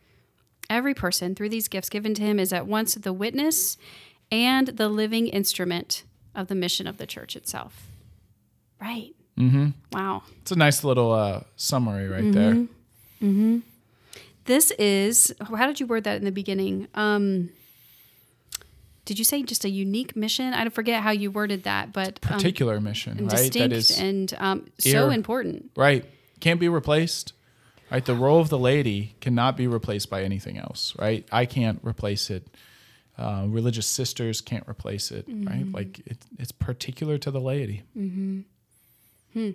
Every 0.68 0.94
person, 0.94 1.34
through 1.34 1.50
these 1.50 1.68
gifts 1.68 1.88
given 1.88 2.14
to 2.14 2.22
him, 2.22 2.38
is 2.38 2.52
at 2.52 2.66
once 2.66 2.94
the 2.94 3.12
witness 3.12 3.76
and 4.32 4.68
the 4.68 4.88
living 4.88 5.28
instrument 5.28 6.02
of 6.34 6.48
the 6.48 6.54
mission 6.54 6.86
of 6.86 6.98
the 6.98 7.06
church 7.06 7.36
itself. 7.36 7.86
Right. 8.80 9.14
Mm-hmm. 9.38 9.68
Wow. 9.92 10.22
It's 10.42 10.52
a 10.52 10.56
nice 10.56 10.82
little 10.82 11.12
uh, 11.12 11.40
summary 11.56 12.08
right 12.08 12.32
there. 12.32 12.54
Mm-hmm. 13.22 13.58
This 14.44 14.70
is, 14.72 15.34
how 15.40 15.66
did 15.66 15.80
you 15.80 15.86
word 15.86 16.04
that 16.04 16.16
in 16.16 16.24
the 16.24 16.30
beginning? 16.32 16.88
Um, 16.94 17.50
did 19.04 19.18
you 19.18 19.24
say 19.24 19.42
just 19.42 19.64
a 19.64 19.68
unique 19.70 20.16
mission? 20.16 20.52
I 20.52 20.68
forget 20.68 21.02
how 21.02 21.10
you 21.10 21.30
worded 21.30 21.64
that, 21.64 21.92
but 21.92 22.18
um, 22.28 22.34
Particular 22.34 22.80
mission, 22.80 23.18
right? 23.18 23.30
distinct 23.30 23.54
that 23.56 23.72
is 23.72 23.98
and 23.98 24.34
um, 24.38 24.66
so 24.78 25.10
important. 25.10 25.70
right. 25.76 26.04
Can't 26.40 26.60
be 26.60 26.68
replaced. 26.68 27.32
Right. 27.90 28.04
The 28.04 28.14
role 28.14 28.40
of 28.40 28.48
the 28.48 28.58
laity 28.58 29.14
cannot 29.20 29.56
be 29.56 29.66
replaced 29.66 30.10
by 30.10 30.22
anything 30.24 30.58
else. 30.58 30.94
Right. 30.98 31.26
I 31.30 31.46
can't 31.46 31.78
replace 31.82 32.30
it. 32.30 32.46
Uh, 33.18 33.44
religious 33.48 33.86
sisters 33.86 34.40
can't 34.40 34.68
replace 34.68 35.10
it. 35.10 35.26
Right. 35.28 35.64
Mm-hmm. 35.64 35.74
Like 35.74 36.00
it, 36.06 36.18
it's 36.38 36.52
particular 36.52 37.16
to 37.18 37.30
the 37.30 37.40
laity. 37.40 37.82
Mm-hmm. 37.96 38.40
Hmm. 39.34 39.50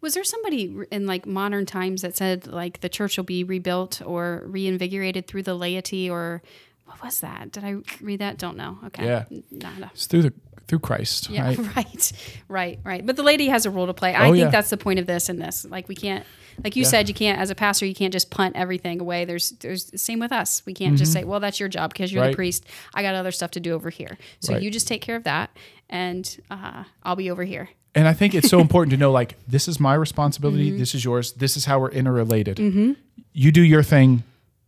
Was 0.00 0.14
there 0.14 0.24
somebody 0.24 0.74
in 0.90 1.06
like 1.06 1.26
modern 1.26 1.66
times 1.66 2.02
that 2.02 2.16
said 2.16 2.46
like 2.46 2.80
the 2.80 2.88
church 2.88 3.16
will 3.18 3.24
be 3.24 3.44
rebuilt 3.44 4.00
or 4.04 4.42
reinvigorated 4.46 5.26
through 5.26 5.42
the 5.42 5.54
laity 5.54 6.08
or 6.10 6.42
what 6.86 7.02
was 7.02 7.20
that? 7.20 7.52
Did 7.52 7.64
I 7.64 7.76
read 8.00 8.20
that? 8.20 8.38
Don't 8.38 8.56
know. 8.56 8.78
Okay. 8.86 9.04
Yeah. 9.04 9.24
N- 9.30 9.42
Nada. 9.50 9.90
It's 9.94 10.06
through 10.06 10.22
the 10.22 10.32
through 10.68 10.78
Christ. 10.80 11.28
Yeah, 11.30 11.46
Right. 11.58 11.76
right, 11.76 12.12
right, 12.48 12.78
right. 12.82 13.06
But 13.06 13.16
the 13.16 13.22
laity 13.22 13.48
has 13.48 13.66
a 13.66 13.70
role 13.70 13.86
to 13.86 13.94
play. 13.94 14.14
I 14.14 14.28
Oh, 14.28 14.32
think 14.32 14.44
yeah. 14.44 14.50
that's 14.50 14.70
the 14.70 14.76
point 14.76 14.98
of 14.98 15.06
this 15.06 15.28
and 15.28 15.40
this. 15.40 15.64
Like 15.64 15.86
we 15.88 15.94
can't, 15.94 16.24
like 16.64 16.76
you 16.76 16.82
Yeah. 16.82 16.88
said, 16.88 17.08
you 17.08 17.14
can't 17.14 17.38
as 17.40 17.50
a 17.50 17.54
pastor, 17.54 17.86
you 17.86 17.94
can't 17.94 18.12
just 18.12 18.30
punt 18.30 18.56
everything 18.56 19.00
away. 19.00 19.24
There's, 19.24 19.50
there's 19.60 19.90
same 20.00 20.18
with 20.18 20.32
us. 20.32 20.62
We 20.66 20.74
can't 20.74 20.96
just 20.96 21.12
say, 21.12 21.24
well, 21.24 21.40
that's 21.40 21.58
your 21.60 21.68
job 21.68 21.92
because 21.92 22.12
you're 22.12 22.22
the 22.22 22.30
Mm-hmm. 22.30 22.36
Priest. 22.36 22.64
I 22.94 23.02
got 23.02 23.14
other 23.14 23.32
stuff 23.32 23.50
to 23.52 23.60
do 23.60 23.72
over 23.74 23.90
here. 23.90 24.16
So 24.40 24.52
Right. 24.54 24.62
you 24.62 24.70
just 24.70 24.88
take 24.88 25.02
care 25.02 25.16
of 25.16 25.24
that, 25.24 25.50
and 25.90 26.38
uh, 26.50 26.84
I'll 27.02 27.16
be 27.16 27.30
over 27.30 27.44
here. 27.44 27.68
And 27.94 28.06
I 28.06 28.12
think 28.12 28.34
it's 28.34 28.48
so 28.48 28.60
important 28.66 28.90
to 28.90 28.96
know 28.96 29.10
like 29.10 29.36
this 29.48 29.68
is 29.68 29.78
my 29.80 29.94
responsibility, 29.94 30.70
Mm-hmm. 30.70 30.78
this 30.78 30.94
is 30.94 31.04
yours, 31.04 31.32
this 31.32 31.56
is 31.56 31.64
how 31.64 31.78
we're 31.80 31.90
interrelated. 31.90 32.58
You 33.32 33.52
do 33.52 33.62
your 33.62 33.82
thing 33.82 34.22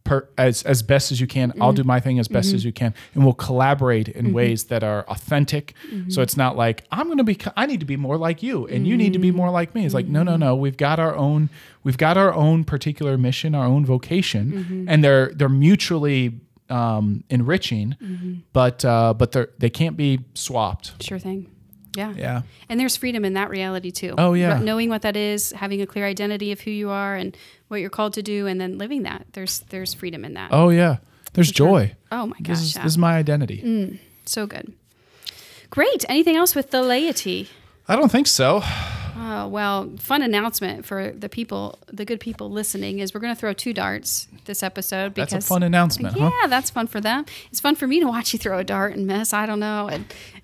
per, 0.09 0.29
as 0.39 0.63
as 0.65 0.83
best 0.83 1.13
as 1.13 1.21
you 1.21 1.27
can. 1.27 1.53
I'll 1.61 1.69
Mm-hmm. 1.69 1.83
do 1.83 1.85
my 1.85 2.01
thing 2.01 2.19
as 2.19 2.29
best 2.29 2.53
as 2.55 2.65
you 2.65 2.73
can, 2.73 2.95
and 3.15 3.25
we'll 3.25 3.35
collaborate 3.35 4.09
in 4.09 4.33
ways 4.33 4.65
that 4.65 4.83
are 4.83 5.03
authentic. 5.09 5.75
Mm-hmm. 5.93 6.11
So 6.11 6.23
it's 6.23 6.37
not 6.37 6.57
like 6.57 6.85
I'm 6.91 7.07
going 7.07 7.19
to 7.19 7.25
be. 7.25 7.39
I 7.57 7.67
need 7.67 7.81
to 7.81 7.87
be 7.87 7.97
more 7.97 8.17
like 8.17 8.43
you, 8.43 8.67
and 8.67 8.87
you 8.87 8.97
need 8.97 9.13
to 9.13 9.19
be 9.19 9.31
more 9.31 9.51
like 9.51 9.75
me. 9.75 9.85
It's 9.85 9.95
like 9.95 10.07
no, 10.07 10.23
no, 10.23 10.37
no. 10.37 10.57
We've 10.57 10.77
got 10.77 10.99
our 10.99 11.15
own. 11.15 11.51
We've 11.85 11.99
got 11.99 12.17
our 12.17 12.33
own 12.35 12.65
particular 12.65 13.17
mission, 13.19 13.55
our 13.55 13.67
own 13.67 13.85
vocation, 13.87 14.53
Mm-hmm. 14.53 14.89
and 14.89 15.05
they're 15.05 15.33
they're 15.35 15.49
mutually 15.49 16.41
um, 16.71 17.25
enriching, 17.31 17.97
Mm-hmm. 18.03 18.35
but 18.53 18.85
uh, 18.85 19.15
but 19.15 19.33
they 19.33 19.47
they 19.59 19.71
can't 19.71 19.97
be 19.97 20.21
swapped. 20.35 21.03
Sure 21.03 21.19
thing. 21.19 21.51
Yeah. 21.97 22.13
Yeah. 22.17 22.43
And 22.69 22.79
there's 22.79 22.97
freedom 22.97 23.25
in 23.25 23.33
that 23.33 23.51
reality 23.51 23.91
too. 23.91 24.15
Oh, 24.19 24.33
yeah. 24.35 24.55
But 24.59 24.63
knowing 24.65 24.89
what 24.89 25.03
that 25.03 25.17
is, 25.17 25.51
having 25.53 25.81
a 25.83 25.87
clear 25.87 26.05
identity 26.07 26.53
of 26.53 26.61
who 26.61 26.71
you 26.71 26.91
are 26.91 27.17
and 27.17 27.37
what 27.69 27.81
you're 27.81 27.91
called 27.91 28.15
to 28.15 28.23
do, 28.23 28.47
and 28.47 28.61
then 28.61 28.79
living 28.79 29.03
that. 29.05 29.27
There's 29.33 29.61
there's 29.71 29.95
freedom 29.95 30.25
in 30.25 30.35
that. 30.35 30.51
Oh 30.53 30.71
yeah. 30.71 30.97
There's 31.35 31.53
joy. 31.53 31.95
Oh 32.11 32.27
my 32.27 32.37
gosh. 32.39 32.57
This 32.57 32.61
is, 32.63 32.77
yeah. 32.77 32.83
this 32.83 32.93
is 32.93 32.99
my 32.99 33.17
identity. 33.17 33.99
So 34.25 34.47
good. 34.47 34.73
Great. 35.71 36.05
Anything 36.09 36.37
else 36.37 36.55
with 36.55 36.71
the 36.71 36.83
laity? 36.83 37.49
I 37.87 37.97
don't 37.97 38.11
think 38.11 38.27
so. 38.27 38.63
Oh, 39.21 39.49
well, 39.49 39.91
fun 39.99 40.23
announcement 40.23 40.87
for 40.87 41.11
the 41.11 41.29
people, 41.29 41.79
the 41.93 42.05
good 42.05 42.21
people 42.21 42.51
listening 42.51 43.01
is 43.01 43.13
we're 43.13 43.21
going 43.21 43.35
to 43.35 43.39
throw 43.39 43.53
two 43.53 43.75
darts 43.75 44.29
this 44.45 44.63
episode 44.63 45.13
because 45.13 45.33
That's 45.33 45.45
a 45.45 45.49
fun 45.49 45.63
announcement, 45.63 46.17
yeah, 46.17 46.31
huh? 46.33 46.47
that's 46.47 46.71
fun 46.71 46.87
for 46.87 47.01
them. 47.01 47.27
It's 47.51 47.61
fun 47.61 47.75
for 47.75 47.87
me 47.87 48.01
to 48.01 48.07
watch 48.07 48.33
you 48.33 48.39
throw 48.39 48.59
a 48.59 48.65
dart 48.65 48.95
and 48.95 49.07
miss. 49.07 49.33
I 49.33 49.45
don't 49.45 49.61
know 49.61 49.91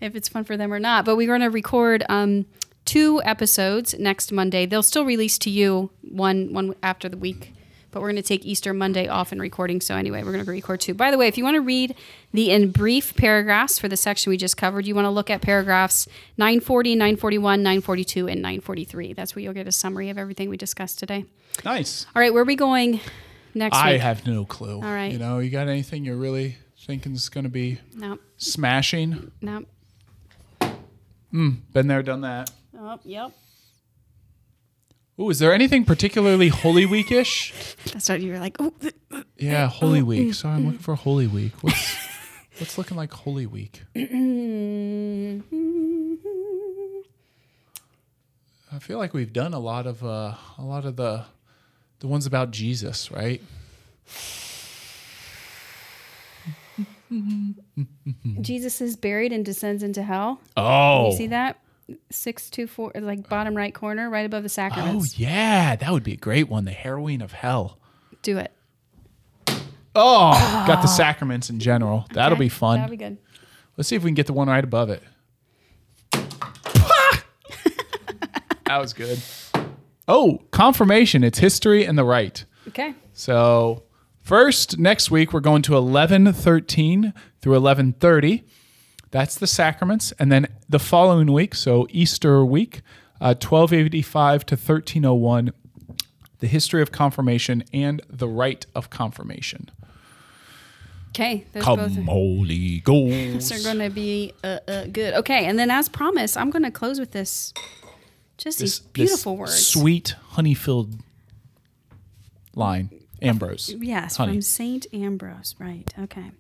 if 0.01 0.17
it's 0.17 0.29
fun 0.29 0.45
for 0.45 0.57
them 0.57 0.73
or 0.73 0.81
not. 0.81 1.05
But 1.05 1.17
we're 1.17 1.29
going 1.29 1.41
to 1.41 1.51
record 1.51 2.05
um, 2.09 2.47
two 2.85 3.21
episodes 3.25 3.95
next 3.99 4.33
Monday. 4.33 4.67
They'll 4.67 4.83
still 4.83 5.05
release 5.05 5.39
to 5.39 5.51
you 5.51 5.91
one 6.03 6.53
one 6.53 6.75
after 6.83 7.09
the 7.09 7.17
week. 7.17 7.53
But 7.91 8.01
we're 8.01 8.09
going 8.09 8.23
to 8.23 8.27
take 8.27 8.45
Easter 8.45 8.75
Monday 8.75 9.07
off 9.07 9.33
in 9.33 9.39
recording. 9.39 9.81
So 9.81 9.95
anyway, 9.95 10.25
we're 10.25 10.33
going 10.33 10.45
to 10.45 10.51
record 10.51 10.81
two. 10.81 10.95
By 10.95 11.13
the 11.13 11.17
way, 11.17 11.29
if 11.29 11.39
you 11.39 11.45
want 11.45 11.55
to 11.55 11.61
read 11.61 11.95
the 12.33 12.51
in 12.51 12.73
brief 12.73 13.15
paragraphs 13.15 13.79
for 13.79 13.87
the 13.87 13.97
section 13.97 14.31
we 14.31 14.37
just 14.37 14.57
covered, 14.57 14.85
you 14.85 14.97
want 14.97 15.05
to 15.05 15.11
look 15.11 15.31
at 15.31 15.43
paragraphs 15.43 16.09
940, 16.37 16.97
941, 16.97 17.63
942, 17.63 18.27
and 18.27 18.43
943. 18.43 19.13
That's 19.13 19.37
where 19.37 19.45
you'll 19.45 19.53
get 19.55 19.69
a 19.69 19.73
summary 19.73 20.11
of 20.11 20.19
everything 20.19 20.49
we 20.49 20.57
discussed 20.57 20.99
today. 20.99 21.25
Nice. 21.65 22.05
All 22.17 22.21
right, 22.21 22.33
where 22.33 22.43
are 22.43 22.45
we 22.45 22.57
going 22.57 22.99
next 23.55 23.77
I 23.77 23.93
week? 23.93 24.01
have 24.01 24.27
no 24.27 24.45
clue. 24.45 24.75
All 24.75 24.83
right. 24.83 25.13
You 25.13 25.19
know, 25.21 25.39
you 25.39 25.51
got 25.51 25.69
anything 25.69 26.05
you're 26.05 26.17
really 26.17 26.57
thinking 26.77 27.13
is 27.13 27.29
going 27.29 27.45
to 27.45 27.51
be 27.51 27.79
no, 27.95 28.19
smashing? 28.39 29.31
no. 29.41 29.67
Hmm, 31.31 31.51
been 31.73 31.87
there, 31.87 32.03
done 32.03 32.23
that. 32.23 32.51
Oh, 32.87 33.01
yep. 33.05 33.33
Ooh, 35.19 35.31
is 35.31 35.39
there 35.39 35.55
anything 35.55 35.87
particularly 35.87 36.49
Holy 36.49 36.85
Weekish? 36.87 37.53
That's 37.93 38.11
what 38.11 38.21
you 38.21 38.31
were 38.33 38.39
like. 38.39 38.57
Oh, 38.59 38.75
Yeah, 39.39 39.69
Holy 39.69 40.03
Week. 40.03 40.35
Sorry, 40.35 40.57
I'm 40.57 40.67
looking 40.67 40.81
for 40.81 40.95
Holy 40.95 41.27
Week. 41.27 41.53
What's 41.63 41.97
what's 42.59 42.77
looking 42.77 42.99
like 42.99 43.11
Holy 43.13 43.47
Week? 43.47 43.81
I 48.73 48.79
feel 48.81 48.99
like 48.99 49.15
we've 49.15 49.33
done 49.33 49.55
a 49.55 49.59
lot 49.59 49.87
of 49.87 50.05
uh, 50.05 50.35
a 50.59 50.63
lot 50.63 50.85
of 50.85 50.97
the 50.97 51.25
the 52.01 52.07
ones 52.07 52.27
about 52.27 52.51
Jesus, 52.51 53.11
right? 53.11 53.41
Jesus 58.41 58.81
is 58.81 58.97
buried 58.97 59.33
and 59.33 59.45
descends 59.45 59.83
into 59.83 60.03
hell. 60.03 60.41
Oh, 60.57 61.11
You 61.13 61.17
see 61.17 61.27
that? 61.29 61.59
Six 62.11 62.49
two 62.49 62.67
four, 62.67 62.93
like 62.95 63.19
uh, 63.19 63.29
bottom 63.29 63.55
rite 63.57 63.75
corner, 63.75 64.09
right 64.09 64.25
above 64.25 64.43
the 64.43 64.49
sacraments. 64.49 65.13
oh 65.13 65.15
yeah, 65.19 65.77
that 65.77 65.91
would 65.93 66.03
be 66.05 66.15
a 66.15 66.17
great 66.17 66.49
one. 66.49 66.65
The 66.65 66.73
harrowing 66.73 67.21
of 67.21 67.33
hell. 67.33 67.79
Do 68.23 68.39
it. 68.39 68.53
Oh, 69.95 70.33
got 70.67 70.81
the 70.81 70.89
sacraments 70.89 71.51
in 71.51 71.59
general. 71.61 72.07
That'll 72.13 72.37
Okay, 72.37 72.45
be 72.47 72.49
fun. 72.49 72.79
That'll 72.81 72.91
be 72.91 72.97
good. 72.97 73.19
Let's 73.77 73.89
see 73.89 73.97
if 73.97 74.03
we 74.03 74.09
can 74.09 74.15
get 74.15 74.27
the 74.27 74.33
one 74.33 74.49
right 74.49 74.65
above 74.65 74.89
it. 74.89 75.03
that 78.67 78.79
was 78.79 78.93
good. 78.93 79.21
Oh, 80.09 80.43
confirmation. 80.51 81.25
It's 81.25 81.39
history 81.39 81.85
and 81.85 81.97
the 81.99 82.05
right. 82.05 82.45
Okay. 82.69 82.95
So 83.13 83.83
first, 84.23 84.79
next 84.79 85.11
week 85.11 85.33
we're 85.33 85.41
going 85.41 85.63
to 85.63 85.77
eleven 85.77 86.33
thirteen 86.33 87.13
through 87.41 87.55
eleven 87.57 87.93
thirty. 87.93 88.45
That's 89.15 89.37
the 89.37 89.47
sacraments, 89.47 90.11
and 90.19 90.33
then 90.33 90.49
the 90.69 90.81
following 90.81 91.33
week, 91.33 91.55
so 91.55 91.87
Easter 91.91 92.45
week, 92.45 92.81
uh, 93.21 93.35
twelve 93.39 93.73
eighty 93.73 94.03
five 94.03 94.45
to 94.47 94.57
thirteen 94.57 95.05
oh 95.05 95.15
one, 95.15 95.53
the 96.41 96.49
history 96.49 96.83
of 96.83 96.91
confirmation 96.91 97.63
and 97.73 98.03
the 98.11 98.27
rite 98.27 98.67
of 98.75 98.91
confirmation. 98.91 99.71
Okay. 101.11 101.45
Those 101.53 101.63
Come, 101.63 101.79
both 101.79 102.05
Holy 102.07 102.81
those 102.85 103.49
Ghost. 103.49 103.53
are 103.53 103.63
going 103.63 103.89
to 103.89 103.95
be 103.95 104.33
uh, 104.43 104.59
uh, 104.67 104.87
good. 104.87 105.15
Okay. 105.15 105.45
And 105.47 105.57
then, 105.61 105.71
as 105.71 105.89
promised, 105.89 106.37
I'm 106.37 106.51
going 106.51 106.65
to 106.65 106.73
close 106.73 106.99
with 106.99 107.13
this. 107.13 107.55
Just 108.37 108.59
This- 108.59 108.81
these 108.81 108.89
beautiful 108.89 109.37
words. 109.37 109.65
Sweet 109.65 110.17
honey 110.31 110.55
filled 110.55 110.97
line. 112.57 112.91
Ambrose. 113.23 113.73
Yes, 113.79 114.17
honey. 114.17 114.33
from 114.33 114.43
Saint 114.43 114.89
Ambrose. 114.93 115.55
Right. 115.61 115.95
Okay. 115.99 116.33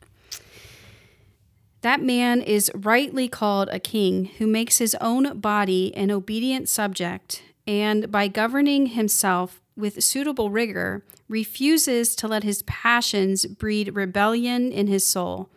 That 1.84 2.00
man 2.00 2.40
is 2.40 2.70
rightly 2.74 3.28
called 3.28 3.68
a 3.70 3.78
king 3.78 4.30
who 4.38 4.46
makes 4.46 4.78
his 4.78 4.96
own 5.02 5.38
body 5.38 5.94
an 5.94 6.10
obedient 6.10 6.66
subject 6.70 7.42
and 7.66 8.10
by 8.10 8.26
governing 8.26 8.86
himself 8.86 9.60
with 9.76 10.02
suitable 10.02 10.48
rigor 10.48 11.04
refuses 11.28 12.16
to 12.16 12.26
let 12.26 12.42
his 12.42 12.62
passions 12.62 13.44
breed 13.44 13.94
rebellion 13.94 14.72
in 14.72 14.86
his 14.86 15.04
soul. 15.06 15.50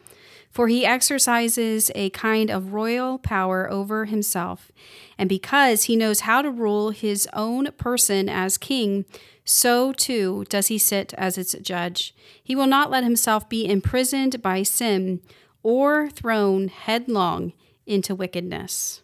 For 0.52 0.68
he 0.68 0.86
exercises 0.86 1.92
a 1.96 2.10
kind 2.10 2.52
of 2.52 2.74
royal 2.74 3.20
power 3.20 3.72
over 3.72 4.04
himself, 4.04 4.70
and 5.18 5.30
because 5.30 5.84
he 5.84 5.96
knows 5.96 6.22
how 6.22 6.42
to 6.42 6.52
rule 6.52 6.90
his 6.90 7.26
own 7.32 7.72
person 7.78 8.28
as 8.28 8.58
king, 8.58 9.06
so 9.46 9.94
too 9.94 10.44
does 10.50 10.68
he 10.68 10.78
sit 10.78 11.14
as 11.14 11.38
its 11.38 11.54
judge. 11.62 12.14
He 12.44 12.54
will 12.54 12.68
not 12.68 12.92
let 12.92 13.06
himself 13.06 13.48
be 13.48 13.66
imprisoned 13.66 14.42
by 14.42 14.64
sin 14.64 15.22
or 15.68 16.10
thrown 16.10 16.70
headlong 16.70 17.52
into 17.86 18.16
wickedness. 18.16 19.02